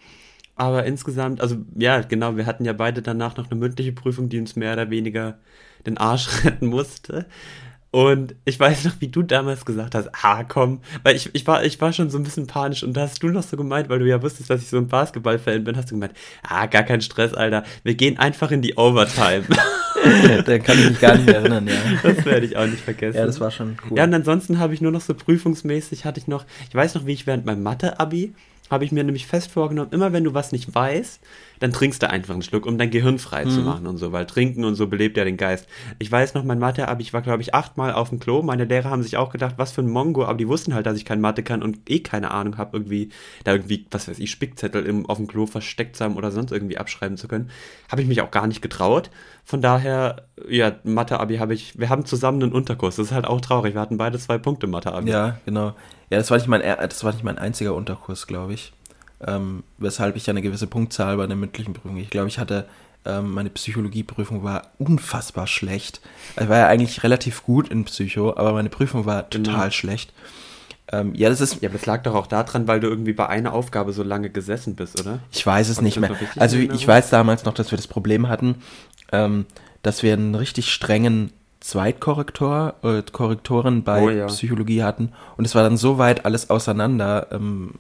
Aber 0.56 0.84
insgesamt, 0.84 1.40
also 1.40 1.56
ja, 1.74 2.02
genau, 2.02 2.36
wir 2.36 2.44
hatten 2.44 2.66
ja 2.66 2.74
beide 2.74 3.00
danach 3.00 3.36
noch 3.36 3.50
eine 3.50 3.58
mündliche 3.58 3.92
Prüfung, 3.92 4.28
die 4.28 4.38
uns 4.38 4.56
mehr 4.56 4.74
oder 4.74 4.90
weniger 4.90 5.38
den 5.86 5.96
Arsch 5.96 6.28
retten 6.44 6.66
musste. 6.66 7.26
Und 7.92 8.37
ich 8.44 8.61
weiß 8.61 8.85
noch, 8.85 9.00
wie 9.00 9.09
du 9.09 9.22
damals 9.22 9.64
gesagt 9.64 9.96
hast, 9.96 10.11
ah 10.22 10.44
komm, 10.44 10.81
weil 11.03 11.16
ich, 11.16 11.31
ich, 11.33 11.44
war, 11.48 11.64
ich 11.64 11.81
war 11.81 11.92
schon 11.92 12.09
so 12.09 12.18
ein 12.18 12.22
bisschen 12.22 12.46
panisch 12.46 12.85
und 12.85 12.96
da 12.96 13.00
hast 13.00 13.20
du 13.20 13.29
noch 13.29 13.42
so 13.42 13.57
gemeint, 13.57 13.88
weil 13.88 13.98
du 13.98 14.07
ja 14.07 14.22
wusstest, 14.22 14.48
dass 14.48 14.62
ich 14.62 14.68
so 14.68 14.76
ein 14.76 14.87
Basketball-Fan 14.87 15.64
bin, 15.64 15.76
hast 15.76 15.90
du 15.90 15.96
gemeint, 15.96 16.12
ah, 16.44 16.66
gar 16.66 16.85
kein 16.85 17.00
Stress, 17.00 17.35
Alter, 17.35 17.64
wir 17.83 17.94
gehen 17.94 18.16
einfach 18.16 18.53
in 18.53 18.62
die 18.62 18.76
Overtime. 18.76 19.42
da 20.46 20.59
kann 20.61 20.79
ich 20.79 20.90
mich 20.90 21.00
gar 21.00 21.16
nicht 21.16 21.29
erinnern, 21.29 21.66
ja. 21.66 21.74
das 22.05 22.24
werde 22.24 22.46
ich 22.46 22.57
auch 22.57 22.66
nicht 22.66 22.81
vergessen. 22.81 23.18
Ja, 23.18 23.26
das 23.26 23.40
war 23.40 23.50
schon 23.50 23.76
cool. 23.90 23.98
Ja, 23.98 24.05
und 24.05 24.14
ansonsten 24.14 24.61
habe 24.61 24.72
ich 24.72 24.81
nur 24.81 24.92
noch 24.92 25.00
so 25.00 25.12
prüfungsmäßig, 25.12 26.05
hatte 26.05 26.20
ich 26.20 26.29
noch, 26.29 26.44
ich 26.68 26.74
weiß 26.74 26.94
noch, 26.94 27.07
wie 27.07 27.12
ich 27.12 27.26
während 27.26 27.44
meinem 27.44 27.64
Mathe-Abi, 27.64 28.35
habe 28.70 28.85
ich 28.85 28.92
mir 28.92 29.03
nämlich 29.03 29.26
fest 29.26 29.50
vorgenommen, 29.50 29.90
immer 29.90 30.12
wenn 30.12 30.22
du 30.22 30.33
was 30.33 30.53
nicht 30.53 30.72
weißt, 30.72 31.20
dann 31.60 31.72
trinkst 31.72 32.02
du 32.02 32.10
einfach 32.10 32.34
einen 32.34 32.42
Schluck, 32.42 32.66
um 32.66 32.76
dein 32.78 32.90
Gehirn 32.90 33.18
frei 33.18 33.44
Mhm. 33.44 33.50
zu 33.50 33.60
machen 33.60 33.86
und 33.86 33.96
so, 33.98 34.10
weil 34.12 34.26
trinken 34.26 34.64
und 34.64 34.74
so 34.74 34.86
belebt 34.88 35.16
ja 35.16 35.24
den 35.24 35.36
Geist. 35.36 35.68
Ich 35.98 36.10
weiß 36.10 36.34
noch, 36.34 36.42
mein 36.42 36.58
Mathe-Abi, 36.58 37.02
ich 37.02 37.12
war, 37.12 37.22
glaube 37.22 37.42
ich, 37.42 37.54
achtmal 37.54 37.92
auf 37.92 38.08
dem 38.08 38.18
Klo. 38.18 38.42
Meine 38.42 38.64
Lehrer 38.64 38.90
haben 38.90 39.02
sich 39.02 39.16
auch 39.16 39.30
gedacht, 39.30 39.54
was 39.58 39.70
für 39.72 39.82
ein 39.82 39.88
Mongo, 39.88 40.24
aber 40.24 40.36
die 40.38 40.48
wussten 40.48 40.74
halt, 40.74 40.86
dass 40.86 40.96
ich 40.96 41.04
kein 41.04 41.20
Mathe 41.20 41.42
kann 41.42 41.62
und 41.62 41.88
eh 41.88 42.00
keine 42.00 42.30
Ahnung 42.32 42.58
habe, 42.58 42.76
irgendwie, 42.76 43.10
da 43.44 43.52
irgendwie, 43.52 43.86
was 43.90 44.08
weiß 44.08 44.18
ich, 44.18 44.30
Spickzettel 44.30 44.84
im, 44.86 45.06
auf 45.06 45.18
dem 45.18 45.26
Klo 45.28 45.46
versteckt 45.46 45.96
zu 45.96 46.04
haben 46.04 46.16
oder 46.16 46.30
sonst 46.30 46.50
irgendwie 46.50 46.78
abschreiben 46.78 47.16
zu 47.16 47.28
können. 47.28 47.50
Habe 47.90 48.02
ich 48.02 48.08
mich 48.08 48.20
auch 48.22 48.30
gar 48.30 48.46
nicht 48.46 48.62
getraut. 48.62 49.10
Von 49.44 49.60
daher, 49.62 50.28
ja, 50.48 50.72
Mathe-Abi 50.84 51.36
habe 51.36 51.54
ich, 51.54 51.78
wir 51.78 51.88
haben 51.90 52.04
zusammen 52.04 52.42
einen 52.42 52.52
Unterkurs. 52.52 52.96
Das 52.96 53.06
ist 53.06 53.12
halt 53.12 53.26
auch 53.26 53.40
traurig. 53.40 53.74
Wir 53.74 53.80
hatten 53.80 53.98
beide 53.98 54.18
zwei 54.18 54.38
Punkte 54.38 54.66
Mathe-Abi. 54.66 55.10
Ja, 55.10 55.38
genau. 55.44 55.74
Ja, 56.08 56.18
das 56.18 56.30
war 56.30 56.38
nicht 56.38 56.48
mein, 56.48 56.62
das 56.62 57.04
war 57.04 57.12
nicht 57.12 57.22
mein 57.24 57.38
einziger 57.38 57.74
Unterkurs, 57.74 58.26
glaube 58.26 58.54
ich. 58.54 58.72
Ähm, 59.26 59.62
weshalb 59.78 60.16
ich 60.16 60.26
ja 60.26 60.33
eine 60.33 60.42
gewisse 60.42 60.66
Punktzahl 60.66 61.16
bei 61.16 61.26
der 61.26 61.37
mündlichen 61.37 61.74
Prüfung. 61.74 61.96
Ich 61.98 62.09
glaube, 62.11 62.28
ich 62.28 62.38
hatte, 62.38 62.66
ähm, 63.04 63.33
meine 63.33 63.50
Psychologieprüfung 63.50 64.42
war 64.44 64.68
unfassbar 64.78 65.46
schlecht. 65.46 66.00
Ich 66.40 66.48
war 66.48 66.59
ja 66.59 66.66
eigentlich 66.68 67.02
relativ 67.02 67.42
gut 67.42 67.68
in 67.68 67.85
Psycho, 67.85 68.35
aber 68.37 68.52
meine 68.54 68.70
Prüfung 68.70 69.04
war 69.06 69.28
total 69.28 69.54
Genau. 69.54 69.70
schlecht. 69.70 70.12
Ähm, 70.92 71.14
ja, 71.14 71.28
das 71.28 71.40
ist, 71.40 71.61
Ja, 71.62 71.68
aber 71.68 71.78
das 71.78 71.87
lag 71.87 72.02
doch 72.02 72.14
auch 72.14 72.26
daran, 72.26 72.66
weil 72.66 72.80
du 72.80 72.88
irgendwie 72.88 73.12
bei 73.12 73.28
einer 73.28 73.52
Aufgabe 73.52 73.92
so 73.92 74.02
lange 74.02 74.28
gesessen 74.30 74.74
bist, 74.74 74.98
oder? 75.00 75.20
Ich 75.30 75.46
weiß 75.46 75.68
es 75.68 75.76
Hab 75.76 75.85
nicht 75.85 76.00
mehr. 76.00 76.11
Also 76.37 76.56
ich 76.56 76.87
weiß 76.88 77.11
damals 77.11 77.44
noch, 77.44 77.54
dass 77.54 77.70
wir 77.70 77.76
das 77.76 77.87
Problem 77.87 78.28
hatten, 78.28 78.56
ähm, 79.12 79.46
dass 79.83 80.02
wir 80.02 80.12
einen 80.14 80.35
richtig 80.35 80.72
strengen 80.72 81.30
Zweitkorrektor, 81.61 82.74
äh, 82.83 83.02
Korrektoren 83.12 83.83
bei 83.85 84.02
Oh 84.02 84.11
ja. 84.11 84.26
Psychologie 84.26 84.83
hatten. 84.83 85.12
Und 85.37 85.44
es 85.44 85.54
war 85.54 85.62
dann 85.62 85.76
so 85.76 85.98
weit 85.98 86.24
alles 86.24 86.50
auseinander, 86.50 87.28
ähm, 87.33 87.74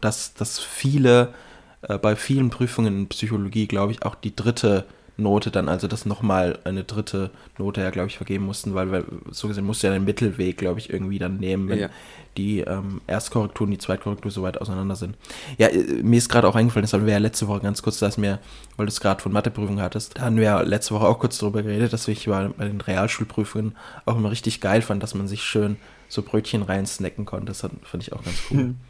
dass, 0.00 0.34
dass 0.34 0.58
viele, 0.58 1.34
äh, 1.82 1.98
bei 1.98 2.16
vielen 2.16 2.50
Prüfungen 2.50 2.98
in 3.00 3.08
Psychologie, 3.08 3.66
glaube 3.66 3.92
ich, 3.92 4.02
auch 4.04 4.14
die 4.14 4.34
dritte, 4.34 4.84
Note 5.18 5.50
dann, 5.50 5.70
also 5.70 5.88
das 5.88 6.04
nochmal 6.04 6.58
eine 6.64 6.84
dritte 6.84 7.30
Note 7.56 7.80
ja, 7.80 7.88
glaube 7.88 8.08
ich, 8.08 8.18
vergeben 8.18 8.44
mussten, 8.44 8.74
weil 8.74 8.92
wir, 8.92 9.04
so 9.30 9.48
gesehen 9.48 9.64
musst 9.64 9.82
du 9.82 9.86
ja 9.86 9.94
den 9.94 10.04
Mittelweg, 10.04 10.58
glaube 10.58 10.78
ich, 10.78 10.90
irgendwie 10.90 11.18
dann 11.18 11.38
nehmen, 11.38 11.70
wenn 11.70 11.78
Ja. 11.78 11.88
die 12.36 12.60
ähm, 12.60 13.00
Erstkorrektur 13.06 13.64
und 13.64 13.70
die 13.70 13.78
Zweitkorrektur 13.78 14.30
so 14.30 14.42
weit 14.42 14.60
auseinander 14.60 14.94
sind. 14.94 15.16
Ja, 15.56 15.68
äh, 15.68 16.02
mir 16.02 16.18
ist 16.18 16.28
gerade 16.28 16.46
auch 16.46 16.54
eingefallen, 16.54 16.82
das 16.82 16.92
hatten 16.92 17.06
wir 17.06 17.14
ja 17.14 17.18
letzte 17.18 17.48
Woche 17.48 17.60
ganz 17.60 17.80
kurz, 17.80 17.98
dass 17.98 18.18
mir, 18.18 18.40
weil 18.76 18.84
du 18.84 18.90
es 18.92 19.00
gerade 19.00 19.22
von 19.22 19.32
Matheprüfungen 19.32 19.80
hattest, 19.80 20.18
da 20.18 20.22
hatten 20.24 20.36
wir 20.36 20.42
ja 20.42 20.60
letzte 20.60 20.92
Woche 20.94 21.06
auch 21.08 21.18
kurz 21.18 21.38
darüber 21.38 21.62
geredet, 21.62 21.94
dass 21.94 22.06
ich 22.08 22.26
bei, 22.26 22.48
bei 22.48 22.66
den 22.68 22.82
Realschulprüfungen 22.82 23.74
auch 24.04 24.16
immer 24.18 24.30
richtig 24.30 24.60
geil 24.60 24.82
fand, 24.82 25.02
dass 25.02 25.14
man 25.14 25.28
sich 25.28 25.42
schön 25.44 25.76
so 26.08 26.20
Brötchen 26.20 26.62
rein 26.62 26.84
snacken 26.84 27.24
konnte. 27.24 27.46
Das 27.46 27.62
hat- 27.62 27.72
fand 27.84 28.02
ich 28.02 28.12
auch 28.12 28.22
ganz 28.22 28.36
cool. 28.50 28.74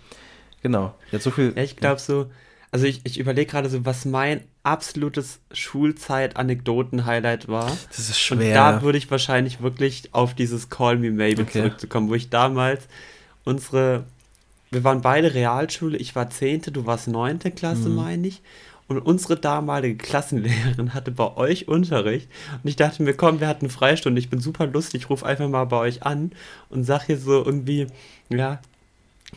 genau. 0.66 0.94
Jetzt 1.12 1.22
so 1.24 1.30
viel. 1.30 1.52
Ja, 1.56 1.62
ich 1.62 1.76
glaube 1.76 2.00
so, 2.00 2.30
also 2.72 2.86
ich, 2.86 3.00
ich 3.04 3.18
überlege 3.18 3.50
gerade 3.50 3.68
so, 3.68 3.84
was 3.86 4.04
mein 4.04 4.40
absolutes 4.64 5.38
Schulzeit-Anekdoten-Highlight 5.52 7.48
war. 7.48 7.76
Das 7.88 7.98
ist 7.98 8.30
Und 8.30 8.38
schwer. 8.40 8.54
da 8.54 8.82
würde 8.82 8.98
ich 8.98 9.10
wahrscheinlich 9.10 9.60
wirklich 9.62 10.12
auf 10.12 10.34
dieses 10.34 10.68
Call 10.68 10.96
Me 10.98 11.10
Maybe 11.10 11.42
Okay. 11.42 11.52
zurückzukommen, 11.60 12.08
wo 12.08 12.14
ich 12.14 12.30
damals 12.30 12.88
unsere, 13.44 14.04
wir 14.70 14.84
waren 14.84 15.00
beide 15.02 15.34
Realschule, 15.34 15.96
ich 15.96 16.14
war 16.16 16.30
zehnte, 16.30 16.72
du 16.72 16.86
warst 16.86 17.08
neunte 17.08 17.50
Klasse, 17.50 17.88
Mhm. 17.88 17.94
meine 17.94 18.26
ich. 18.28 18.42
Und 18.88 18.98
unsere 19.00 19.36
damalige 19.36 19.96
Klassenlehrerin 19.96 20.94
hatte 20.94 21.10
bei 21.10 21.36
euch 21.36 21.66
Unterricht. 21.66 22.28
Und 22.62 22.68
ich 22.68 22.76
dachte 22.76 23.02
mir, 23.02 23.14
komm, 23.14 23.40
wir 23.40 23.48
hatten 23.48 23.68
Freistunde, 23.68 24.20
ich 24.20 24.30
bin 24.30 24.38
super 24.40 24.66
lustig, 24.66 25.02
ich 25.02 25.10
rufe 25.10 25.26
einfach 25.26 25.48
mal 25.48 25.64
bei 25.64 25.78
euch 25.78 26.04
an 26.04 26.30
und 26.68 26.84
sag 26.84 27.04
hier 27.06 27.18
so 27.18 27.44
irgendwie, 27.44 27.88
ja, 28.28 28.60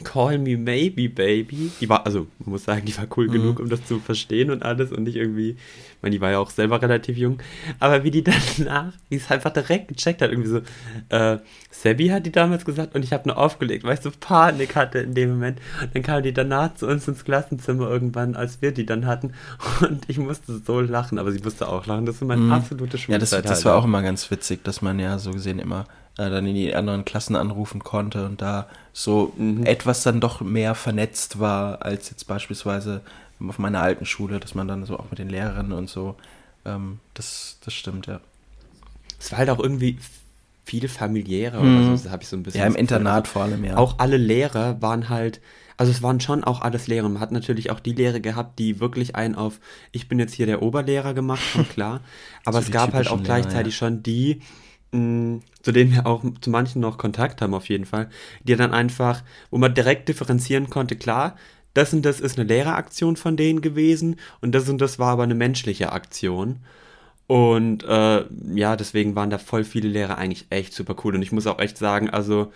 Call 0.03 0.37
me 0.37 0.55
maybe, 0.55 1.09
baby. 1.09 1.71
Die 1.81 1.89
war, 1.89 2.05
also, 2.05 2.27
man 2.39 2.51
muss 2.51 2.63
sagen, 2.63 2.85
die 2.85 2.95
war 2.97 3.05
cool 3.17 3.27
Mhm. 3.27 3.31
genug, 3.33 3.59
um 3.59 3.69
das 3.69 3.83
zu 3.85 3.99
verstehen 3.99 4.49
und 4.49 4.63
alles 4.63 4.91
und 4.93 5.03
nicht 5.03 5.15
irgendwie, 5.17 5.49
ich 5.51 5.57
meine, 6.01 6.13
die 6.15 6.21
war 6.21 6.31
ja 6.31 6.37
auch 6.39 6.51
selber 6.51 6.81
relativ 6.81 7.17
jung, 7.17 7.39
aber 7.79 8.03
wie 8.05 8.11
die 8.11 8.23
danach, 8.57 8.93
die 9.09 9.15
es 9.17 9.29
einfach 9.29 9.51
direkt 9.51 9.89
gecheckt 9.89 10.21
hat, 10.21 10.29
irgendwie 10.31 10.49
so, 10.49 10.61
äh, 11.09 11.39
Sebi 11.71 12.07
hat 12.09 12.25
die 12.25 12.31
damals 12.31 12.63
gesagt 12.65 12.95
und 12.95 13.03
ich 13.03 13.11
habe 13.11 13.27
nur 13.27 13.37
aufgelegt, 13.37 13.83
weil 13.83 13.95
ich 13.95 13.99
so 14.01 14.11
Panik 14.17 14.75
hatte 14.75 14.99
in 14.99 15.15
dem 15.15 15.31
Moment. 15.31 15.59
Und 15.81 15.93
dann 15.95 16.03
kam 16.03 16.23
die 16.23 16.33
danach 16.33 16.75
zu 16.75 16.87
uns 16.87 17.07
ins 17.07 17.25
Klassenzimmer 17.25 17.89
irgendwann, 17.89 18.35
als 18.35 18.61
wir 18.61 18.71
die 18.71 18.85
dann 18.85 19.05
hatten 19.05 19.33
und 19.81 20.03
ich 20.07 20.17
musste 20.17 20.61
so 20.65 20.79
lachen, 20.79 21.19
aber 21.19 21.31
sie 21.33 21.39
musste 21.39 21.67
auch 21.67 21.85
lachen. 21.87 22.05
Das 22.05 22.21
war 22.21 22.27
meine 22.29 22.43
Mhm. 22.43 22.51
absolute 22.53 22.95
Ja, 22.97 23.17
das, 23.17 23.31
Schulzeit. 23.31 23.45
das 23.45 23.51
halt. 23.57 23.65
war 23.65 23.75
auch 23.75 23.85
immer 23.85 24.01
ganz 24.01 24.29
witzig, 24.31 24.63
dass 24.63 24.81
man 24.81 24.97
ja 24.99 25.17
so 25.19 25.31
gesehen 25.31 25.59
immer 25.59 25.85
äh, 26.19 26.29
dann 26.29 26.45
in 26.47 26.55
die 26.55 26.75
anderen 26.75 27.05
Klassen 27.05 27.35
anrufen 27.35 27.83
konnte 27.83 28.25
und 28.25 28.41
da 28.41 28.67
so 28.93 29.33
Mhm. 29.37 29.65
etwas 29.65 30.03
dann 30.03 30.19
doch 30.21 30.41
mehr 30.41 30.75
vernetzt 30.75 31.39
war 31.39 31.83
als 31.83 32.09
jetzt 32.11 32.27
beispielsweise 32.27 33.01
auf 33.47 33.59
meiner 33.59 33.81
alten 33.81 34.05
Schule, 34.05 34.39
dass 34.39 34.55
man 34.55 34.67
dann 34.67 34.85
so 34.85 34.99
auch 34.99 35.09
mit 35.11 35.19
den 35.19 35.29
Lehrerinnen 35.29 35.71
und 35.73 35.89
so, 35.89 36.15
ähm, 36.65 36.99
das, 37.15 37.57
das 37.65 37.73
stimmt, 37.73 38.07
ja. 38.07 38.19
Es 39.19 39.31
war 39.31 39.39
halt 39.39 39.49
auch 39.49 39.59
irgendwie 39.59 39.97
viel 40.65 40.87
familiärer 40.87 41.61
Mhm. 41.61 41.73
oder 41.73 41.83
so, 41.83 41.91
das 42.03 42.09
habe 42.11 42.23
ich 42.23 42.29
so 42.29 42.37
ein 42.37 42.43
bisschen 42.43 42.61
Ja, 42.61 42.67
im. 42.67 42.75
Internat 42.75 43.27
vor 43.27 43.43
allem, 43.43 43.63
ja. 43.63 43.77
Auch 43.77 43.95
alle 43.99 44.17
Lehrer 44.17 44.81
waren 44.81 45.09
halt, 45.09 45.41
also 45.77 45.91
es 45.91 46.01
waren 46.03 46.19
schon 46.19 46.43
auch 46.43 46.61
alles 46.61 46.87
Lehrer. 46.87 47.09
Man 47.09 47.19
hat 47.21 47.31
natürlich 47.31 47.71
auch 47.71 47.79
die 47.79 47.93
Lehrer 47.93 48.19
gehabt, 48.19 48.59
die 48.59 48.79
wirklich 48.79 49.15
einen 49.15 49.35
auf, 49.35 49.59
ich 49.91 50.07
bin 50.09 50.19
jetzt 50.19 50.33
hier 50.33 50.45
der 50.45 50.61
Oberlehrer 50.61 51.13
gemacht 51.13 51.53
haben, 51.53 51.67
klar. 51.69 52.01
Aber 52.45 52.59
So 52.59 52.65
es 52.65 52.71
gab 52.71 52.93
halt 52.93 53.07
auch 53.07 53.13
typischen 53.13 53.23
Lehrer, 53.23 53.25
gleichzeitig 53.25 53.75
schon 53.77 54.03
die, 54.03 54.41
mh, 54.91 55.41
zu 55.61 55.71
denen 55.71 55.93
wir 55.93 56.05
auch 56.05 56.23
zu 56.41 56.49
manchen 56.49 56.81
noch 56.81 56.97
Kontakt 56.97 57.41
haben 57.41 57.53
auf 57.53 57.69
jeden 57.69 57.85
Fall, 57.85 58.09
die 58.43 58.55
dann 58.55 58.73
einfach, 58.73 59.23
wo 59.49 59.57
man 59.57 59.73
direkt 59.73 60.09
differenzieren 60.09 60.69
konnte, 60.69 60.95
klar, 60.95 61.35
das 61.73 61.93
und 61.93 62.03
das 62.03 62.19
ist 62.19 62.37
eine 62.37 62.47
Lehreraktion 62.47 63.15
von 63.15 63.37
denen 63.37 63.61
gewesen 63.61 64.17
und 64.41 64.53
das 64.53 64.69
und 64.69 64.79
das 64.79 64.99
war 64.99 65.11
aber 65.11 65.23
eine 65.23 65.35
menschliche 65.35 65.91
Aktion. 65.91 66.59
Und 67.27 67.83
äh, 67.83 68.25
ja, 68.55 68.75
deswegen 68.75 69.15
waren 69.15 69.29
da 69.29 69.37
voll 69.37 69.63
viele 69.63 69.87
Lehrer 69.87 70.17
eigentlich 70.17 70.47
echt 70.49 70.73
super 70.73 70.95
cool. 71.03 71.13
Und 71.13 71.21
ich 71.21 71.31
muss 71.31 71.45
auch 71.45 71.59
echt 71.59 71.77
sagen, 71.77 72.09
also 72.09 72.51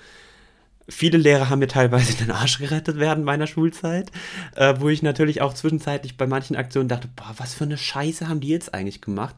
viele 0.89 1.19
Lehrer 1.19 1.50
haben 1.50 1.60
mir 1.60 1.67
teilweise 1.67 2.17
den 2.17 2.32
Arsch 2.32 2.58
gerettet 2.58 2.98
während 2.98 3.24
meiner 3.24 3.46
Schulzeit, 3.46 4.12
äh, 4.56 4.74
wo 4.80 4.89
ich 4.89 5.04
natürlich 5.04 5.41
auch 5.41 5.54
zwischenzeitlich 5.54 6.17
bei 6.17 6.26
manchen 6.26 6.56
Aktionen 6.56 6.89
dachte, 6.89 7.08
boah, 7.15 7.36
was 7.38 7.54
für 7.54 7.65
eine 7.65 7.78
Scheiße 7.78 8.28
haben 8.28 8.39
die 8.39 8.50
jetzt 8.50 8.74
eigentlich 8.74 9.00
gemacht? 9.00 9.36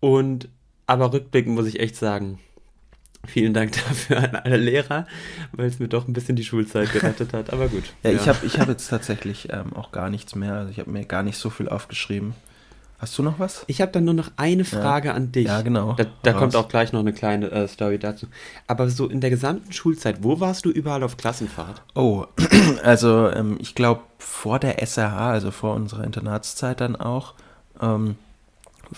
Und 0.00 0.48
aber 0.92 1.12
rückblickend 1.12 1.54
muss 1.54 1.66
ich 1.66 1.80
echt 1.80 1.96
sagen, 1.96 2.38
vielen 3.26 3.54
Dank 3.54 3.72
dafür 3.88 4.18
an 4.18 4.36
alle 4.36 4.58
Lehrer, 4.58 5.06
weil 5.52 5.66
es 5.66 5.78
mir 5.78 5.88
doch 5.88 6.06
ein 6.06 6.12
bisschen 6.12 6.36
die 6.36 6.44
Schulzeit 6.44 6.92
gerettet 6.92 7.32
hat. 7.32 7.52
Aber 7.52 7.68
gut. 7.68 7.84
Ja, 8.02 8.10
ich 8.10 8.28
habe 8.28 8.44
ich 8.44 8.58
hab 8.58 8.68
jetzt 8.68 8.88
tatsächlich 8.88 9.48
ähm, 9.50 9.72
auch 9.74 9.90
gar 9.90 10.10
nichts 10.10 10.34
mehr, 10.34 10.54
also 10.54 10.70
ich 10.70 10.78
habe 10.78 10.90
mir 10.90 11.04
gar 11.04 11.22
nicht 11.22 11.38
so 11.38 11.50
viel 11.50 11.68
aufgeschrieben. 11.68 12.34
Hast 12.98 13.18
du 13.18 13.24
noch 13.24 13.40
was? 13.40 13.64
Ich 13.66 13.80
habe 13.80 13.90
dann 13.90 14.04
nur 14.04 14.14
noch 14.14 14.30
eine 14.36 14.64
Frage 14.64 15.12
an 15.12 15.32
dich. 15.32 15.48
Ja, 15.48 15.62
genau. 15.62 15.94
Da, 15.94 16.04
da 16.22 16.32
kommt 16.34 16.54
auch 16.54 16.68
gleich 16.68 16.92
noch 16.92 17.00
eine 17.00 17.12
kleine 17.12 17.50
äh, 17.50 17.66
Story 17.66 17.98
dazu. 17.98 18.26
Aber 18.68 18.88
so 18.90 19.08
in 19.08 19.20
der 19.20 19.30
gesamten 19.30 19.72
Schulzeit, 19.72 20.22
wo 20.22 20.38
warst 20.38 20.66
du 20.66 20.70
überall 20.70 21.02
auf 21.02 21.16
Klassenfahrt? 21.16 21.82
Oh, 21.96 22.26
also 22.84 23.28
ähm, 23.30 23.56
ich 23.60 23.74
glaube 23.74 24.02
vor 24.18 24.60
der 24.60 24.80
SRH, 24.86 25.30
also 25.32 25.50
vor 25.50 25.74
unserer 25.74 26.04
Internatszeit 26.04 26.80
dann 26.80 26.94
auch, 26.94 27.34
ähm, 27.80 28.14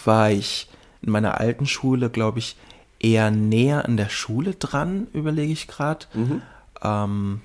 war 0.04 0.30
ich 0.30 0.68
in 1.04 1.12
meiner 1.12 1.40
alten 1.40 1.66
Schule, 1.66 2.10
glaube 2.10 2.38
ich, 2.38 2.56
eher 3.00 3.30
näher 3.30 3.84
an 3.84 3.96
der 3.96 4.08
Schule 4.08 4.54
dran, 4.54 5.06
überlege 5.12 5.52
ich 5.52 5.66
gerade. 5.68 6.06
Mhm. 6.14 6.42
Ähm, 6.82 7.40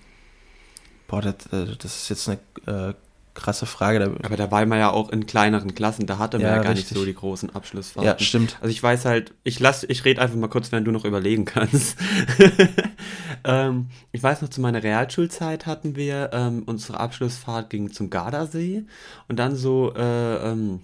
boah, 1.08 1.22
das, 1.22 1.36
äh, 1.52 1.76
das 1.78 2.04
ist 2.04 2.10
jetzt 2.10 2.30
eine 2.30 2.89
äh, 2.89 2.93
krasse 3.34 3.65
Frage. 3.65 4.15
Aber 4.24 4.38
da 4.38 4.52
war 4.52 4.65
man 4.65 4.80
ja 4.80 4.89
auch 4.89 5.10
in 5.10 5.26
kleineren 5.26 5.74
Klassen, 5.76 6.06
da 6.08 6.17
hatte 6.17 6.38
man 6.38 6.48
Ja, 6.48 6.56
ja, 6.58 6.62
gar 6.63 6.72
richtig. 6.74 6.91
nicht 6.91 7.00
so 7.00 7.06
die 7.06 7.13
großen 7.13 7.50
Abschlussfahrten. 7.56 8.08
ja, 8.08 8.19
stimmt. 8.19 8.58
Also 8.62 8.72
ich 8.72 8.82
weiß 8.82 9.06
halt, 9.06 9.34
ich 9.43 9.60
lass, 9.60 9.84
ich 9.84 10.04
rede 10.06 10.22
einfach 10.22 10.36
mal 10.38 10.50
kurz, 10.50 10.72
während 10.72 10.88
du 10.88 10.91
noch 10.91 11.06
überlegen 11.06 11.45
kannst. 11.45 11.98
ähm, 13.43 13.88
ich 14.12 14.22
weiß 14.22 14.41
noch, 14.41 14.50
zu 14.50 14.62
meiner 14.62 14.84
Realschulzeit 14.84 15.65
hatten 15.65 15.95
wir, 15.95 16.30
ähm, 16.34 16.63
unsere 16.65 17.00
Abschlussfahrt 17.00 17.69
ging 17.69 17.91
zum 17.91 18.10
Gardasee 18.10 18.84
und 19.28 19.38
dann 19.38 19.56
so 19.56 19.93
äh, 19.95 20.52
ähm, 20.52 20.82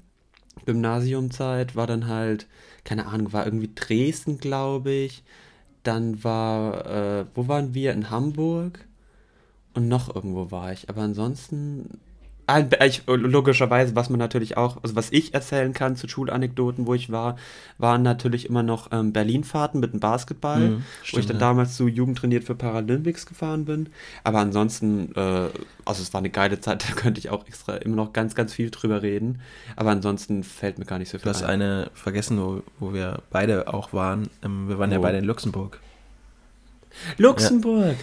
Gymnasiumzeit 0.65 1.75
war 1.75 1.87
dann 1.87 2.07
halt, 2.07 2.47
keine 2.83 3.07
Ahnung, 3.07 3.33
war 3.33 3.45
irgendwie 3.45 3.71
Dresden, 3.75 4.37
glaube 4.39 4.91
ich. 4.91 5.23
Dann 5.83 6.23
war, 6.23 6.85
äh, 6.85 7.25
wo 7.35 7.47
waren 7.47 7.73
wir? 7.73 7.93
In 7.93 8.09
Hamburg. 8.09 8.85
Und 9.73 9.87
noch 9.87 10.13
irgendwo 10.15 10.51
war 10.51 10.71
ich. 10.73 10.89
Aber 10.89 11.01
ansonsten. 11.01 11.99
Ich, 12.83 13.01
logischerweise, 13.07 13.95
was 13.95 14.11
man 14.11 14.19
natürlich 14.19 14.55
auch, 14.55 14.77
also 14.83 14.95
was 14.95 15.11
ich 15.11 15.33
erzählen 15.33 15.73
kann 15.73 15.95
zu 15.95 16.07
Schulanekdoten, 16.07 16.85
wo 16.85 16.93
ich 16.93 17.11
war, 17.11 17.37
waren 17.79 18.03
natürlich 18.03 18.47
immer 18.47 18.61
noch 18.61 18.91
ähm, 18.91 19.13
Berlin-Fahrten 19.13 19.79
mit 19.79 19.93
dem 19.93 19.99
Basketball, 19.99 20.59
Mhm, 20.59 20.75
wo 20.77 20.81
ich 21.01 21.07
stimmt, 21.09 21.29
dann 21.31 21.37
ja. 21.37 21.39
damals 21.39 21.75
zu 21.75 21.87
Jugend 21.87 22.19
trainiert 22.19 22.43
für 22.43 22.53
Paralympics 22.53 23.25
gefahren 23.25 23.65
bin. 23.65 23.89
Aber 24.23 24.39
ansonsten, 24.39 25.11
äh, 25.15 25.49
also 25.85 26.03
es 26.03 26.13
war 26.13 26.19
eine 26.19 26.29
geile 26.29 26.59
Zeit, 26.59 26.83
da 26.87 26.93
könnte 26.93 27.19
ich 27.19 27.31
auch 27.31 27.47
extra 27.47 27.77
immer 27.77 27.95
noch 27.95 28.13
ganz, 28.13 28.35
ganz 28.35 28.53
viel 28.53 28.69
drüber 28.69 29.01
reden. 29.01 29.41
Aber 29.75 29.89
ansonsten 29.89 30.43
fällt 30.43 30.77
mir 30.77 30.85
gar 30.85 30.99
nicht 30.99 31.09
so 31.09 31.17
Du 31.17 31.23
viel 31.23 31.31
hast 31.31 31.41
ein. 31.41 31.61
eine 31.61 31.89
vergessen, 31.95 32.39
wo, 32.39 32.61
wo 32.79 32.93
wir 32.93 33.23
beide 33.31 33.73
auch 33.73 33.91
waren. 33.91 34.29
Ähm, 34.43 34.69
wir 34.69 34.77
waren 34.77 34.91
ja 34.91 34.99
Wo? 34.99 35.01
beide 35.01 35.17
in 35.17 35.25
Luxemburg. 35.25 35.79
Luxemburg! 37.17 37.95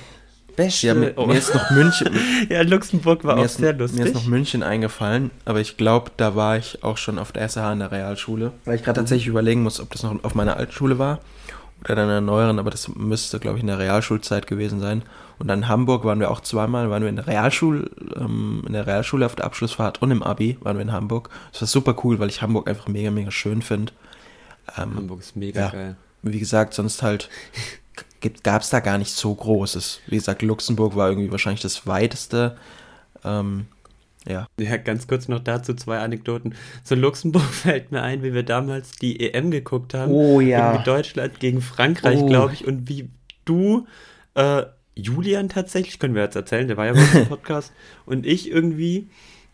Beste. 0.57 0.87
Ja, 0.87 0.95
mir, 0.95 1.12
oh. 1.17 1.27
mir 1.27 1.38
ist 1.38 1.55
noch 1.55 1.71
München, 1.71 2.09
ja, 2.49 2.62
Luxemburg 2.62 3.25
war 3.25 3.38
auch 3.38 3.45
ist, 3.45 3.59
sehr 3.59 3.75
mir 3.75 3.85
ist 3.85 3.97
lustig. 3.97 4.15
noch 4.15 4.27
München 4.27 4.62
eingefallen, 4.62 5.31
aber 5.45 5.61
ich 5.61 5.77
glaube, 5.77 6.11
da 6.17 6.35
war 6.35 6.57
ich 6.57 6.83
auch 6.83 6.97
schon 6.97 7.19
auf 7.19 7.33
der 7.33 7.49
SRH 7.49 7.73
in 7.73 7.79
der 7.81 7.93
Realschule. 7.93 8.53
Weil 8.65 8.77
ich 8.77 8.85
gerade 8.85 9.01
tatsächlich 9.01 9.29
überlegen 9.29 9.62
muss, 9.62 9.81
ob 9.81 9.91
das 9.91 10.03
noch 10.03 10.23
auf 10.25 10.35
meiner 10.35 10.57
Altschule 10.57 10.99
war 10.99 11.21
oder 11.85 11.97
dann 11.97 12.05
in 12.05 12.11
der 12.11 12.21
neueren, 12.21 12.59
aber 12.59 12.71
das 12.71 12.88
müsste, 12.95 13.41
glaube 13.41 13.57
ich, 13.59 13.62
in 13.62 13.67
der 13.67 13.79
Realschulzeit 13.79 14.47
gewesen 14.47 14.81
sein. 14.81 15.03
Und 15.38 15.49
dann 15.49 15.61
in 15.61 15.69
Hamburg 15.69 16.05
waren 16.05 16.21
wir 16.21 16.31
auch 16.31 16.41
zweimal, 16.41 16.91
waren 16.91 17.03
wir 17.03 17.09
in 17.09 17.17
der 17.17 17.27
Realschule, 17.27 17.91
ähm, 18.15 18.62
in 18.67 18.73
der 18.73 18.87
Realschule 18.87 19.27
auf 19.27 19.35
der 19.35 19.47
Abschlussfahrt 19.47 20.01
und 20.01 20.11
im 20.12 20.23
Abi 20.23 20.59
waren 20.61 20.77
wir 20.77 20.83
in 20.83 20.93
Hamburg. 20.93 21.31
Das 21.51 21.62
war 21.62 21.69
super 21.69 21.97
cool, 22.05 22.21
weil 22.21 22.29
ich 22.29 22.43
Hamburg 22.43 22.69
einfach 22.69 22.87
mega, 22.87 23.11
mega 23.11 23.31
schön 23.31 23.62
finde. 23.62 23.93
Ähm, 24.79 24.95
Hamburg 24.97 25.21
ist 25.21 25.35
mega 25.35 25.61
ja. 25.61 25.69
geil. 25.71 25.97
wie 26.23 26.38
gesagt, 26.38 26.75
sonst 26.75 27.03
halt 27.03 27.29
gab 28.43 28.63
es 28.63 28.71
da 28.71 28.81
gar 28.81 28.99
nicht 28.99 29.13
so 29.13 29.35
Großes. 29.35 30.01
Wie 30.07 30.17
gesagt, 30.17 30.43
Luxemburg 30.43 30.97
war 30.97 31.09
irgendwie 31.09 31.31
wahrscheinlich 31.31 31.63
das 31.63 31.87
weiteste. 31.87 32.57
Ähm, 33.25 33.67
ja. 34.29 34.47
Ja, 34.59 34.77
ganz 34.77 35.07
kurz 35.09 35.29
noch 35.29 35.41
dazu 35.41 35.75
zwei 35.75 35.99
Anekdoten. 35.99 36.55
Zu 36.85 36.95
Luxemburg 36.95 37.43
fällt 37.51 37.91
mir 37.93 38.03
ein, 38.03 38.23
wie 38.23 38.35
wir 38.35 38.43
damals 38.45 38.93
die 38.93 39.21
EM 39.21 39.51
geguckt 39.51 39.95
haben. 39.95 40.13
Oh, 40.13 40.41
ja. 40.41 40.69
Irgendwie 40.71 40.85
Deutschland 40.85 41.41
gegen 41.41 41.61
Frankreich, 41.61 42.21
Oh. 42.21 42.27
glaube 42.27 42.53
ich. 42.55 42.67
Und 42.67 42.89
wie 42.89 43.09
du, 43.45 43.87
äh, 44.35 44.63
Julian 44.95 45.49
tatsächlich, 45.49 45.99
können 45.99 46.15
wir 46.15 46.23
jetzt 46.23 46.37
erzählen, 46.37 46.69
der 46.69 46.77
war 46.77 46.87
ja 46.87 46.93
bei 46.93 47.01
uns 47.01 47.15
im 47.15 47.27
Podcast, 47.29 47.73
und 48.07 48.27
ich 48.27 48.51
irgendwie 48.51 49.09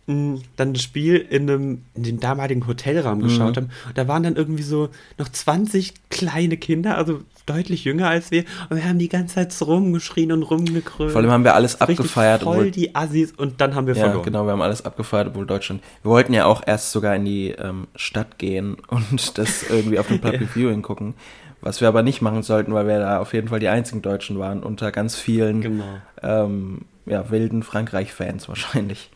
mh, 0.07 0.41
dann 0.57 0.73
das 0.75 0.83
Spiel 0.83 1.17
in 1.17 1.49
einem, 1.49 1.83
in 1.95 2.03
dem 2.03 2.21
damaligen 2.21 2.67
Hotelraum 2.67 3.21
geschaut 3.23 3.53
Mhm. 3.57 3.61
haben. 3.61 3.71
Und 3.89 3.99
da 3.99 4.09
waren 4.09 4.23
dann 4.23 4.37
irgendwie 4.37 4.63
so 4.63 4.89
noch 5.19 5.29
20 5.29 5.95
kleine 6.11 6.57
Kinder, 6.57 6.97
also 6.99 7.21
deutlich 7.49 7.85
jünger 7.85 8.09
als 8.09 8.31
wir 8.31 8.45
und 8.71 8.77
wir 8.77 8.85
haben 8.85 8.99
die 8.99 9.09
ganze 9.09 9.37
Zeit 9.37 9.53
so 9.53 9.67
rumgeschrien 9.67 10.33
und 10.33 10.43
rumgekrönt. 10.43 11.13
Vor 11.13 11.21
allem 11.21 11.31
haben 11.31 11.45
wir 11.45 11.55
alles 11.55 11.81
abgefeiert. 11.81 12.43
Voll 12.43 12.57
obwohl- 12.57 12.71
die 12.71 12.95
Assis 12.95 13.33
und 13.37 13.61
dann 13.61 13.75
haben 13.75 13.87
wir 13.87 13.95
ja, 13.95 14.05
verloren. 14.05 14.25
genau, 14.25 14.45
wir 14.47 14.53
haben 14.53 14.63
alles 14.63 14.85
abgefeiert, 14.85 15.29
obwohl 15.29 15.47
Deutschland. 15.47 15.83
Wir 16.03 16.11
wollten 16.11 16.33
ja 16.35 16.45
auch 16.47 16.63
erst 16.67 16.93
sogar 16.93 17.15
in 17.17 17.25
die 17.25 17.51
ähm, 17.51 17.87
Stadt 17.97 18.39
gehen 18.39 18.77
und 18.89 19.39
das 19.39 19.63
irgendwie 19.69 19.99
auf 19.99 20.09
dem 20.09 20.21
Public 20.23 20.49
Viewing 20.51 20.83
gucken. 20.83 21.15
Was 21.61 21.81
wir 21.81 21.89
aber 21.89 22.03
nicht 22.05 22.23
machen 22.23 22.43
sollten, 22.45 22.73
weil 22.73 22.87
wir 22.87 23.01
da 23.01 23.19
auf 23.19 23.33
jeden 23.33 23.49
Fall 23.49 23.59
die 23.59 23.67
einzigen 23.69 24.01
Deutschen 24.01 24.39
waren, 24.39 24.63
unter 24.63 24.93
ganz 24.93 25.17
vielen 25.17 25.61
Genau. 25.61 25.85
ähm, 26.23 26.83
ja, 27.05 27.31
wilden 27.31 27.65
Frankreich-Fans 27.65 28.49
wahrscheinlich. 28.49 29.11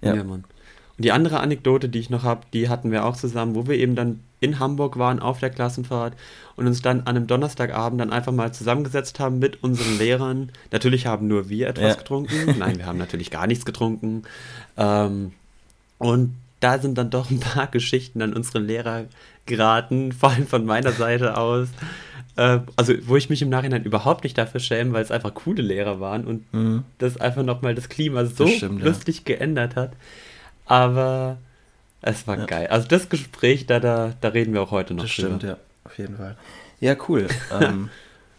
Ja. 0.00 0.14
Ja. 0.14 0.24
Mann. 0.24 0.44
Und 1.00 1.04
die 1.06 1.12
andere 1.12 1.40
Anekdote, 1.40 1.88
die 1.88 1.98
ich 1.98 2.10
noch 2.10 2.24
habe, 2.24 2.42
die 2.52 2.68
hatten 2.68 2.90
wir 2.92 3.06
auch 3.06 3.16
zusammen, 3.16 3.54
wo 3.54 3.66
wir 3.66 3.78
eben 3.78 3.94
dann 3.94 4.20
in 4.38 4.58
Hamburg 4.58 4.98
waren 4.98 5.18
auf 5.18 5.38
der 5.40 5.48
Klassenfahrt 5.48 6.12
und 6.56 6.66
uns 6.66 6.82
dann 6.82 7.00
an 7.00 7.16
einem 7.16 7.26
Donnerstagabend 7.26 7.98
dann 7.98 8.12
einfach 8.12 8.32
mal 8.32 8.52
zusammengesetzt 8.52 9.18
haben 9.18 9.38
mit 9.38 9.62
unseren 9.62 9.96
Lehrern. 9.96 10.52
Natürlich 10.70 11.06
haben 11.06 11.26
nur 11.26 11.48
wir 11.48 11.68
etwas 11.68 11.84
Ja. 11.88 11.94
getrunken. 11.94 12.54
Nein, 12.58 12.76
wir 12.76 12.84
haben 12.84 12.98
natürlich 12.98 13.30
gar 13.30 13.46
nichts 13.46 13.64
getrunken. 13.64 14.24
Ähm, 14.76 15.32
und 15.96 16.34
da 16.60 16.78
sind 16.78 16.98
dann 16.98 17.08
doch 17.08 17.30
ein 17.30 17.40
paar 17.40 17.66
Geschichten 17.70 18.20
an 18.20 18.34
unsere 18.34 18.58
Lehrer 18.58 19.06
geraten, 19.46 20.12
vor 20.12 20.28
allem 20.32 20.46
von 20.46 20.66
meiner 20.66 20.92
Seite 20.92 21.38
aus. 21.38 21.68
Äh, 22.36 22.58
also, 22.76 22.92
wo 23.06 23.16
ich 23.16 23.30
mich 23.30 23.40
im 23.40 23.48
Nachhinein 23.48 23.84
überhaupt 23.84 24.24
nicht 24.24 24.36
dafür 24.36 24.60
schäme, 24.60 24.92
weil 24.92 25.02
es 25.02 25.10
einfach 25.10 25.32
coole 25.32 25.62
Lehrer 25.62 25.98
waren 25.98 26.26
und 26.26 26.52
Mhm. 26.52 26.84
das 26.98 27.16
einfach 27.16 27.42
nochmal 27.42 27.74
das 27.74 27.88
Klima 27.88 28.26
so 28.26 28.44
Das 28.44 28.52
stimmt, 28.54 28.80
ja. 28.80 28.86
lustig 28.86 29.24
geändert 29.24 29.76
hat. 29.76 29.92
Aber 30.70 31.36
es 32.00 32.26
war 32.28 32.38
Ja. 32.38 32.46
geil. 32.46 32.66
Also 32.68 32.86
das 32.88 33.08
Gespräch, 33.08 33.66
da, 33.66 33.80
da, 33.80 34.12
da 34.20 34.28
reden 34.28 34.54
wir 34.54 34.62
auch 34.62 34.70
heute 34.70 34.94
noch 34.94 35.02
Das 35.04 35.14
drüber. 35.14 35.28
stimmt, 35.36 35.42
ja, 35.42 35.56
auf 35.84 35.98
jeden 35.98 36.16
Fall. 36.16 36.36
Ja, 36.80 36.94
cool. 37.08 37.26
ähm, 37.60 37.90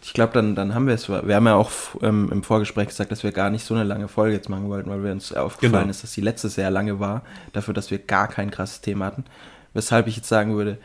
ich 0.02 0.14
glaube, 0.14 0.32
dann, 0.32 0.54
dann 0.56 0.74
haben 0.74 0.86
wir 0.86 0.94
es. 0.94 1.08
Wir 1.08 1.36
haben 1.36 1.46
ja 1.46 1.54
auch 1.54 1.70
ähm, 2.00 2.30
im 2.32 2.42
Vorgespräch 2.42 2.88
gesagt, 2.88 3.12
dass 3.12 3.22
wir 3.22 3.32
gar 3.32 3.50
nicht 3.50 3.64
so 3.64 3.74
eine 3.74 3.84
lange 3.84 4.08
Folge 4.08 4.34
jetzt 4.34 4.48
machen 4.48 4.68
wollten, 4.68 4.88
weil 4.90 5.04
wir 5.04 5.12
uns 5.12 5.32
aufgefallen 5.32 5.82
Genau. 5.82 5.90
ist, 5.90 6.02
dass 6.02 6.12
die 6.12 6.22
letzte 6.22 6.48
sehr 6.48 6.70
lange 6.70 6.98
war, 6.98 7.22
dafür, 7.52 7.74
dass 7.74 7.90
wir 7.90 7.98
gar 7.98 8.28
kein 8.28 8.50
krasses 8.50 8.80
Thema 8.80 9.04
hatten. 9.06 9.24
Weshalb 9.74 10.06
ich 10.06 10.16
jetzt 10.16 10.28
sagen 10.28 10.56
würde, 10.56 10.78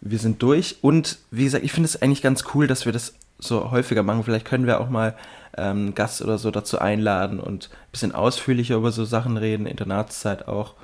wir 0.00 0.18
sind 0.18 0.40
durch. 0.42 0.76
Und 0.82 1.18
wie 1.30 1.44
gesagt, 1.44 1.64
ich 1.64 1.72
finde 1.72 1.88
es 1.88 2.00
eigentlich 2.00 2.22
ganz 2.22 2.44
cool, 2.54 2.66
dass 2.68 2.86
wir 2.86 2.92
das 2.92 3.14
so 3.40 3.72
häufiger 3.72 4.04
machen. 4.04 4.22
Vielleicht 4.24 4.46
können 4.46 4.66
wir 4.66 4.80
auch 4.80 4.88
mal 4.88 5.14
ähm, 5.56 5.64
einen 5.78 5.94
Gast 5.94 6.22
oder 6.22 6.38
so 6.38 6.50
dazu 6.52 6.78
einladen 6.78 7.40
und 7.40 7.70
ein 7.72 7.90
bisschen 7.90 8.12
ausführlicher 8.14 8.76
über 8.76 8.92
so 8.92 9.04
Sachen 9.04 9.36
reden, 9.36 9.66
Internatszeit 9.66 10.46
auch. 10.48 10.74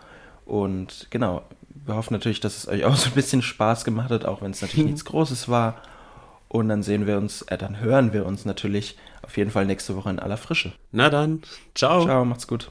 Und 0.49 1.09
genau, 1.11 1.43
wir 1.69 1.95
hoffen 1.95 2.15
natürlich, 2.15 2.41
dass 2.41 2.57
es 2.57 2.69
euch 2.69 2.85
auch 2.85 2.97
so 2.97 3.11
ein 3.11 3.15
bisschen 3.15 3.43
Spaß 3.43 3.85
gemacht 3.85 4.11
hat, 4.11 4.25
auch 4.25 4.43
wenn 4.43 4.51
es 4.51 4.63
natürlich 4.63 4.87
nichts 4.91 5.05
Großes 5.05 5.49
war. 5.49 5.77
Und 6.49 6.71
dann 6.71 6.83
sehen 6.83 7.07
wir 7.07 7.19
uns, 7.19 7.43
äh, 7.43 7.59
dann 7.59 7.79
hören 7.81 8.15
wir 8.15 8.25
uns 8.25 8.47
natürlich 8.47 8.97
auf 9.23 9.37
jeden 9.37 9.51
Fall 9.51 9.67
nächste 9.67 9.95
Woche 9.95 10.09
in 10.09 10.19
aller 10.19 10.39
Frische. 10.39 10.73
Na 10.93 11.11
dann, 11.11 11.43
ciao. 11.75 12.05
Ciao, 12.05 12.25
macht's 12.25 12.47
gut. 12.47 12.71